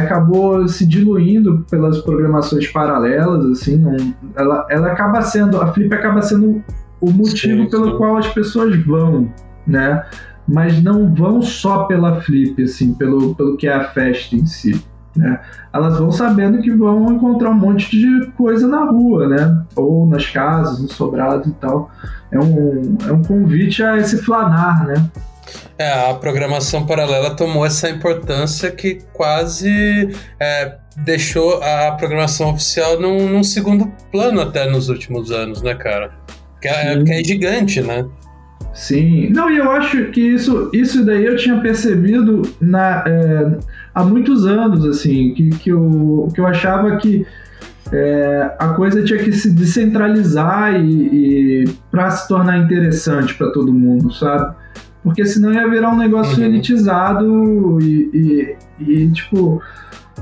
acabou 0.00 0.66
se 0.68 0.86
diluindo 0.86 1.64
pelas 1.70 1.98
programações 1.98 2.66
paralelas, 2.68 3.44
assim, 3.46 3.76
não, 3.76 3.96
ela, 4.36 4.66
ela 4.70 4.88
acaba 4.88 5.20
sendo, 5.22 5.60
a 5.60 5.72
Flip 5.72 5.92
acaba 5.94 6.22
sendo 6.22 6.62
o 7.00 7.10
motivo 7.10 7.64
sim, 7.64 7.70
pelo 7.70 7.90
sim. 7.90 7.96
qual 7.96 8.16
as 8.16 8.28
pessoas 8.28 8.76
vão, 8.84 9.28
né? 9.66 10.04
Mas 10.46 10.82
não 10.82 11.12
vão 11.14 11.42
só 11.42 11.84
pela 11.84 12.20
Flip, 12.20 12.62
assim, 12.62 12.94
pelo, 12.94 13.34
pelo 13.34 13.56
que 13.56 13.66
é 13.66 13.74
a 13.74 13.84
festa 13.84 14.36
em 14.36 14.46
si. 14.46 14.82
Né? 15.14 15.38
Elas 15.72 15.98
vão 15.98 16.10
sabendo 16.10 16.62
que 16.62 16.70
vão 16.70 17.12
encontrar 17.12 17.50
um 17.50 17.54
monte 17.54 17.90
de 17.90 18.26
coisa 18.32 18.66
na 18.66 18.84
rua, 18.84 19.28
né? 19.28 19.62
Ou 19.76 20.06
nas 20.06 20.26
casas, 20.28 20.80
no 20.80 20.88
sobrado 20.88 21.48
e 21.48 21.52
tal. 21.52 21.90
É 22.30 22.38
um, 22.38 22.96
é 23.06 23.12
um 23.12 23.22
convite 23.22 23.82
a 23.82 23.98
esse 23.98 24.18
flanar, 24.18 24.86
né? 24.86 24.94
É, 25.78 26.10
a 26.10 26.14
programação 26.14 26.86
paralela 26.86 27.34
tomou 27.34 27.66
essa 27.66 27.88
importância 27.90 28.70
que 28.70 28.98
quase 29.12 30.14
é, 30.38 30.76
deixou 30.98 31.62
a 31.62 31.92
programação 31.92 32.50
oficial 32.50 33.00
num, 33.00 33.28
num, 33.28 33.42
segundo 33.42 33.90
plano 34.10 34.40
até 34.40 34.68
nos 34.70 34.88
últimos 34.88 35.30
anos, 35.30 35.62
né, 35.62 35.74
cara? 35.74 36.12
Que 36.60 36.68
é, 36.68 37.02
que 37.02 37.12
é 37.12 37.24
gigante, 37.24 37.80
né? 37.80 38.06
Sim. 38.72 39.28
Não, 39.30 39.50
e 39.50 39.58
eu 39.58 39.70
acho 39.70 40.06
que 40.06 40.20
isso, 40.20 40.70
isso 40.72 41.04
daí 41.04 41.24
eu 41.24 41.36
tinha 41.36 41.60
percebido 41.60 42.42
na, 42.60 43.04
é, 43.06 43.58
há 43.94 44.02
muitos 44.04 44.46
anos, 44.46 44.84
assim, 44.86 45.34
que, 45.34 45.50
que, 45.50 45.70
eu, 45.70 46.28
que 46.34 46.40
eu 46.40 46.46
achava 46.46 46.96
que 46.96 47.26
é, 47.92 48.54
a 48.58 48.68
coisa 48.68 49.04
tinha 49.04 49.18
que 49.18 49.32
se 49.32 49.52
descentralizar 49.52 50.74
e, 50.80 51.64
e 51.64 51.68
para 51.90 52.10
se 52.10 52.26
tornar 52.26 52.58
interessante 52.58 53.34
para 53.34 53.50
todo 53.50 53.72
mundo, 53.72 54.12
sabe? 54.12 54.54
Porque 55.02 55.26
senão 55.26 55.52
ia 55.52 55.68
virar 55.68 55.90
um 55.90 55.98
negócio 55.98 56.38
uhum. 56.38 56.44
elitizado 56.44 57.80
e, 57.80 58.10
e, 58.14 58.56
e, 58.80 59.10
tipo, 59.10 59.60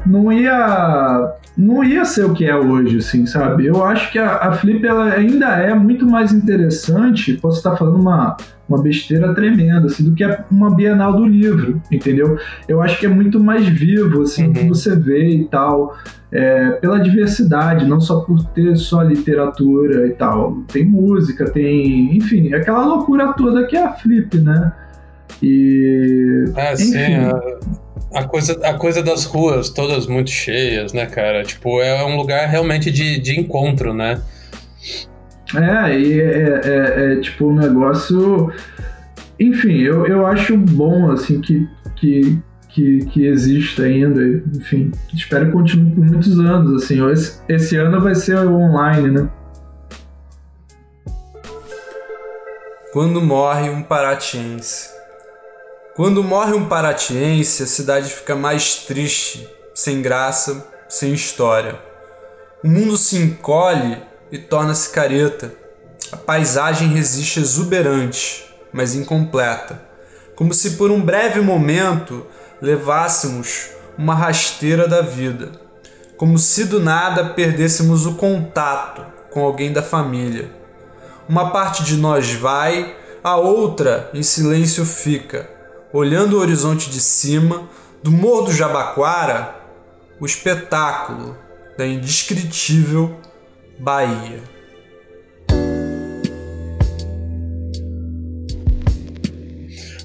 não 0.07 0.33
ia, 0.33 1.35
não 1.57 1.85
ia 1.85 2.05
ser 2.05 2.25
o 2.25 2.33
que 2.33 2.45
é 2.45 2.57
hoje, 2.57 2.99
assim, 2.99 3.27
sabe? 3.27 3.67
Eu 3.67 3.85
acho 3.85 4.11
que 4.11 4.19
a, 4.19 4.37
a 4.37 4.53
Flip 4.53 4.87
ela 4.87 5.13
ainda 5.13 5.47
é 5.49 5.75
muito 5.75 6.07
mais 6.07 6.33
interessante, 6.33 7.35
posso 7.35 7.59
estar 7.59 7.77
falando 7.77 8.01
uma, 8.01 8.37
uma 8.69 8.83
besteira 8.83 9.35
tremenda, 9.35 9.87
assim, 9.87 10.05
do 10.05 10.15
que 10.15 10.25
uma 10.51 10.75
Bienal 10.75 11.13
do 11.15 11.27
livro, 11.27 11.81
entendeu? 11.91 12.39
Eu 12.69 12.81
acho 12.81 12.99
que 12.99 13.07
é 13.07 13.09
muito 13.09 13.39
mais 13.39 13.67
vivo, 13.67 14.23
assim, 14.23 14.47
uhum. 14.47 14.53
que 14.53 14.69
você 14.69 14.97
vê 14.97 15.29
e 15.29 15.45
tal, 15.47 15.97
é, 16.33 16.71
pela 16.73 16.99
diversidade, 16.99 17.87
não 17.87 18.01
só 18.01 18.21
por 18.21 18.45
ter 18.47 18.77
só 18.77 19.03
literatura 19.03 20.07
e 20.07 20.11
tal. 20.11 20.63
Tem 20.73 20.85
música, 20.85 21.51
tem, 21.51 22.17
enfim, 22.17 22.55
aquela 22.55 22.87
loucura 22.87 23.33
toda 23.33 23.67
que 23.67 23.77
é 23.77 23.85
a 23.85 23.93
Flip, 23.93 24.39
né? 24.39 24.73
E. 25.43 26.45
É, 26.57 26.75
enfim. 26.75 26.85
sim. 26.85 27.15
A, 27.15 27.41
a, 28.15 28.25
coisa, 28.25 28.59
a 28.65 28.75
coisa 28.75 29.03
das 29.03 29.25
ruas 29.25 29.71
todas 29.71 30.07
muito 30.07 30.31
cheias, 30.31 30.93
né, 30.93 31.07
cara? 31.07 31.43
Tipo, 31.45 31.81
é 31.81 32.05
um 32.05 32.17
lugar 32.17 32.49
realmente 32.49 32.91
de, 32.91 33.19
de 33.19 33.39
encontro, 33.39 33.95
né? 33.95 34.21
É, 35.55 35.99
e 35.99 36.21
é, 36.21 36.61
é, 36.65 37.13
é, 37.13 37.21
tipo 37.21 37.49
um 37.49 37.55
negócio. 37.55 38.53
Enfim, 39.39 39.79
eu, 39.79 40.07
eu 40.07 40.27
acho 40.27 40.57
bom, 40.57 41.11
assim, 41.11 41.41
que, 41.41 41.69
que, 41.97 42.39
que, 42.69 42.99
que 43.07 43.27
exista 43.27 43.83
ainda. 43.83 44.21
Enfim, 44.57 44.93
espero 45.13 45.47
que 45.47 45.53
continue 45.53 45.93
por 45.93 46.05
muitos 46.05 46.39
anos, 46.39 46.83
assim. 46.83 47.11
Esse, 47.11 47.41
esse 47.49 47.77
ano 47.77 48.01
vai 48.01 48.15
ser 48.15 48.37
online, 48.39 49.11
né? 49.11 49.29
Quando 52.93 53.21
morre 53.21 53.71
um 53.71 53.83
paratiense. 53.83 55.00
Quando 56.01 56.25
morre 56.25 56.55
um 56.55 56.65
paratiense, 56.65 57.63
a 57.63 57.67
cidade 57.67 58.09
fica 58.09 58.35
mais 58.35 58.77
triste, 58.87 59.47
sem 59.75 60.01
graça, 60.01 60.67
sem 60.89 61.13
história. 61.13 61.79
O 62.65 62.69
mundo 62.69 62.97
se 62.97 63.19
encolhe 63.19 64.03
e 64.33 64.39
torna-se 64.39 64.89
careta. 64.89 65.53
A 66.11 66.17
paisagem 66.17 66.89
resiste 66.89 67.39
exuberante, 67.39 68.51
mas 68.73 68.95
incompleta, 68.95 69.79
como 70.35 70.55
se 70.55 70.71
por 70.79 70.91
um 70.91 71.03
breve 71.03 71.43
momento 71.43 72.27
levássemos 72.63 73.69
uma 73.99 74.15
rasteira 74.15 74.89
da 74.89 75.03
vida, 75.03 75.53
como 76.17 76.39
se 76.39 76.65
do 76.65 76.81
nada 76.81 77.35
perdêssemos 77.35 78.07
o 78.07 78.15
contato 78.15 79.05
com 79.31 79.45
alguém 79.45 79.71
da 79.71 79.83
família. 79.83 80.51
Uma 81.29 81.51
parte 81.51 81.85
de 81.85 81.99
nós 81.99 82.33
vai, 82.33 82.97
a 83.23 83.37
outra 83.37 84.11
em 84.15 84.23
silêncio 84.23 84.87
fica, 84.87 85.60
olhando 85.93 86.37
o 86.37 86.41
horizonte 86.41 86.91
de 86.91 87.01
cima, 87.01 87.69
do 88.03 88.11
Morro 88.11 88.43
do 88.43 88.53
Jabaquara, 88.53 89.57
o 90.21 90.27
espetáculo 90.27 91.37
da 91.77 91.87
indescritível 91.87 93.17
Bahia. 93.79 94.41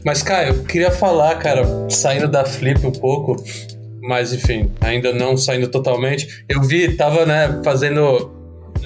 Mas, 0.06 0.22
Caio, 0.22 0.50
eu 0.50 0.64
queria 0.64 0.92
falar, 0.92 1.36
cara, 1.40 1.64
saindo 1.90 2.28
da 2.28 2.46
Flip 2.46 2.86
um 2.86 2.92
pouco, 2.92 3.36
mas 4.02 4.32
enfim, 4.34 4.72
ainda 4.80 5.12
não 5.12 5.36
saindo 5.36 5.68
totalmente. 5.68 6.46
Eu 6.48 6.62
vi, 6.62 6.96
tava, 6.96 7.26
né, 7.26 7.62
fazendo 7.64 8.35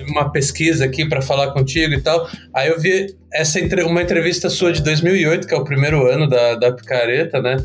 uma 0.07 0.31
pesquisa 0.31 0.85
aqui 0.85 1.07
para 1.07 1.21
falar 1.21 1.51
contigo 1.51 1.93
e 1.93 2.01
tal. 2.01 2.27
Aí 2.53 2.69
eu 2.69 2.79
vi 2.79 3.15
essa 3.33 3.59
uma 3.85 4.01
entrevista 4.01 4.49
sua 4.49 4.71
de 4.71 4.81
2008, 4.83 5.47
que 5.47 5.53
é 5.53 5.57
o 5.57 5.63
primeiro 5.63 6.07
ano 6.07 6.27
da, 6.27 6.55
da 6.55 6.71
Picareta, 6.71 7.41
né? 7.41 7.57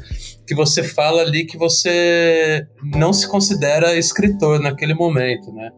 Que 0.47 0.55
você 0.55 0.82
fala 0.82 1.22
ali 1.22 1.45
que 1.45 1.57
você 1.57 2.66
não 2.95 3.12
se 3.12 3.28
considera 3.28 3.97
escritor 3.97 4.61
naquele 4.61 4.95
momento, 4.95 5.53
né? 5.53 5.70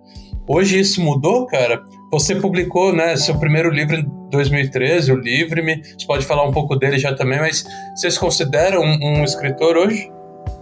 Hoje 0.48 0.78
isso 0.78 1.00
mudou, 1.00 1.46
cara? 1.46 1.82
Você 2.10 2.36
publicou, 2.36 2.94
né, 2.94 3.16
seu 3.16 3.36
primeiro 3.36 3.68
livro 3.68 3.96
em 3.96 4.06
2013, 4.30 5.12
o 5.12 5.16
Livre-me. 5.16 5.82
Você 5.82 6.06
pode 6.06 6.24
falar 6.24 6.44
um 6.44 6.52
pouco 6.52 6.76
dele 6.76 6.98
já 6.98 7.14
também, 7.14 7.40
mas 7.40 7.64
você 7.96 8.10
se 8.10 8.18
considera 8.18 8.80
um, 8.80 8.98
um 9.02 9.24
escritor 9.24 9.76
hoje? 9.76 10.08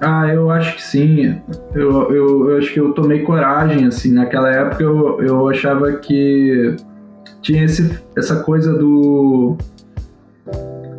Ah, 0.01 0.29
eu 0.29 0.51
acho 0.51 0.77
que 0.77 0.83
sim. 0.83 1.41
Eu, 1.75 2.13
eu, 2.13 2.51
eu, 2.51 2.59
acho 2.59 2.73
que 2.73 2.81
eu 2.81 2.93
tomei 2.93 3.23
coragem, 3.23 3.87
assim. 3.87 4.13
Naquela 4.13 4.51
época 4.51 4.83
eu, 4.83 5.23
eu 5.23 5.49
achava 5.49 5.93
que 5.93 6.77
tinha 7.41 7.65
esse, 7.65 7.99
essa 8.17 8.43
coisa 8.43 8.73
do... 8.73 9.57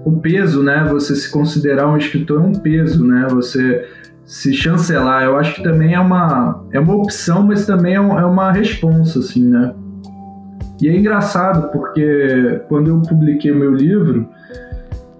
O 0.03 0.19
peso, 0.19 0.61
né? 0.63 0.87
Você 0.89 1.15
se 1.15 1.31
considerar 1.31 1.87
um 1.87 1.97
escritor 1.97 2.41
é 2.41 2.45
um 2.45 2.53
peso, 2.53 3.05
né? 3.05 3.27
Você 3.29 3.87
se 4.25 4.53
chancelar, 4.53 5.23
eu 5.23 5.37
acho 5.37 5.55
que 5.55 5.63
também 5.63 5.93
é 5.93 5.99
uma, 5.99 6.63
é 6.71 6.79
uma 6.79 6.95
opção, 6.95 7.43
mas 7.43 7.65
também 7.65 7.93
é, 7.93 8.01
um, 8.01 8.17
é 8.17 8.25
uma 8.25 8.51
responsa, 8.51 9.19
assim, 9.19 9.47
né? 9.47 9.73
E 10.81 10.89
é 10.89 10.97
engraçado 10.97 11.71
porque 11.71 12.61
quando 12.67 12.89
eu 12.89 13.01
publiquei 13.01 13.51
o 13.51 13.55
meu 13.55 13.73
livro, 13.73 14.27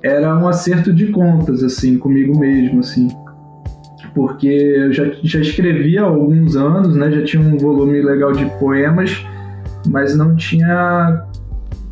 era 0.04 0.36
um 0.36 0.48
acerto 0.48 0.92
de 0.92 1.08
contas, 1.08 1.64
assim, 1.64 1.98
comigo 1.98 2.38
mesmo, 2.38 2.80
assim. 2.80 3.08
Porque 4.16 4.48
eu 4.48 4.94
já, 4.94 5.12
já 5.22 5.42
escrevia 5.42 6.02
há 6.02 6.06
alguns 6.06 6.56
anos, 6.56 6.96
né? 6.96 7.12
Já 7.12 7.24
tinha 7.24 7.44
um 7.44 7.58
volume 7.58 8.02
legal 8.02 8.32
de 8.32 8.46
poemas, 8.58 9.24
mas 9.88 10.16
não 10.16 10.36
tinha 10.36 11.26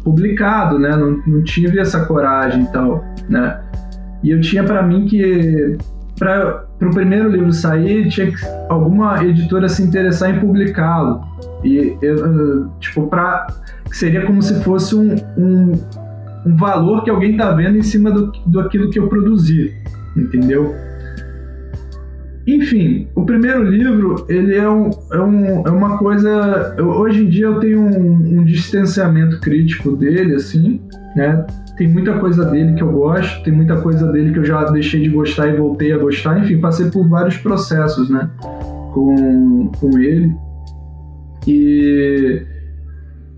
publicado, 0.03 0.79
né? 0.79 0.95
Não, 0.95 1.21
não 1.27 1.43
tive 1.43 1.79
essa 1.79 2.05
coragem 2.05 2.63
e 2.63 2.67
tal, 2.67 3.03
né? 3.29 3.59
E 4.23 4.31
eu 4.31 4.39
tinha 4.39 4.63
para 4.63 4.81
mim 4.81 5.05
que 5.05 5.77
para 6.17 6.65
o 6.81 6.89
primeiro 6.91 7.29
livro 7.29 7.51
sair, 7.51 8.07
tinha 8.09 8.27
que 8.31 8.37
alguma 8.69 9.23
editora 9.23 9.67
se 9.67 9.83
interessar 9.83 10.35
em 10.35 10.39
publicá-lo. 10.39 11.21
E, 11.63 11.97
eu, 12.01 12.69
tipo, 12.79 13.07
pra, 13.07 13.47
seria 13.91 14.25
como 14.25 14.41
se 14.41 14.63
fosse 14.63 14.95
um, 14.95 15.15
um, 15.37 15.71
um 16.45 16.55
valor 16.55 17.03
que 17.03 17.09
alguém 17.09 17.35
tá 17.35 17.51
vendo 17.51 17.77
em 17.77 17.81
cima 17.81 18.11
do, 18.11 18.31
do 18.45 18.59
aquilo 18.59 18.89
que 18.89 18.99
eu 18.99 19.07
produzi, 19.07 19.73
entendeu? 20.15 20.73
Enfim, 22.45 23.07
o 23.15 23.25
primeiro 23.25 23.63
livro, 23.63 24.25
ele 24.27 24.55
é, 24.55 24.69
um, 24.69 24.89
é, 25.11 25.21
um, 25.21 25.67
é 25.67 25.71
uma 25.71 25.97
coisa... 25.97 26.75
Eu, 26.77 26.89
hoje 26.89 27.23
em 27.23 27.29
dia 27.29 27.45
eu 27.45 27.59
tenho 27.59 27.79
um, 27.79 28.39
um 28.39 28.43
distanciamento 28.43 29.39
crítico 29.39 29.95
dele, 29.95 30.35
assim, 30.35 30.81
né? 31.15 31.45
Tem 31.77 31.87
muita 31.87 32.19
coisa 32.19 32.45
dele 32.45 32.73
que 32.73 32.83
eu 32.83 32.91
gosto, 32.91 33.43
tem 33.43 33.53
muita 33.53 33.77
coisa 33.77 34.11
dele 34.11 34.33
que 34.33 34.39
eu 34.39 34.45
já 34.45 34.65
deixei 34.65 35.01
de 35.01 35.09
gostar 35.09 35.47
e 35.47 35.57
voltei 35.57 35.93
a 35.93 35.97
gostar. 35.97 36.39
Enfim, 36.39 36.59
passei 36.59 36.89
por 36.89 37.07
vários 37.07 37.37
processos, 37.37 38.09
né? 38.09 38.29
Com, 38.93 39.71
com 39.79 39.97
ele. 39.97 40.35
E, 41.47 42.41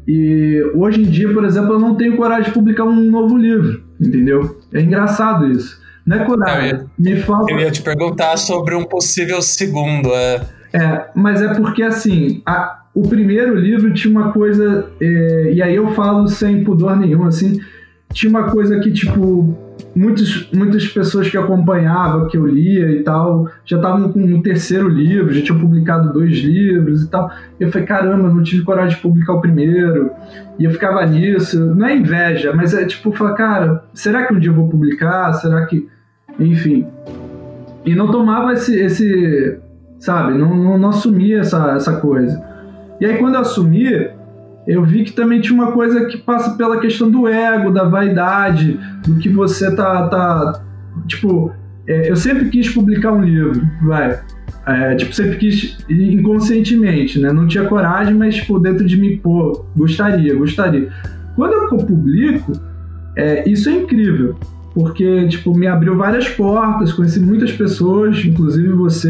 e 0.07 0.71
hoje 0.75 1.01
em 1.01 1.05
dia, 1.05 1.31
por 1.31 1.45
exemplo, 1.45 1.73
eu 1.73 1.79
não 1.79 1.95
tenho 1.95 2.17
coragem 2.17 2.45
de 2.45 2.51
publicar 2.51 2.85
um 2.85 3.09
novo 3.09 3.37
livro, 3.37 3.83
entendeu? 4.01 4.57
É 4.73 4.81
engraçado 4.81 5.45
isso. 5.49 5.84
Não 6.05 6.17
é 6.17 6.25
coragem. 6.25 6.71
Eu 6.71 6.77
ia, 6.77 7.15
me 7.15 7.21
falta... 7.21 7.51
eu 7.51 7.59
ia 7.59 7.71
te 7.71 7.81
perguntar 7.81 8.37
sobre 8.37 8.75
um 8.75 8.85
possível 8.85 9.41
segundo. 9.41 10.13
É, 10.13 10.41
é 10.73 11.09
mas 11.15 11.41
é 11.41 11.53
porque 11.53 11.83
assim. 11.83 12.41
A, 12.45 12.83
o 12.93 13.07
primeiro 13.09 13.55
livro 13.55 13.93
tinha 13.93 14.09
uma 14.09 14.31
coisa, 14.31 14.89
é, 15.01 15.51
e 15.53 15.61
aí 15.61 15.75
eu 15.75 15.93
falo 15.93 16.29
sem 16.29 16.63
pudor 16.63 16.95
nenhum, 16.95 17.25
assim, 17.25 17.59
tinha 18.13 18.29
uma 18.29 18.49
coisa 18.49 18.79
que, 18.79 18.89
tipo, 18.89 19.53
muitos, 19.93 20.49
muitas 20.53 20.87
pessoas 20.87 21.29
que 21.29 21.37
acompanhava, 21.37 22.27
que 22.27 22.37
eu 22.37 22.47
lia 22.47 22.91
e 22.91 23.03
tal, 23.03 23.49
já 23.65 23.75
estavam 23.75 24.11
com 24.13 24.23
o 24.23 24.41
terceiro 24.41 24.87
livro, 24.87 25.33
já 25.33 25.41
tinham 25.41 25.59
publicado 25.59 26.13
dois 26.13 26.37
livros 26.37 27.03
e 27.03 27.09
tal. 27.09 27.29
Eu 27.59 27.69
falei, 27.69 27.85
caramba, 27.85 28.29
não 28.29 28.41
tive 28.41 28.63
coragem 28.63 28.95
de 28.95 29.01
publicar 29.01 29.33
o 29.33 29.41
primeiro. 29.41 30.11
E 30.57 30.63
eu 30.63 30.71
ficava 30.71 31.05
nisso. 31.05 31.75
Não 31.75 31.85
é 31.85 31.95
inveja, 31.95 32.53
mas 32.53 32.73
é 32.73 32.85
tipo, 32.85 33.11
falar, 33.11 33.33
cara, 33.33 33.83
será 33.93 34.25
que 34.25 34.33
um 34.33 34.39
dia 34.39 34.49
eu 34.51 34.55
vou 34.55 34.69
publicar? 34.69 35.33
Será 35.33 35.65
que. 35.65 35.89
Enfim. 36.39 36.87
E 37.85 37.95
não 37.95 38.11
tomava 38.11 38.53
esse. 38.53 38.75
esse 38.75 39.59
sabe, 39.99 40.37
não, 40.37 40.55
não, 40.55 40.77
não 40.77 40.89
assumia 40.89 41.39
essa, 41.39 41.71
essa 41.75 41.97
coisa. 41.97 42.43
E 42.99 43.05
aí 43.05 43.17
quando 43.17 43.35
eu 43.35 43.41
assumi, 43.41 44.09
eu 44.67 44.83
vi 44.83 45.03
que 45.03 45.13
também 45.13 45.41
tinha 45.41 45.53
uma 45.53 45.71
coisa 45.71 46.05
que 46.05 46.17
passa 46.17 46.55
pela 46.57 46.79
questão 46.79 47.09
do 47.09 47.27
ego, 47.27 47.71
da 47.71 47.83
vaidade, 47.83 48.79
do 49.05 49.15
que 49.17 49.29
você 49.29 49.75
tá. 49.75 50.07
tá 50.07 50.61
tipo, 51.07 51.51
é, 51.87 52.09
eu 52.09 52.15
sempre 52.15 52.49
quis 52.49 52.69
publicar 52.73 53.11
um 53.11 53.21
livro, 53.21 53.61
vai. 53.83 54.19
É, 54.67 54.95
tipo, 54.95 55.13
sempre 55.13 55.37
quis 55.37 55.77
inconscientemente, 55.87 57.19
né? 57.19 57.31
Não 57.31 57.45
tinha 57.45 57.65
coragem, 57.65 58.15
mas, 58.15 58.35
tipo, 58.35 58.59
dentro 58.59 58.83
de 58.83 58.97
mim, 58.97 59.17
pô, 59.17 59.65
gostaria, 59.77 60.35
gostaria. 60.35 60.89
Quando 61.35 61.53
eu 61.53 61.77
publico, 61.77 62.53
é, 63.15 63.47
isso 63.47 63.69
é 63.69 63.73
incrível, 63.73 64.35
porque, 64.75 65.29
tipo, 65.29 65.57
me 65.57 65.67
abriu 65.67 65.97
várias 65.97 66.27
portas, 66.27 66.91
conheci 66.91 67.21
muitas 67.21 67.53
pessoas, 67.53 68.23
inclusive 68.25 68.67
você, 68.73 69.09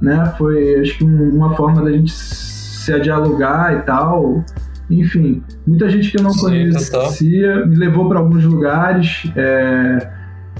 né? 0.00 0.32
Foi, 0.38 0.80
acho 0.80 0.96
que, 0.96 1.04
uma 1.04 1.54
forma 1.54 1.84
da 1.84 1.92
gente 1.92 2.10
se 2.10 2.98
dialogar 3.00 3.76
e 3.76 3.82
tal. 3.82 4.42
Enfim, 4.88 5.42
muita 5.66 5.90
gente 5.90 6.10
que 6.10 6.18
eu 6.18 6.22
não 6.22 6.30
Sim, 6.30 6.40
conhecia 6.40 7.66
me 7.66 7.76
levou 7.76 8.08
para 8.08 8.20
alguns 8.20 8.44
lugares 8.44 9.30
é, 9.36 10.08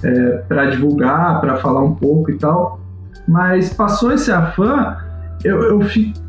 é, 0.02 0.30
para 0.46 0.66
divulgar, 0.66 1.40
para 1.40 1.56
falar 1.56 1.82
um 1.82 1.94
pouco 1.94 2.30
e 2.30 2.36
tal. 2.36 2.78
Mas 3.26 3.72
passou 3.72 4.12
esse 4.12 4.30
afã, 4.30 4.98
eu, 5.42 5.62
eu, 5.62 5.80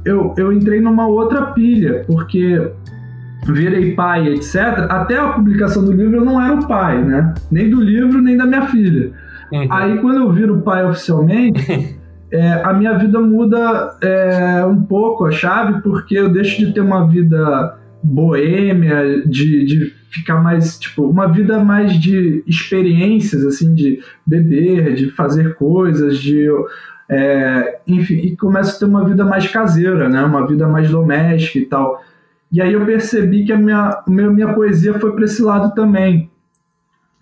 eu, 0.06 0.34
eu 0.38 0.54
entrei 0.54 0.80
numa 0.80 1.08
outra 1.08 1.48
pilha, 1.48 2.06
porque 2.08 2.72
virei 3.54 3.94
pai, 3.94 4.28
etc. 4.30 4.88
Até 4.90 5.18
a 5.18 5.30
publicação 5.30 5.84
do 5.84 5.92
livro 5.92 6.18
eu 6.18 6.26
não 6.26 6.42
era 6.42 6.54
o 6.54 6.68
pai, 6.68 7.04
né? 7.04 7.34
Nem 7.52 7.70
do 7.70 7.82
livro, 7.82 8.22
nem 8.22 8.38
da 8.38 8.46
minha 8.46 8.68
filha. 8.68 9.12
Uhum. 9.52 9.68
Aí 9.70 9.98
quando 10.00 10.18
eu 10.18 10.32
viro 10.32 10.62
pai 10.62 10.86
oficialmente, 10.86 11.98
é, 12.32 12.62
a 12.64 12.74
minha 12.74 12.98
vida 12.98 13.20
muda 13.20 13.98
é, 14.02 14.66
um 14.66 14.82
pouco 14.84 15.26
a 15.26 15.32
chave, 15.32 15.82
porque 15.82 16.18
eu 16.18 16.30
deixo 16.30 16.66
de 16.66 16.74
ter 16.74 16.82
uma 16.82 17.08
vida 17.08 17.78
boêmia, 18.04 19.24
de, 19.26 19.66
de 19.66 19.94
ficar 20.10 20.42
mais, 20.42 20.80
tipo, 20.80 21.04
uma 21.08 21.28
vida 21.28 21.60
mais 21.60 22.00
de 22.00 22.44
experiências, 22.48 23.46
assim, 23.46 23.74
de 23.74 24.00
beber, 24.26 24.96
de 24.96 25.10
fazer 25.12 25.56
coisas, 25.56 26.18
de. 26.20 26.48
É, 27.10 27.80
enfim, 27.88 28.16
e 28.16 28.36
começo 28.36 28.76
a 28.76 28.80
ter 28.80 28.86
uma 28.86 29.06
vida 29.08 29.24
mais 29.24 29.48
caseira, 29.48 30.10
né? 30.10 30.22
Uma 30.24 30.46
vida 30.46 30.68
mais 30.68 30.90
doméstica 30.90 31.60
e 31.60 31.66
tal. 31.66 32.02
E 32.52 32.62
aí 32.62 32.74
eu 32.74 32.86
percebi 32.86 33.46
que 33.46 33.52
a 33.52 33.58
minha, 33.58 34.04
minha 34.08 34.54
poesia 34.54 34.98
foi 35.00 35.12
para 35.14 35.26
esse 35.26 35.42
lado 35.42 35.74
também. 35.76 36.30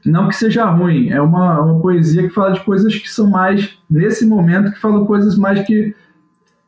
Não 0.05 0.27
que 0.27 0.35
seja 0.35 0.65
ruim, 0.65 1.09
é 1.09 1.19
uma, 1.19 1.59
uma 1.61 1.81
poesia 1.81 2.21
que 2.21 2.29
fala 2.29 2.53
de 2.53 2.59
coisas 2.59 2.95
que 2.95 3.09
são 3.09 3.27
mais, 3.27 3.75
nesse 3.89 4.23
momento, 4.23 4.71
que 4.71 4.79
fala 4.79 5.03
coisas 5.03 5.35
mais 5.35 5.65
que, 5.65 5.95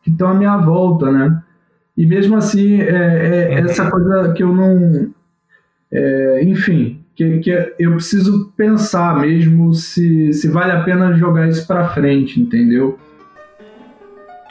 que 0.02 0.10
estão 0.10 0.30
à 0.30 0.34
minha 0.34 0.58
volta, 0.58 1.12
né? 1.12 1.44
E 1.96 2.06
mesmo 2.06 2.36
assim, 2.36 2.82
é, 2.82 3.54
é 3.54 3.60
essa 3.60 3.92
coisa 3.92 4.34
que 4.34 4.42
eu 4.42 4.54
não. 4.54 5.14
É, 5.92 6.44
enfim, 6.44 7.04
que, 7.16 7.40
que 7.40 7.74
eu 7.80 7.94
preciso 7.94 8.54
pensar 8.56 9.20
mesmo 9.20 9.74
se, 9.74 10.32
se 10.34 10.48
vale 10.48 10.72
a 10.72 10.84
pena 10.84 11.14
jogar 11.14 11.48
isso 11.48 11.66
para 11.66 11.90
frente, 11.90 12.40
entendeu? 12.40 13.00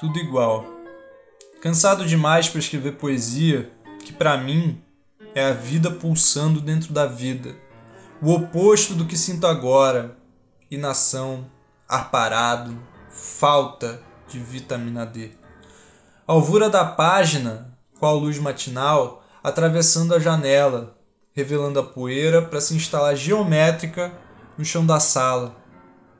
Tudo 0.00 0.18
igual. 0.18 0.66
Cansado 1.62 2.04
demais 2.04 2.48
para 2.48 2.58
escrever 2.58 2.92
poesia, 2.92 3.70
que 4.06 4.12
para 4.12 4.38
mim 4.38 4.80
é 5.34 5.46
a 5.46 5.52
vida 5.52 5.90
pulsando 5.90 6.60
dentro 6.60 6.92
da 6.92 7.06
vida. 7.06 7.56
O 8.22 8.32
oposto 8.32 8.94
do 8.94 9.04
que 9.04 9.18
sinto 9.18 9.48
agora: 9.48 10.16
inação, 10.70 11.50
ar 11.88 12.08
parado, 12.08 12.78
falta 13.10 14.00
de 14.28 14.38
vitamina 14.38 15.04
D. 15.04 15.32
A 16.26 16.32
alvura 16.32 16.70
da 16.70 16.84
página, 16.84 17.76
qual 17.98 18.16
luz 18.16 18.38
matinal, 18.38 19.24
atravessando 19.42 20.14
a 20.14 20.20
janela, 20.20 20.96
revelando 21.32 21.80
a 21.80 21.82
poeira 21.82 22.40
para 22.40 22.60
se 22.60 22.76
instalar 22.76 23.16
geométrica 23.16 24.16
no 24.56 24.64
chão 24.64 24.86
da 24.86 25.00
sala. 25.00 25.56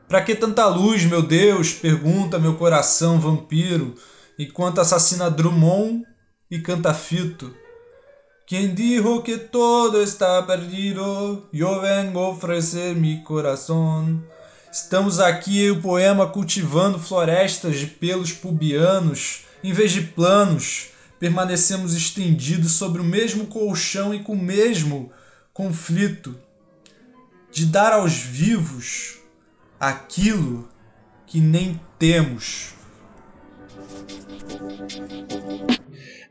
Para 0.09 0.23
que 0.23 0.35
tanta 0.35 0.67
luz, 0.67 1.05
meu 1.05 1.23
Deus? 1.23 1.73
pergunta 1.73 2.37
meu 2.37 2.57
coração 2.57 3.21
vampiro, 3.21 3.95
enquanto 4.37 4.81
assassina 4.81 5.31
Drummond 5.31 6.05
e 6.51 6.59
canta 6.59 6.93
fito 6.93 7.55
Quem 8.47 8.73
dijo 8.73 9.23
que 9.23 9.37
todo 9.39 10.01
está 10.01 10.41
perdido? 10.41 11.43
Eu 11.53 11.81
vengo 11.81 12.21
oferecer 12.21 12.95
mi 12.95 13.21
coração. 13.25 14.23
Estamos 14.71 15.19
aqui 15.19 15.69
o 15.69 15.83
poema 15.83 16.29
cultivando 16.29 16.97
florestas 16.97 17.77
de 17.77 17.89
pelos 17.89 18.33
pubianos, 18.33 19.47
em 19.65 19.73
vez 19.73 19.91
de 19.91 20.03
planos, 20.03 20.91
permanecemos 21.19 21.93
estendidos 21.93 22.75
sobre 22.75 23.01
o 23.01 23.05
mesmo 23.05 23.49
colchão 23.49 24.15
e 24.15 24.21
com 24.21 24.35
o 24.35 24.41
mesmo 24.41 25.11
conflito 25.53 26.33
de 27.51 27.67
dar 27.67 27.95
aos 27.95 28.13
vivos 28.13 29.17
aquilo 29.81 30.69
que 31.27 31.41
nem 31.41 31.81
temos. 31.99 32.75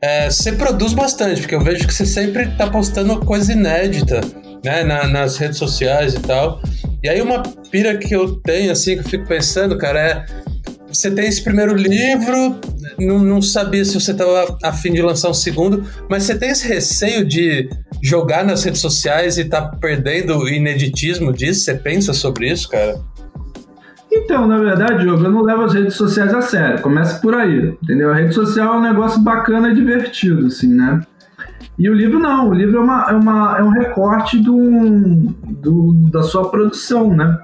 É, 0.00 0.30
você 0.30 0.52
produz 0.52 0.92
bastante, 0.92 1.40
porque 1.40 1.54
eu 1.54 1.60
vejo 1.60 1.86
que 1.86 1.94
você 1.94 2.04
sempre 2.04 2.44
está 2.44 2.68
postando 2.68 3.18
coisa 3.20 3.52
inédita, 3.52 4.20
né, 4.64 4.84
na, 4.84 5.06
nas 5.06 5.36
redes 5.36 5.58
sociais 5.58 6.14
e 6.14 6.20
tal. 6.20 6.60
E 7.02 7.08
aí 7.08 7.20
uma 7.20 7.42
pira 7.70 7.96
que 7.96 8.14
eu 8.14 8.36
tenho, 8.40 8.72
assim, 8.72 8.94
que 8.94 9.00
eu 9.00 9.04
fico 9.04 9.26
pensando, 9.26 9.76
cara, 9.78 10.00
é... 10.00 10.26
Você 10.88 11.10
tem 11.10 11.26
esse 11.26 11.42
primeiro 11.42 11.74
livro, 11.74 12.58
não, 12.98 13.18
não 13.18 13.42
sabia 13.42 13.84
se 13.84 13.92
você 13.92 14.12
estava 14.12 14.56
afim 14.62 14.92
de 14.92 15.02
lançar 15.02 15.28
um 15.28 15.34
segundo, 15.34 15.84
mas 16.08 16.22
você 16.22 16.38
tem 16.38 16.50
esse 16.50 16.66
receio 16.66 17.24
de 17.24 17.68
jogar 18.02 18.44
nas 18.44 18.62
redes 18.62 18.80
sociais 18.80 19.36
e 19.36 19.44
tá 19.44 19.62
perdendo 19.62 20.38
o 20.38 20.48
ineditismo 20.48 21.32
disso? 21.32 21.64
Você 21.64 21.74
pensa 21.74 22.12
sobre 22.12 22.50
isso, 22.50 22.68
cara? 22.68 22.98
Então, 24.16 24.46
na 24.46 24.58
verdade, 24.58 25.02
Diogo, 25.02 25.24
eu 25.24 25.30
não 25.30 25.42
levo 25.42 25.62
as 25.62 25.74
redes 25.74 25.94
sociais 25.94 26.32
a 26.32 26.40
sério. 26.40 26.80
Começa 26.80 27.20
por 27.20 27.34
aí, 27.34 27.76
entendeu? 27.82 28.10
A 28.10 28.14
rede 28.14 28.34
social 28.34 28.74
é 28.74 28.78
um 28.78 28.82
negócio 28.82 29.20
bacana 29.20 29.68
e 29.68 29.74
divertido, 29.74 30.46
assim, 30.46 30.74
né? 30.74 31.00
E 31.78 31.90
o 31.90 31.94
livro 31.94 32.18
não, 32.18 32.48
o 32.48 32.54
livro 32.54 32.78
é, 32.78 32.80
uma, 32.80 33.06
é, 33.10 33.12
uma, 33.12 33.58
é 33.58 33.62
um 33.62 33.68
recorte 33.68 34.38
do, 34.38 35.34
do, 35.60 35.92
da 36.10 36.22
sua 36.22 36.50
produção, 36.50 37.14
né? 37.14 37.38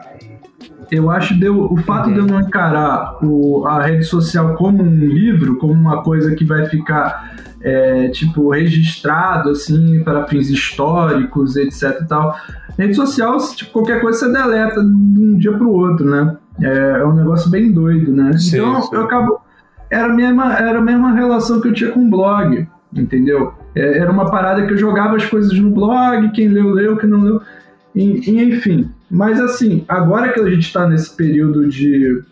Eu 0.90 1.10
acho 1.10 1.38
que 1.38 1.48
o 1.48 1.76
fato 1.78 2.12
de 2.12 2.18
eu 2.18 2.26
não 2.26 2.40
encarar 2.40 3.18
o, 3.22 3.66
a 3.66 3.82
rede 3.82 4.04
social 4.04 4.54
como 4.56 4.82
um 4.82 5.06
livro, 5.06 5.56
como 5.56 5.72
uma 5.72 6.02
coisa 6.02 6.34
que 6.34 6.44
vai 6.44 6.66
ficar 6.66 7.34
é, 7.62 8.08
tipo 8.08 8.50
registrado 8.50 9.50
assim 9.50 10.02
para 10.04 10.26
fins 10.26 10.50
históricos, 10.50 11.56
etc 11.56 12.00
e 12.02 12.06
tal. 12.06 12.36
Rede 12.78 12.94
social, 12.94 13.36
tipo, 13.54 13.72
qualquer 13.72 14.00
coisa 14.00 14.18
você 14.18 14.32
deleta 14.32 14.82
de 14.82 15.20
um 15.20 15.38
dia 15.38 15.52
para 15.52 15.66
o 15.66 15.72
outro, 15.72 16.10
né? 16.10 16.36
É, 16.60 17.00
é, 17.00 17.06
um 17.06 17.14
negócio 17.14 17.50
bem 17.50 17.70
doido, 17.70 18.12
né? 18.12 18.36
Sim, 18.38 18.58
então 18.58 18.82
sim. 18.82 18.94
eu 18.94 19.02
acabo. 19.02 19.40
Era 19.90 20.06
a, 20.06 20.14
mesma, 20.14 20.54
era 20.54 20.78
a 20.78 20.82
mesma 20.82 21.12
relação 21.12 21.60
que 21.60 21.68
eu 21.68 21.72
tinha 21.72 21.90
com 21.90 22.06
o 22.06 22.10
blog, 22.10 22.66
entendeu? 22.94 23.54
É, 23.74 23.98
era 23.98 24.10
uma 24.10 24.30
parada 24.30 24.66
que 24.66 24.72
eu 24.72 24.78
jogava 24.78 25.16
as 25.16 25.26
coisas 25.26 25.52
no 25.58 25.70
blog, 25.70 26.30
quem 26.32 26.48
leu, 26.48 26.70
leu, 26.70 26.96
quem 26.96 27.08
não 27.08 27.20
leu. 27.20 27.42
E, 27.94 28.30
e 28.30 28.42
enfim. 28.42 28.90
Mas 29.10 29.38
assim, 29.40 29.84
agora 29.86 30.32
que 30.32 30.40
a 30.40 30.48
gente 30.48 30.66
está 30.66 30.88
nesse 30.88 31.14
período 31.14 31.68
de, 31.68 32.22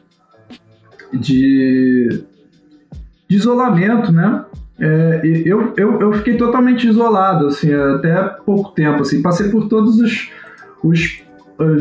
de, 1.12 2.24
de 3.28 3.36
isolamento, 3.36 4.10
né? 4.10 4.44
É, 4.78 5.20
eu, 5.44 5.74
eu, 5.76 6.00
eu 6.00 6.12
fiquei 6.14 6.38
totalmente 6.38 6.88
isolado, 6.88 7.48
assim, 7.48 7.70
até 7.74 8.22
pouco 8.46 8.70
tempo, 8.70 9.02
assim, 9.02 9.20
passei 9.20 9.50
por 9.50 9.68
todos 9.68 10.00
os, 10.00 10.30
os 10.82 11.22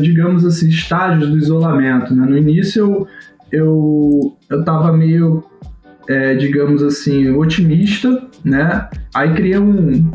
digamos 0.00 0.44
assim, 0.44 0.68
estágios 0.68 1.28
do 1.28 1.38
isolamento. 1.38 2.14
Né? 2.14 2.26
No 2.26 2.36
início 2.36 2.82
eu, 2.82 3.06
eu, 3.52 4.36
eu 4.48 4.64
tava 4.64 4.92
meio, 4.92 5.44
é, 6.08 6.34
digamos 6.34 6.82
assim, 6.82 7.30
otimista, 7.30 8.22
né? 8.44 8.88
Aí 9.14 9.32
criei 9.34 9.58
um, 9.58 10.10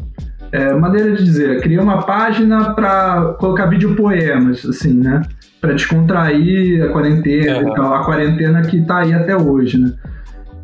é, 0.51 0.73
maneira 0.73 1.15
de 1.15 1.23
dizer, 1.23 1.61
criei 1.61 1.79
uma 1.79 2.03
página 2.03 2.73
para 2.73 3.35
colocar 3.39 3.65
vídeo 3.65 3.95
poemas, 3.95 4.65
assim, 4.65 4.93
né? 4.93 5.21
Para 5.59 5.73
descontrair 5.73 6.83
a 6.83 6.89
quarentena 6.89 7.69
e 7.69 7.73
tal, 7.73 7.93
a 7.93 8.05
quarentena 8.05 8.61
que 8.61 8.81
tá 8.81 8.99
aí 8.99 9.13
até 9.13 9.35
hoje, 9.35 9.77
né? 9.77 9.93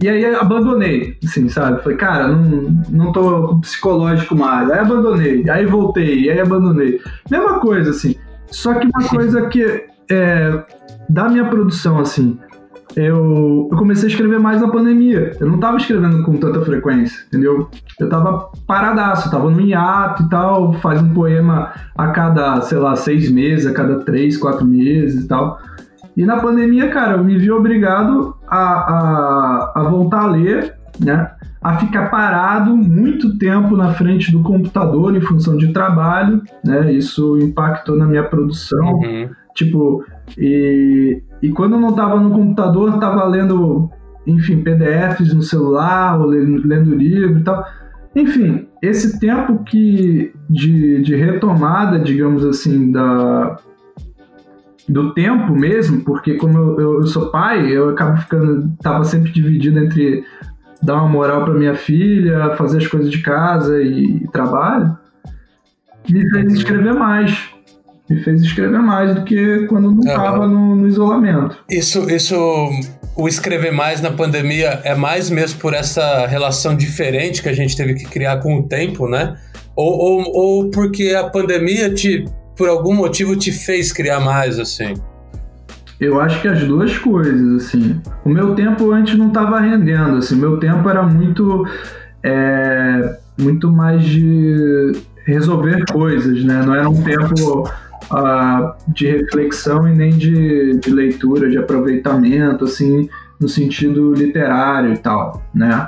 E 0.02 0.10
aí 0.10 0.26
abandonei, 0.34 1.16
assim, 1.24 1.48
sabe? 1.48 1.84
Falei, 1.84 1.98
cara, 1.98 2.28
não, 2.28 2.76
não 2.90 3.12
tô 3.12 3.60
psicológico 3.60 4.36
mais. 4.36 4.70
Aí 4.72 4.80
abandonei, 4.80 5.48
aí 5.48 5.66
voltei, 5.68 6.28
aí 6.30 6.40
abandonei. 6.40 7.00
Mesma 7.30 7.60
coisa, 7.60 7.92
assim. 7.92 8.16
Só 8.52 8.74
que 8.74 8.86
uma 8.86 9.08
coisa 9.08 9.48
que 9.48 9.86
é, 10.10 10.64
da 11.10 11.30
minha 11.30 11.46
produção, 11.46 12.00
assim, 12.00 12.38
eu, 12.96 13.70
eu, 13.72 13.78
comecei 13.78 14.10
a 14.10 14.12
escrever 14.12 14.40
mais 14.40 14.62
na 14.62 14.68
pandemia. 14.68 15.36
Eu 15.40 15.48
não 15.48 15.60
tava 15.60 15.78
escrevendo 15.78 16.24
com 16.24 16.36
tanta 16.38 16.62
frequência, 16.62 17.24
entendeu? 17.28 17.70
Eu 18.00 18.10
tava 18.10 18.50
paradaço, 18.68 19.32
tava 19.32 19.50
no 19.50 19.62
hiato 19.62 20.24
e 20.24 20.30
tal, 20.30 20.74
faz 20.74 21.02
um 21.02 21.14
poema 21.14 21.72
a 21.98 22.10
cada, 22.10 22.62
sei 22.62 22.78
lá, 22.78 22.96
seis 22.96 23.32
meses, 23.32 23.66
a 23.66 23.74
cada 23.74 24.00
três, 24.00 24.38
quatro 24.38 24.66
meses 24.66 25.24
e 25.24 25.28
tal. 25.28 25.60
E 26.18 26.26
na 26.26 26.38
pandemia, 26.38 26.90
cara, 26.90 27.14
eu 27.14 27.24
me 27.24 27.38
vi 27.38 27.50
obrigado 27.50 28.36
a, 28.48 28.58
a, 28.58 29.72
a 29.76 29.84
voltar 29.84 30.24
a 30.24 30.28
ler, 30.28 30.76
né? 31.00 31.32
A 31.62 31.78
ficar 31.78 32.10
parado 32.10 32.76
muito 32.76 33.38
tempo 33.38 33.78
na 33.78 33.94
frente 33.94 34.32
do 34.32 34.42
computador 34.42 35.16
em 35.16 35.22
função 35.22 35.56
de 35.58 35.72
trabalho, 35.72 36.42
né? 36.66 36.92
Isso 36.92 37.38
impactou 37.38 37.96
na 37.96 38.08
minha 38.08 38.24
produção. 38.24 38.96
Uhum. 38.96 39.30
Tipo, 39.54 40.04
e, 40.36 41.22
e 41.42 41.50
quando 41.50 41.74
eu 41.74 41.80
não 41.80 41.90
estava 41.90 42.20
no 42.20 42.32
computador, 42.32 42.96
estava 42.96 43.26
lendo, 43.26 43.92
enfim, 44.26 44.64
PDFs 44.64 45.34
no 45.34 45.44
celular, 45.44 46.20
ou 46.20 46.26
lendo, 46.26 46.68
lendo 46.68 46.96
livro 46.96 47.40
e 47.40 47.44
tal. 47.44 47.64
Enfim, 48.16 48.68
esse 48.82 49.20
tempo 49.20 49.64
que 49.64 50.34
de, 50.50 51.02
de 51.04 51.16
retomada, 51.16 52.00
digamos 52.00 52.44
assim, 52.44 52.92
da, 52.92 53.58
do 54.90 55.14
tempo 55.14 55.54
mesmo, 55.54 56.02
porque 56.04 56.36
como 56.36 56.58
eu, 56.58 56.80
eu, 56.80 56.94
eu, 57.02 57.06
sou 57.06 57.30
pai, 57.30 57.72
eu 57.72 57.90
acabo 57.90 58.18
ficando, 58.18 58.74
tava 58.82 59.04
sempre 59.04 59.32
dividido 59.32 59.80
entre 59.80 60.26
dar 60.82 60.96
uma 60.96 61.08
moral 61.08 61.44
para 61.44 61.54
minha 61.54 61.76
filha, 61.76 62.56
fazer 62.56 62.80
as 62.80 62.88
coisas 62.88 63.12
de 63.12 63.20
casa 63.20 63.82
e, 63.82 64.24
e 64.24 64.28
trabalho, 64.30 64.98
me 66.10 66.30
fez 66.30 66.54
escrever 66.54 66.94
mais. 66.94 67.50
Me 68.10 68.22
fez 68.24 68.42
escrever 68.42 68.80
mais 68.80 69.16
do 69.16 69.24
que 69.24 69.66
quando 69.68 69.92
não 69.92 70.00
estava 70.00 70.48
no, 70.48 70.76
no, 70.76 70.88
isolamento. 70.88 71.58
Isso, 71.70 72.10
isso, 72.10 72.36
o 73.16 73.28
escrever 73.28 73.72
mais 73.72 74.02
na 74.02 74.12
pandemia 74.12 74.82
é 74.84 74.96
mais 74.96 75.30
mesmo 75.30 75.60
por 75.60 75.74
essa 75.74 76.26
relação 76.28 76.76
diferente 76.76 77.42
que 77.42 77.48
a 77.48 77.54
gente 77.54 77.76
teve 77.78 77.94
que 77.94 78.06
criar 78.06 78.38
com 78.38 78.58
o 78.58 78.64
tempo, 78.64 79.08
né? 79.08 79.38
Ou, 79.76 79.98
ou, 79.98 80.36
ou 80.36 80.72
porque 80.72 81.16
a 81.16 81.30
pandemia 81.30 81.94
te, 81.94 82.26
por 82.58 82.68
algum 82.68 82.94
motivo, 82.94 83.36
te 83.36 83.52
fez 83.52 83.94
criar 83.94 84.20
mais, 84.20 84.60
assim? 84.60 84.94
Eu 86.02 86.20
acho 86.20 86.42
que 86.42 86.48
as 86.48 86.64
duas 86.64 86.98
coisas, 86.98 87.64
assim. 87.64 88.02
O 88.26 88.30
meu 88.30 88.56
tempo 88.56 88.92
antes 88.92 89.16
não 89.16 89.28
estava 89.28 89.60
rendendo, 89.60 90.18
assim. 90.18 90.36
Meu 90.36 90.58
tempo 90.58 90.90
era 90.90 91.04
muito, 91.04 91.64
é, 92.24 93.20
muito 93.40 93.72
mais 93.72 94.04
de 94.04 94.94
resolver 95.28 95.86
coisas, 95.92 96.44
né? 96.44 96.64
Não 96.66 96.74
era 96.74 96.90
um 96.90 97.04
tempo 97.04 97.70
uh, 98.12 98.92
de 98.92 99.12
reflexão 99.12 99.88
e 99.88 99.94
nem 99.96 100.10
de, 100.10 100.80
de 100.80 100.90
leitura, 100.90 101.48
de 101.48 101.60
aproveitamento, 101.60 102.66
assim, 102.66 103.08
no 103.40 103.48
sentido 103.48 104.12
literário 104.16 104.94
e 104.94 104.98
tal, 104.98 105.44
né? 105.54 105.88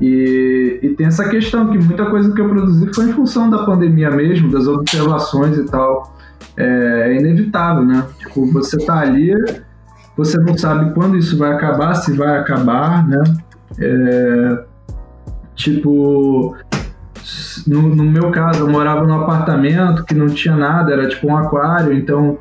E, 0.00 0.78
e, 0.80 0.88
tem 0.90 1.06
essa 1.06 1.28
questão 1.28 1.70
que 1.70 1.78
muita 1.78 2.06
coisa 2.06 2.32
que 2.32 2.40
eu 2.40 2.48
produzi 2.48 2.88
foi 2.94 3.06
em 3.06 3.12
função 3.12 3.50
da 3.50 3.64
pandemia 3.64 4.10
mesmo, 4.10 4.50
das 4.50 4.68
observações 4.68 5.56
e 5.58 5.64
tal. 5.64 6.16
É, 6.56 7.12
é 7.12 7.16
inevitável, 7.16 7.84
né? 7.84 8.06
Tipo, 8.18 8.50
você 8.52 8.76
tá 8.78 9.00
ali, 9.00 9.34
você 10.16 10.38
não 10.38 10.56
sabe 10.56 10.92
quando 10.92 11.16
isso 11.16 11.38
vai 11.38 11.52
acabar, 11.52 11.94
se 11.94 12.12
vai 12.12 12.38
acabar, 12.38 13.06
né? 13.08 13.22
É, 13.78 14.64
tipo, 15.54 16.56
no, 17.66 17.82
no, 17.82 18.04
meu 18.04 18.30
caso, 18.30 18.60
eu 18.60 18.68
morava 18.68 19.06
num 19.06 19.14
apartamento 19.14 20.04
que 20.04 20.14
não 20.14 20.26
tinha 20.26 20.54
nada, 20.56 20.92
era 20.92 21.08
tipo 21.08 21.28
um 21.28 21.36
aquário, 21.36 21.92
então 21.92 22.38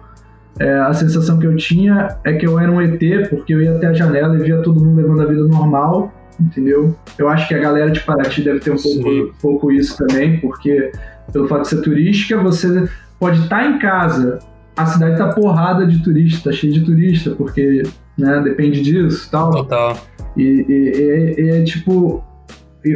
é, 0.59 0.73
a 0.79 0.93
sensação 0.93 1.39
que 1.39 1.47
eu 1.47 1.55
tinha 1.55 2.17
é 2.23 2.33
que 2.33 2.45
eu 2.45 2.59
era 2.59 2.71
um 2.71 2.81
ET, 2.81 2.99
porque 3.29 3.53
eu 3.53 3.61
ia 3.61 3.75
até 3.75 3.87
a 3.87 3.93
janela 3.93 4.35
e 4.35 4.43
via 4.43 4.61
todo 4.61 4.83
mundo 4.83 5.01
levando 5.01 5.21
a 5.21 5.25
vida 5.25 5.45
normal, 5.45 6.11
entendeu? 6.39 6.95
Eu 7.17 7.29
acho 7.29 7.47
que 7.47 7.55
a 7.55 7.59
galera 7.59 7.91
de 7.91 8.01
Paraty 8.01 8.43
deve 8.43 8.59
ter 8.59 8.71
um 8.71 8.77
pouco, 8.77 9.35
pouco 9.41 9.71
isso 9.71 9.97
também, 9.97 10.39
porque 10.39 10.91
pelo 11.31 11.47
fato 11.47 11.61
de 11.61 11.69
ser 11.69 11.81
turística, 11.81 12.37
você 12.37 12.87
pode 13.21 13.39
estar 13.41 13.59
tá 13.59 13.67
em 13.67 13.77
casa, 13.77 14.39
a 14.75 14.85
cidade 14.87 15.15
tá 15.15 15.27
porrada 15.27 15.85
de 15.85 15.99
turista, 15.99 16.49
tá 16.49 16.55
cheia 16.55 16.73
de 16.73 16.81
turista, 16.81 17.35
porque 17.35 17.83
né, 18.17 18.41
depende 18.43 18.81
disso 18.81 19.29
tal. 19.29 19.51
Total. 19.51 19.95
E, 20.35 20.41
e, 20.43 21.37
e, 21.37 21.45
e 21.45 21.49
é 21.51 21.63
tipo, 21.63 22.23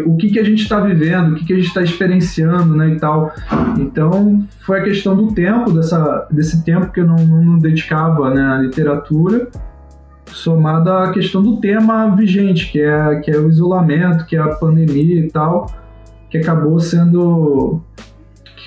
o 0.07 0.17
que, 0.17 0.31
que 0.31 0.39
a 0.39 0.43
gente 0.43 0.63
está 0.63 0.79
vivendo, 0.79 1.33
o 1.33 1.35
que, 1.35 1.45
que 1.45 1.53
a 1.53 1.57
gente 1.57 1.67
está 1.67 1.83
experienciando, 1.83 2.75
né, 2.75 2.89
e 2.89 2.95
tal. 2.97 3.31
Então, 3.77 4.43
foi 4.61 4.79
a 4.79 4.83
questão 4.83 5.15
do 5.15 5.31
tempo, 5.31 5.71
dessa, 5.71 6.27
desse 6.31 6.65
tempo 6.65 6.91
que 6.91 7.01
eu 7.01 7.05
não, 7.05 7.17
não 7.17 7.59
dedicava 7.59 8.33
né, 8.33 8.41
à 8.41 8.57
literatura, 8.57 9.47
somada 10.25 11.03
à 11.03 11.11
questão 11.11 11.43
do 11.43 11.57
tema 11.57 12.15
vigente, 12.15 12.71
que 12.71 12.81
é, 12.81 13.19
que 13.19 13.29
é 13.29 13.37
o 13.37 13.47
isolamento, 13.47 14.25
que 14.25 14.35
é 14.35 14.39
a 14.39 14.55
pandemia 14.55 15.19
e 15.19 15.29
tal, 15.29 15.67
que 16.31 16.39
acabou 16.39 16.79
sendo 16.79 17.83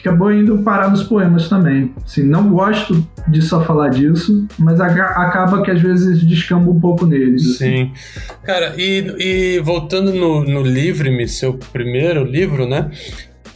acabou 0.01 0.33
indo 0.33 0.59
parar 0.59 0.91
nos 0.91 1.03
poemas 1.03 1.49
também. 1.49 1.93
Assim, 2.05 2.23
não 2.23 2.51
gosto 2.51 3.07
de 3.27 3.43
só 3.43 3.65
falar 3.65 3.91
disso, 3.91 4.47
mas 4.59 4.81
acaba 4.81 5.63
que 5.63 5.71
às 5.71 5.81
vezes 5.81 6.25
descamba 6.25 6.71
um 6.71 6.81
pouco 6.81 7.07
neles. 7.07 7.43
Assim. 7.43 7.57
Sim. 7.57 7.93
Cara, 8.45 8.75
e, 8.77 9.57
e 9.57 9.61
voltando 9.61 10.13
no, 10.13 10.45
no 10.45 10.63
Livre-me, 10.63 11.29
seu 11.29 11.55
primeiro 11.55 12.25
livro, 12.25 12.67
né? 12.67 12.91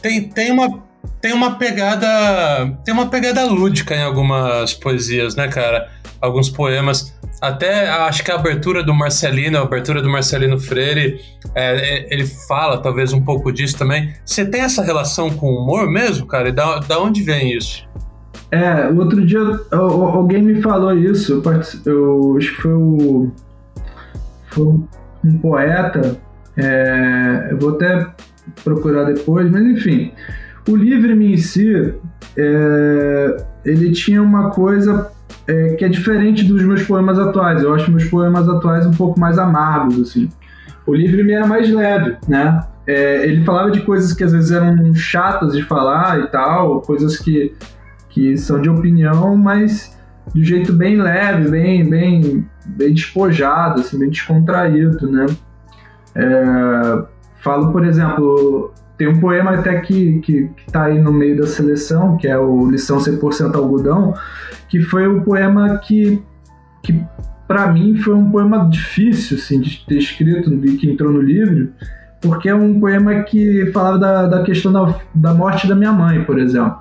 Tem, 0.01 0.21
tem 0.21 0.51
uma 0.51 0.83
tem 1.21 1.31
uma 1.31 1.55
pegada 1.55 2.77
tem 2.83 2.93
uma 2.93 3.07
pegada 3.07 3.45
lúdica 3.45 3.95
em 3.95 4.03
algumas 4.03 4.73
poesias, 4.73 5.35
né, 5.35 5.47
cara? 5.47 5.89
Alguns 6.19 6.49
poemas. 6.49 7.13
Até 7.41 7.89
acho 7.89 8.23
que 8.23 8.31
a 8.31 8.35
abertura 8.35 8.83
do 8.83 8.93
Marcelino, 8.93 9.57
a 9.57 9.61
abertura 9.61 10.01
do 10.01 10.09
Marcelino 10.09 10.59
Freire, 10.59 11.19
é, 11.53 11.75
é, 11.75 12.13
ele 12.13 12.25
fala 12.25 12.77
talvez 12.77 13.11
um 13.11 13.21
pouco 13.21 13.51
disso 13.51 13.77
também. 13.77 14.13
Você 14.25 14.45
tem 14.45 14.61
essa 14.61 14.81
relação 14.81 15.29
com 15.29 15.47
o 15.47 15.63
humor 15.63 15.89
mesmo, 15.89 16.25
cara? 16.25 16.49
E 16.49 16.51
da, 16.51 16.79
da 16.79 16.99
onde 16.99 17.21
vem 17.21 17.57
isso? 17.57 17.85
É, 18.51 18.87
outro 18.87 19.25
dia 19.25 19.39
alguém 19.71 20.41
me 20.41 20.61
falou 20.61 20.93
isso. 20.93 21.41
Eu, 21.43 21.93
eu 21.93 22.37
acho 22.37 22.55
que 22.55 22.61
foi 22.61 22.73
o. 22.73 23.31
Foi 24.47 24.65
um 25.25 25.37
poeta. 25.41 26.17
É, 26.55 27.47
eu 27.51 27.57
vou 27.57 27.71
até 27.71 28.07
procurar 28.63 29.05
depois, 29.05 29.49
mas 29.49 29.63
enfim. 29.63 30.11
O 30.67 30.75
livre-me 30.75 31.33
em 31.33 31.37
si, 31.37 31.93
é, 32.37 33.37
ele 33.65 33.91
tinha 33.91 34.21
uma 34.21 34.49
coisa 34.49 35.11
é, 35.47 35.75
que 35.75 35.83
é 35.83 35.89
diferente 35.89 36.43
dos 36.43 36.63
meus 36.63 36.83
poemas 36.83 37.19
atuais. 37.19 37.61
Eu 37.63 37.73
acho 37.73 37.91
meus 37.91 38.05
poemas 38.05 38.47
atuais 38.47 38.85
um 38.85 38.91
pouco 38.91 39.19
mais 39.19 39.37
amargos, 39.37 39.99
assim. 39.99 40.29
O 40.85 40.93
livre 40.93 41.23
me 41.23 41.33
era 41.33 41.47
mais 41.47 41.69
leve, 41.69 42.17
né? 42.27 42.61
É, 42.85 43.25
ele 43.25 43.45
falava 43.45 43.71
de 43.71 43.81
coisas 43.81 44.13
que 44.13 44.23
às 44.23 44.33
vezes 44.33 44.51
eram 44.51 44.93
chatas 44.93 45.53
de 45.53 45.63
falar 45.63 46.19
e 46.19 46.27
tal, 46.27 46.81
coisas 46.81 47.17
que, 47.17 47.53
que 48.09 48.37
são 48.37 48.61
de 48.61 48.69
opinião, 48.69 49.37
mas 49.37 49.97
do 50.33 50.43
jeito 50.43 50.73
bem 50.73 51.01
leve, 51.01 51.49
bem, 51.49 51.89
bem, 51.89 52.45
bem 52.65 52.93
despojado, 52.93 53.81
assim, 53.81 53.97
bem 53.97 54.09
descontraído, 54.09 55.09
né? 55.09 55.25
É, 56.15 57.03
falo, 57.41 57.71
por 57.71 57.85
exemplo, 57.85 58.73
tem 59.03 59.07
um 59.09 59.19
poema 59.19 59.51
até 59.51 59.81
que, 59.81 60.19
que, 60.19 60.47
que 60.47 60.71
tá 60.71 60.85
aí 60.85 60.97
no 60.97 61.11
meio 61.11 61.37
da 61.37 61.45
seleção, 61.45 62.15
que 62.15 62.25
é 62.25 62.37
o 62.37 62.69
Lição 62.69 62.99
100% 62.99 63.53
Algodão, 63.53 64.13
que 64.69 64.79
foi 64.79 65.05
um 65.09 65.19
poema 65.19 65.77
que, 65.79 66.23
que 66.81 67.03
para 67.45 67.69
mim 67.73 67.97
foi 67.97 68.13
um 68.13 68.31
poema 68.31 68.69
difícil 68.69 69.37
assim, 69.37 69.59
de 69.59 69.85
ter 69.85 69.97
escrito 69.97 70.53
e 70.53 70.77
que 70.77 70.89
entrou 70.89 71.11
no 71.11 71.21
livro, 71.21 71.73
porque 72.21 72.47
é 72.47 72.55
um 72.55 72.79
poema 72.79 73.23
que 73.23 73.69
falava 73.73 73.99
da, 73.99 74.27
da 74.27 74.43
questão 74.43 74.71
da, 74.71 74.97
da 75.13 75.33
morte 75.33 75.67
da 75.67 75.75
minha 75.75 75.91
mãe, 75.91 76.23
por 76.23 76.39
exemplo. 76.39 76.79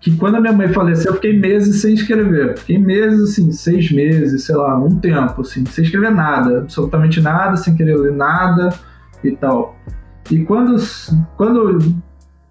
Que 0.00 0.16
quando 0.16 0.36
a 0.36 0.40
minha 0.40 0.52
mãe 0.52 0.72
faleceu, 0.72 1.12
eu 1.12 1.14
fiquei 1.16 1.38
meses 1.38 1.82
sem 1.82 1.94
escrever. 1.94 2.58
Fiquei 2.58 2.78
meses, 2.78 3.30
assim, 3.30 3.52
seis 3.52 3.92
meses, 3.92 4.42
sei 4.42 4.56
lá, 4.56 4.76
um 4.76 4.98
tempo, 4.98 5.42
assim, 5.42 5.64
sem 5.66 5.84
escrever 5.84 6.10
nada, 6.10 6.60
absolutamente 6.60 7.20
nada, 7.20 7.56
sem 7.56 7.76
querer 7.76 7.96
ler 7.96 8.12
nada 8.12 8.70
e 9.22 9.30
tal. 9.32 9.76
E 10.30 10.44
quando, 10.44 10.76
quando 11.36 11.94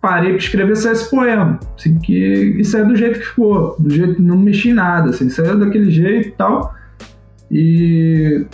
parei 0.01 0.30
para 0.30 0.38
escrever, 0.38 0.75
saiu 0.75 0.93
esse 0.93 1.09
poema. 1.09 1.59
Assim, 1.77 1.97
que, 1.99 2.13
isso 2.57 2.77
é 2.77 2.84
do 2.84 2.95
jeito 2.95 3.19
que 3.19 3.25
ficou, 3.25 3.75
do 3.80 3.89
jeito 3.89 4.21
não 4.21 4.38
mexi 4.38 4.69
em 4.69 4.73
nada, 4.73 5.09
assim, 5.09 5.30
saiu 5.30 5.57
daquele 5.57 5.89
jeito 5.89 6.30
e 6.30 6.32
tal. 6.32 6.73
E, 7.51 8.45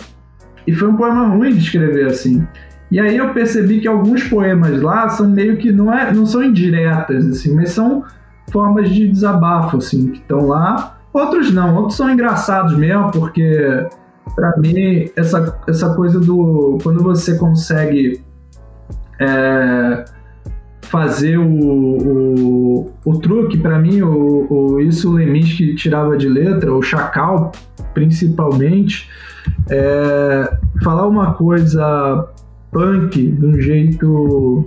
e 0.66 0.72
foi 0.72 0.88
um 0.88 0.96
poema 0.96 1.28
ruim 1.28 1.52
de 1.52 1.58
escrever, 1.58 2.06
assim. 2.06 2.46
E 2.90 3.00
aí 3.00 3.16
eu 3.16 3.32
percebi 3.32 3.80
que 3.80 3.88
alguns 3.88 4.24
poemas 4.24 4.80
lá 4.80 5.08
são 5.08 5.28
meio 5.28 5.56
que 5.56 5.72
não, 5.72 5.92
é, 5.92 6.12
não 6.12 6.24
são 6.24 6.42
indiretas, 6.42 7.26
assim, 7.26 7.54
mas 7.54 7.70
são 7.70 8.04
formas 8.52 8.90
de 8.90 9.08
desabafo, 9.08 9.78
assim, 9.78 10.08
que 10.08 10.18
estão 10.18 10.46
lá. 10.46 10.98
Outros 11.12 11.52
não, 11.52 11.74
outros 11.76 11.96
são 11.96 12.10
engraçados 12.10 12.76
mesmo, 12.76 13.10
porque 13.10 13.86
para 14.34 14.56
mim 14.58 15.08
essa, 15.16 15.58
essa 15.66 15.94
coisa 15.94 16.20
do 16.20 16.78
quando 16.82 17.02
você 17.02 17.38
consegue 17.38 18.20
é, 19.20 20.04
fazer 20.82 21.38
o, 21.38 21.48
o, 21.48 22.92
o 23.04 23.18
truque, 23.18 23.58
para 23.58 23.78
mim, 23.78 24.02
o, 24.02 24.46
o, 24.48 24.80
isso 24.80 25.10
o 25.10 25.14
Leminski 25.14 25.74
tirava 25.74 26.16
de 26.16 26.28
letra, 26.28 26.72
o 26.72 26.82
Chacal, 26.82 27.52
principalmente, 27.94 29.10
é, 29.68 30.56
falar 30.82 31.06
uma 31.06 31.34
coisa 31.34 32.28
punk 32.70 33.30
de 33.30 33.46
um 33.46 33.60
jeito 33.60 34.64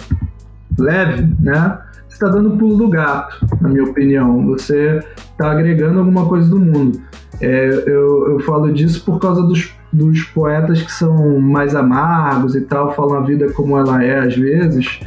leve, 0.78 1.36
né? 1.40 1.80
Você 2.08 2.16
está 2.16 2.28
dando 2.30 2.58
pulo 2.58 2.76
do 2.76 2.90
gato, 2.90 3.46
na 3.62 3.70
minha 3.70 3.84
opinião. 3.84 4.46
Você 4.48 5.00
está 5.16 5.52
agregando 5.52 6.00
alguma 6.00 6.26
coisa 6.26 6.50
do 6.50 6.60
mundo. 6.60 7.00
É, 7.42 7.84
eu, 7.88 8.32
eu 8.32 8.40
falo 8.42 8.72
disso 8.74 9.04
por 9.06 9.20
causa 9.20 9.42
dos 9.44 9.74
dos 9.92 10.24
poetas 10.24 10.82
que 10.82 10.92
são 10.92 11.40
mais 11.40 11.76
amargos 11.76 12.56
e 12.56 12.62
tal, 12.62 12.94
falam 12.96 13.18
a 13.18 13.22
vida 13.22 13.52
como 13.54 13.78
ela 13.78 14.04
é 14.04 14.20
às 14.20 14.36
vezes, 14.36 15.00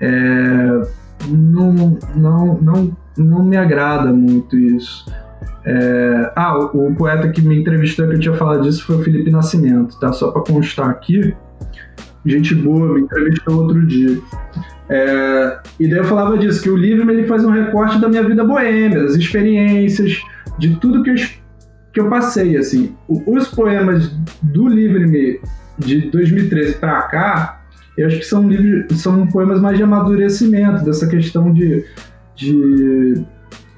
é, 0.00 0.82
não, 1.28 1.98
não, 2.14 2.58
não, 2.60 2.96
não 3.16 3.42
me 3.44 3.56
agrada 3.56 4.12
muito 4.12 4.56
isso. 4.56 5.06
É, 5.64 6.32
ah, 6.34 6.58
o, 6.58 6.88
o, 6.88 6.94
poeta 6.94 7.28
que 7.28 7.42
me 7.42 7.60
entrevistou 7.60 8.08
que 8.08 8.14
eu 8.14 8.20
tinha 8.20 8.34
falado 8.34 8.62
disso 8.62 8.84
foi 8.84 8.96
o 8.96 9.02
Felipe 9.02 9.30
Nascimento, 9.30 9.98
tá? 9.98 10.12
Só 10.12 10.30
para 10.30 10.42
constar 10.42 10.88
aqui. 10.88 11.34
Gente 12.24 12.54
boa, 12.54 12.94
me 12.94 13.02
entrevistou 13.02 13.62
outro 13.62 13.86
dia. 13.86 14.18
É, 14.88 15.58
e 15.78 15.88
daí 15.88 15.98
eu 15.98 16.04
falava 16.04 16.38
disso, 16.38 16.62
que 16.62 16.70
o 16.70 16.76
livro 16.76 17.10
ele 17.10 17.26
faz 17.26 17.44
um 17.44 17.50
recorte 17.50 18.00
da 18.00 18.08
minha 18.08 18.22
vida 18.22 18.44
boêmia, 18.44 19.02
das 19.02 19.14
experiências, 19.14 20.22
de 20.58 20.76
tudo 20.76 21.02
que 21.02 21.10
eu 21.10 21.14
que 21.98 22.00
eu 22.00 22.08
passei, 22.08 22.56
assim, 22.56 22.94
os 23.08 23.48
poemas 23.48 24.08
do 24.40 24.68
Livre-me 24.68 25.40
de 25.76 26.08
2013 26.12 26.74
para 26.74 27.02
cá, 27.02 27.60
eu 27.96 28.06
acho 28.06 28.18
que 28.18 28.24
são 28.24 28.48
livros, 28.48 29.00
são 29.00 29.26
poemas 29.26 29.60
mais 29.60 29.76
de 29.76 29.82
amadurecimento, 29.82 30.84
dessa 30.84 31.08
questão 31.08 31.52
de, 31.52 31.84
de, 32.36 33.24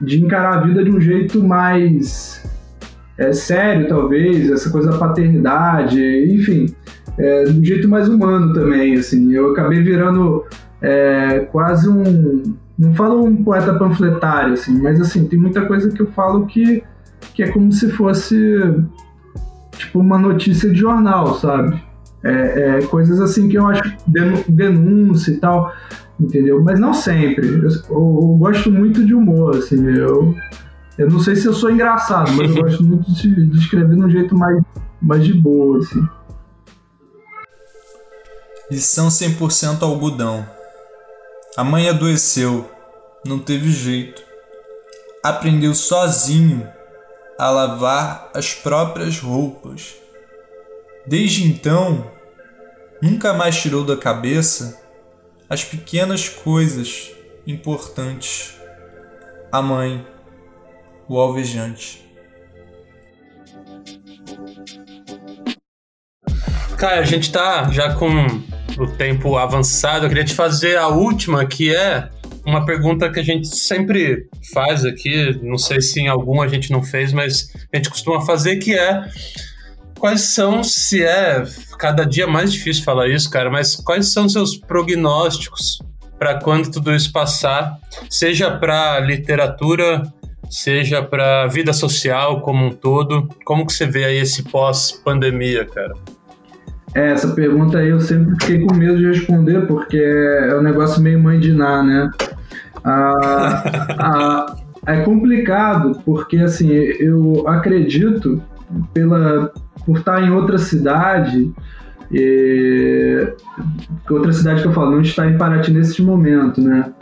de 0.02 0.22
encarar 0.22 0.58
a 0.58 0.60
vida 0.60 0.84
de 0.84 0.90
um 0.90 1.00
jeito 1.00 1.42
mais 1.42 2.44
é, 3.16 3.32
sério, 3.32 3.88
talvez, 3.88 4.50
essa 4.50 4.68
coisa 4.68 4.90
da 4.90 4.98
paternidade, 4.98 5.98
enfim, 6.34 6.66
é, 7.16 7.44
de 7.44 7.58
um 7.58 7.64
jeito 7.64 7.88
mais 7.88 8.06
humano 8.06 8.52
também, 8.52 8.96
assim. 8.96 9.32
Eu 9.32 9.52
acabei 9.52 9.82
virando 9.82 10.44
é, 10.82 11.48
quase 11.50 11.88
um, 11.88 12.54
não 12.78 12.94
falo 12.94 13.24
um 13.24 13.42
poeta 13.42 13.72
panfletário, 13.72 14.52
assim, 14.52 14.78
mas 14.78 15.00
assim, 15.00 15.26
tem 15.26 15.38
muita 15.38 15.62
coisa 15.62 15.90
que 15.90 16.02
eu 16.02 16.06
falo 16.08 16.44
que, 16.44 16.82
que 17.34 17.42
é 17.42 17.50
como 17.50 17.72
se 17.72 17.90
fosse 17.90 18.36
tipo 19.76 19.98
uma 19.98 20.18
notícia 20.18 20.68
de 20.70 20.76
jornal, 20.76 21.38
sabe? 21.38 21.82
É, 22.22 22.78
é, 22.78 22.82
coisas 22.82 23.20
assim 23.20 23.48
que 23.48 23.56
eu 23.56 23.66
acho 23.66 23.96
denúncia 24.48 25.30
e 25.30 25.36
tal, 25.38 25.72
entendeu? 26.18 26.62
Mas 26.62 26.78
não 26.78 26.92
sempre. 26.92 27.48
Eu, 27.48 27.62
eu, 27.62 27.70
eu, 27.88 28.36
gosto 28.38 28.70
muito 28.70 29.04
de 29.04 29.14
humor, 29.14 29.56
assim. 29.56 29.82
Eu, 29.86 30.34
eu 30.98 31.10
não 31.10 31.18
sei 31.18 31.34
se 31.34 31.46
eu 31.46 31.54
sou 31.54 31.70
engraçado, 31.70 32.30
mas 32.32 32.54
eu 32.54 32.62
gosto 32.62 32.84
muito 32.84 33.10
de, 33.12 33.46
de 33.46 33.58
escrever 33.58 33.96
de 33.96 34.02
um 34.02 34.10
jeito 34.10 34.36
mais, 34.36 34.62
mais 35.00 35.24
de 35.24 35.32
boa, 35.32 35.78
assim. 35.78 36.06
Lição 38.70 39.08
100% 39.08 39.82
algodão. 39.82 40.46
A 41.56 41.64
mãe 41.64 41.88
adoeceu, 41.88 42.70
não 43.26 43.38
teve 43.38 43.70
jeito. 43.70 44.22
Aprendeu 45.24 45.74
sozinho 45.74 46.66
a 47.41 47.49
lavar 47.49 48.30
as 48.34 48.53
próprias 48.53 49.18
roupas. 49.18 49.95
Desde 51.07 51.43
então, 51.49 52.11
nunca 53.01 53.32
mais 53.32 53.59
tirou 53.62 53.82
da 53.82 53.97
cabeça 53.97 54.78
as 55.49 55.64
pequenas 55.64 56.28
coisas 56.28 57.11
importantes. 57.47 58.61
A 59.51 59.62
mãe, 59.62 60.07
o 61.09 61.18
alvejante. 61.18 62.07
Cara, 66.76 67.01
a 67.01 67.05
gente 67.05 67.32
tá 67.32 67.70
já 67.70 67.95
com 67.95 68.11
o 68.78 68.86
tempo 68.99 69.38
avançado. 69.38 70.05
Eu 70.05 70.09
queria 70.11 70.26
te 70.26 70.34
fazer 70.34 70.76
a 70.76 70.88
última, 70.88 71.47
que 71.47 71.74
é 71.74 72.11
uma 72.51 72.64
pergunta 72.64 73.11
que 73.11 73.20
a 73.20 73.22
gente 73.22 73.46
sempre 73.48 74.26
faz 74.53 74.84
aqui, 74.84 75.38
não 75.42 75.57
sei 75.57 75.80
se 75.80 76.01
em 76.01 76.09
algum 76.09 76.42
a 76.42 76.48
gente 76.48 76.70
não 76.70 76.82
fez, 76.82 77.12
mas 77.12 77.53
a 77.72 77.76
gente 77.76 77.88
costuma 77.88 78.20
fazer, 78.20 78.57
que 78.57 78.74
é 78.74 79.05
quais 79.98 80.34
são, 80.34 80.64
se 80.64 81.03
é 81.03 81.44
cada 81.78 82.05
dia 82.05 82.26
mais 82.26 82.53
difícil 82.53 82.84
falar 82.84 83.09
isso, 83.09 83.30
cara, 83.30 83.51
mas 83.51 83.76
quais 83.76 84.12
são 84.12 84.28
seus 84.28 84.57
prognósticos 84.57 85.78
para 86.18 86.40
quando 86.40 86.70
tudo 86.70 86.94
isso 86.94 87.12
passar, 87.12 87.78
seja 88.11 88.51
para 88.51 89.01
literatura, 89.01 90.03
seja 90.51 91.03
para 91.03 91.46
vida 91.46 91.72
social 91.72 92.40
como 92.42 92.66
um 92.66 92.70
todo, 92.70 93.28
como 93.44 93.64
que 93.64 93.72
você 93.72 93.86
vê 93.86 94.05
aí 94.05 94.18
esse 94.18 94.42
pós-pandemia, 94.42 95.64
cara? 95.64 95.94
É, 96.94 97.12
essa 97.12 97.28
pergunta 97.28 97.78
aí 97.78 97.90
eu 97.90 98.01
sempre 98.01 98.32
fiquei 98.32 98.66
com 98.66 98.74
medo 98.74 98.98
de 98.98 99.07
responder, 99.07 99.66
porque 99.66 99.96
é 99.96 100.55
um 100.57 100.62
negócio 100.62 101.01
meio 101.01 101.20
mãe 101.20 101.38
de 101.38 101.53
Ná, 101.53 101.82
né? 101.82 102.11
Ah, 102.84 103.62
ah, 103.98 104.56
é 104.86 105.02
complicado, 105.02 106.00
porque 106.04 106.38
assim, 106.38 106.70
eu 106.70 107.46
acredito, 107.46 108.42
pela, 108.92 109.52
por 109.84 109.98
estar 109.98 110.22
em 110.22 110.30
outra 110.30 110.58
cidade, 110.58 111.52
e, 112.10 113.34
outra 114.10 114.32
cidade 114.32 114.62
que 114.62 114.68
eu 114.68 114.72
falo, 114.72 114.92
não 114.92 115.00
está 115.00 115.28
em 115.28 115.38
Paraty 115.38 115.72
nesse 115.72 116.02
momento, 116.02 116.60
né? 116.60 116.92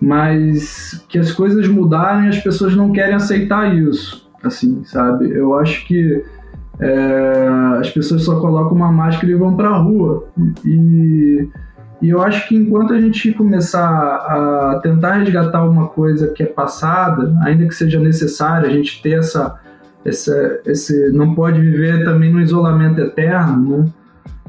Mas 0.00 1.04
que 1.08 1.18
as 1.18 1.32
coisas 1.32 1.66
mudarem, 1.66 2.28
as 2.28 2.38
pessoas 2.38 2.76
não 2.76 2.92
querem 2.92 3.14
aceitar 3.14 3.74
isso, 3.74 4.28
assim, 4.44 4.84
sabe? 4.84 5.28
Eu 5.30 5.58
acho 5.58 5.84
que 5.86 6.24
é, 6.78 7.48
as 7.80 7.90
pessoas 7.90 8.22
só 8.22 8.38
colocam 8.38 8.76
uma 8.76 8.92
máscara 8.92 9.32
e 9.32 9.34
vão 9.34 9.56
para 9.56 9.70
a 9.70 9.78
rua. 9.78 10.28
E, 10.64 11.48
e 12.00 12.10
eu 12.10 12.22
acho 12.22 12.46
que 12.48 12.54
enquanto 12.54 12.92
a 12.92 13.00
gente 13.00 13.32
começar 13.32 13.88
a 13.88 14.80
tentar 14.82 15.14
resgatar 15.14 15.64
uma 15.64 15.88
coisa 15.88 16.28
que 16.28 16.42
é 16.42 16.46
passada, 16.46 17.36
ainda 17.42 17.66
que 17.66 17.74
seja 17.74 17.98
necessário 17.98 18.68
a 18.68 18.72
gente 18.72 19.02
ter 19.02 19.18
essa, 19.18 19.58
essa 20.04 20.60
esse 20.64 21.10
não 21.10 21.34
pode 21.34 21.60
viver 21.60 22.04
também 22.04 22.32
no 22.32 22.40
isolamento 22.40 23.00
eterno, 23.00 23.78
né? 23.78 23.92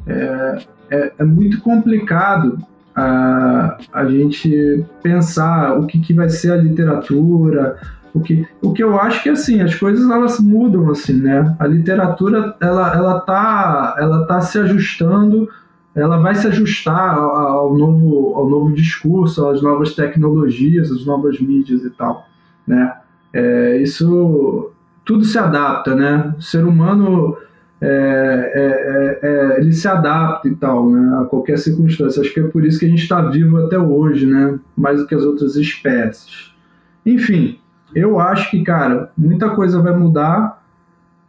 É, 0.08 0.58
é, 0.92 1.12
é 1.20 1.24
muito 1.24 1.62
complicado 1.62 2.58
a, 2.96 3.78
a 3.94 4.06
gente 4.06 4.84
pensar 5.04 5.78
o 5.78 5.86
que, 5.86 6.00
que 6.00 6.14
vai 6.14 6.30
ser 6.30 6.52
a 6.52 6.58
literatura, 6.58 7.78
o 8.14 8.20
que, 8.20 8.48
o 8.62 8.74
que 8.74 8.84
eu 8.84 9.00
acho 9.00 9.22
que 9.22 9.30
assim, 9.30 9.62
as 9.62 9.76
coisas 9.76 10.10
elas 10.10 10.40
mudam 10.40 10.90
assim, 10.90 11.14
né? 11.14 11.56
A 11.60 11.68
literatura 11.68 12.56
ela 12.60 12.96
ela 12.96 13.20
tá 13.22 13.96
ela 13.98 14.26
tá 14.26 14.42
se 14.42 14.58
ajustando, 14.58 15.48
ela 16.00 16.18
vai 16.18 16.36
se 16.36 16.48
ajustar 16.48 17.18
ao, 17.18 17.78
novo 17.78 18.34
ao 18.36 18.50
novo 18.50 18.74
discurso, 18.74 19.48
às 19.48 19.62
novas 19.62 19.94
tecnologias, 19.94 20.92
às 20.92 21.06
novas 21.06 21.40
mídias 21.40 21.84
e 21.84 21.90
tal, 21.90 22.26
né? 22.66 22.94
É, 23.34 23.78
isso 23.78 24.72
tudo 25.06 25.24
se 25.26 25.38
adapta, 25.38 25.96
né? 25.96 26.34
O 26.38 26.42
ser 26.42 26.66
humano 26.66 27.38
é, 27.82 27.90
é, 28.56 29.28
é, 29.28 29.28
é 29.28 29.60
ele 29.60 29.74
se 29.74 29.88
adapta 29.88 30.48
e 30.48 30.56
tal, 30.56 30.90
né? 30.90 31.20
A 31.22 31.26
qualquer 31.26 31.58
circunstância. 31.58 32.22
Acho 32.22 32.34
que 32.34 32.40
é 32.40 32.48
por 32.48 32.66
isso 32.66 32.80
que 32.80 32.86
a 32.86 32.90
gente 32.90 33.04
está 33.04 33.22
vivo 33.22 33.58
até 33.58 33.78
hoje, 33.78 34.26
né? 34.26 34.60
Mais 34.78 35.00
do 35.00 35.08
que 35.08 35.16
as 35.16 35.24
outras 35.24 35.56
espécies. 35.56 36.54
Enfim, 37.06 37.60
eu 37.94 38.20
acho 38.20 38.52
que, 38.52 38.64
cara, 38.64 39.12
muita 39.18 39.50
coisa 39.50 39.82
vai 39.82 39.96
mudar, 39.96 40.64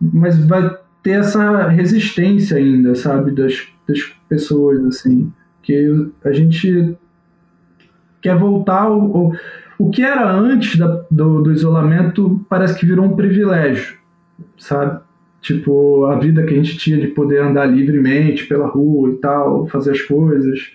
mas 0.01 0.39
vai 0.45 0.77
ter 1.03 1.13
essa 1.13 1.69
resistência 1.69 2.57
ainda, 2.57 2.95
sabe, 2.95 3.31
das, 3.31 3.69
das 3.91 4.01
pessoas, 4.29 4.85
assim, 4.85 5.33
que 5.63 6.11
a 6.25 6.33
gente 6.33 6.97
quer 8.21 8.37
voltar 8.37 8.83
ao 8.83 9.33
o 9.79 9.91
que 9.91 10.03
era 10.03 10.31
antes 10.31 10.79
da, 10.79 11.07
do, 11.11 11.43
do 11.43 11.53
isolamento 11.53 12.45
parece 12.51 12.79
que 12.79 12.85
virou 12.85 13.07
um 13.07 13.17
privilégio, 13.17 13.97
sabe? 14.59 15.01
Tipo, 15.41 16.05
a 16.05 16.19
vida 16.19 16.43
que 16.43 16.53
a 16.53 16.57
gente 16.57 16.77
tinha 16.77 16.99
de 16.99 17.07
poder 17.09 17.43
andar 17.43 17.65
livremente 17.65 18.47
pela 18.47 18.67
rua 18.67 19.09
e 19.09 19.17
tal, 19.17 19.67
fazer 19.69 19.93
as 19.93 20.03
coisas, 20.03 20.71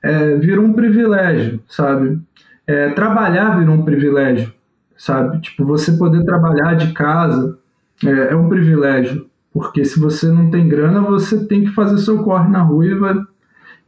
é, 0.00 0.36
virou 0.36 0.64
um 0.64 0.72
privilégio, 0.72 1.60
sabe? 1.66 2.20
É, 2.68 2.90
trabalhar 2.90 3.58
virou 3.58 3.74
um 3.74 3.84
privilégio 3.84 4.52
sabe? 5.00 5.40
Tipo, 5.40 5.64
você 5.64 5.92
poder 5.92 6.22
trabalhar 6.24 6.74
de 6.74 6.92
casa 6.92 7.58
é, 8.04 8.32
é, 8.32 8.36
um 8.36 8.50
privilégio, 8.50 9.29
porque 9.52 9.84
se 9.84 9.98
você 9.98 10.28
não 10.28 10.50
tem 10.50 10.68
grana, 10.68 11.00
você 11.00 11.46
tem 11.46 11.64
que 11.64 11.70
fazer 11.72 11.98
seu 11.98 12.22
corre 12.22 12.48
na 12.48 12.62
rua 12.62 12.86
e 12.86 12.94
vai... 12.94 13.14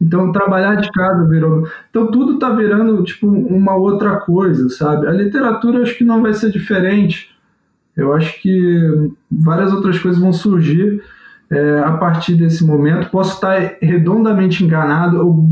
Então, 0.01 0.31
trabalhar 0.31 0.75
de 0.75 0.91
casa 0.91 1.27
virou... 1.29 1.67
Então, 1.89 2.11
tudo 2.11 2.37
tá 2.37 2.49
virando, 2.49 3.01
tipo, 3.03 3.27
uma 3.27 3.75
outra 3.75 4.17
coisa, 4.17 4.69
sabe? 4.69 5.07
A 5.07 5.11
literatura 5.11 5.81
acho 5.81 5.97
que 5.97 6.03
não 6.03 6.21
vai 6.21 6.33
ser 6.33 6.51
diferente. 6.51 7.33
Eu 7.95 8.11
acho 8.13 8.41
que 8.41 9.11
várias 9.31 9.71
outras 9.71 9.99
coisas 9.99 10.19
vão 10.19 10.33
surgir 10.33 11.01
é, 11.49 11.79
a 11.79 11.91
partir 11.93 12.35
desse 12.35 12.65
momento. 12.65 13.09
Posso 13.09 13.35
estar 13.35 13.77
redondamente 13.81 14.63
enganado, 14.63 15.17
eu 15.17 15.49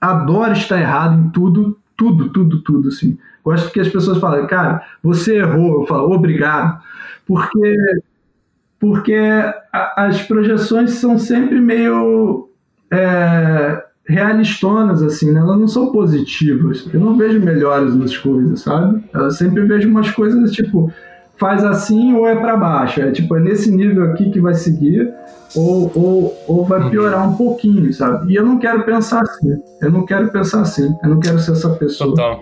adoro 0.00 0.52
estar 0.52 0.80
errado 0.80 1.20
em 1.20 1.28
tudo, 1.30 1.78
tudo, 1.96 2.30
tudo, 2.30 2.60
tudo, 2.62 2.88
assim. 2.88 3.16
Gosto 3.44 3.70
que 3.70 3.80
as 3.80 3.88
pessoas 3.88 4.18
falam, 4.18 4.46
cara, 4.46 4.82
você 5.02 5.38
errou. 5.38 5.82
Eu 5.82 5.86
falo, 5.86 6.12
obrigado. 6.12 6.80
Porque, 7.26 8.02
porque 8.82 9.14
a, 9.72 10.06
as 10.06 10.22
projeções 10.22 10.94
são 10.94 11.16
sempre 11.16 11.60
meio 11.60 12.48
é, 12.90 13.80
realistonas, 14.04 15.00
assim, 15.04 15.30
né? 15.30 15.38
Elas 15.38 15.56
não 15.56 15.68
são 15.68 15.92
positivas. 15.92 16.84
Eu 16.92 16.98
não 16.98 17.16
vejo 17.16 17.38
melhores 17.38 17.94
nas 17.94 18.16
coisas, 18.16 18.62
sabe? 18.62 19.00
Eu 19.14 19.30
sempre 19.30 19.64
vejo 19.66 19.88
umas 19.88 20.10
coisas, 20.10 20.50
tipo, 20.50 20.92
faz 21.38 21.62
assim 21.62 22.12
ou 22.14 22.26
é 22.26 22.34
para 22.34 22.56
baixo. 22.56 23.00
É 23.00 23.12
tipo, 23.12 23.36
é 23.36 23.40
nesse 23.40 23.70
nível 23.70 24.02
aqui 24.10 24.32
que 24.32 24.40
vai 24.40 24.54
seguir 24.54 25.14
ou, 25.54 25.92
ou, 25.94 26.44
ou 26.48 26.64
vai 26.64 26.90
piorar 26.90 27.30
um 27.30 27.36
pouquinho, 27.36 27.92
sabe? 27.92 28.32
E 28.32 28.34
eu 28.34 28.44
não 28.44 28.58
quero 28.58 28.82
pensar 28.82 29.20
assim. 29.20 29.62
Eu 29.80 29.92
não 29.92 30.04
quero 30.04 30.28
pensar 30.32 30.62
assim. 30.62 30.92
Eu 31.04 31.10
não 31.10 31.20
quero 31.20 31.38
ser 31.38 31.52
essa 31.52 31.70
pessoa. 31.70 32.10
Total. 32.10 32.40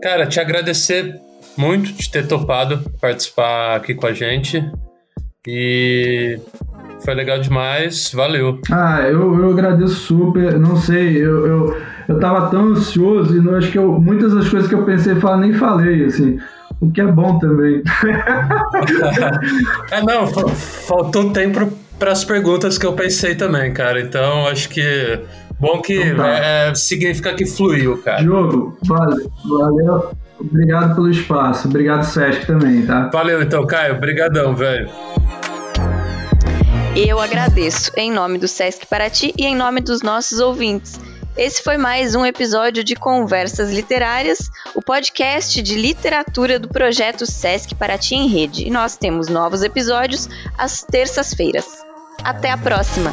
Cara, 0.00 0.24
te 0.24 0.38
agradecer 0.38 1.20
muito 1.56 1.92
de 1.92 2.08
ter 2.08 2.28
topado 2.28 2.78
participar 3.00 3.74
aqui 3.74 3.92
com 3.92 4.06
a 4.06 4.12
gente. 4.12 4.62
E 5.46 6.38
foi 7.04 7.14
legal 7.14 7.38
demais, 7.38 8.10
valeu. 8.12 8.60
Ah, 8.72 9.02
eu, 9.02 9.38
eu 9.38 9.50
agradeço 9.50 9.94
super, 9.94 10.58
não 10.58 10.76
sei, 10.76 11.16
eu, 11.16 11.46
eu, 11.46 11.76
eu 12.08 12.18
tava 12.18 12.48
tão 12.48 12.68
ansioso 12.68 13.36
e 13.36 13.40
não, 13.40 13.56
acho 13.56 13.70
que 13.70 13.78
eu, 13.78 14.00
muitas 14.00 14.34
das 14.34 14.48
coisas 14.48 14.68
que 14.68 14.74
eu 14.74 14.84
pensei 14.84 15.14
falar 15.16 15.36
nem 15.36 15.52
falei, 15.52 16.06
assim, 16.06 16.38
o 16.80 16.90
que 16.90 17.00
é 17.00 17.06
bom 17.06 17.38
também. 17.38 17.82
é, 19.90 20.02
não, 20.02 20.26
faltou 20.26 21.30
tempo 21.30 21.70
para 21.98 22.12
as 22.12 22.24
perguntas 22.24 22.78
que 22.78 22.86
eu 22.86 22.94
pensei 22.94 23.34
também, 23.34 23.72
cara, 23.72 24.00
então 24.00 24.46
acho 24.46 24.70
que 24.70 25.20
Bom 25.58 25.80
que 25.80 25.94
então 25.94 26.16
tá. 26.16 26.36
é, 26.36 26.74
significa 26.74 27.34
que 27.34 27.46
fluiu, 27.46 27.98
cara. 27.98 28.20
Diogo, 28.20 28.76
valeu. 28.84 29.30
valeu. 29.44 30.10
Obrigado 30.38 30.94
pelo 30.94 31.10
espaço. 31.10 31.68
Obrigado, 31.68 32.04
Sesc, 32.04 32.46
também, 32.46 32.84
tá? 32.84 33.08
Valeu 33.08 33.42
então, 33.42 33.66
Caio. 33.66 33.96
Obrigadão, 33.96 34.54
velho. 34.54 34.88
Eu 36.96 37.18
agradeço, 37.20 37.90
em 37.96 38.12
nome 38.12 38.38
do 38.38 38.46
Sesc 38.46 38.86
Paraty 38.86 39.34
e 39.36 39.44
em 39.44 39.56
nome 39.56 39.80
dos 39.80 40.02
nossos 40.02 40.38
ouvintes. 40.38 41.00
Esse 41.36 41.60
foi 41.60 41.76
mais 41.76 42.14
um 42.14 42.24
episódio 42.24 42.84
de 42.84 42.94
Conversas 42.94 43.72
Literárias, 43.72 44.48
o 44.72 44.80
podcast 44.80 45.60
de 45.60 45.74
literatura 45.74 46.60
do 46.60 46.68
projeto 46.68 47.26
Sesc 47.26 47.74
Paraty 47.74 48.14
em 48.14 48.28
Rede. 48.28 48.68
E 48.68 48.70
nós 48.70 48.96
temos 48.96 49.28
novos 49.28 49.64
episódios 49.64 50.28
às 50.56 50.84
terças-feiras. 50.84 51.66
Até 52.22 52.52
a 52.52 52.56
próxima! 52.56 53.12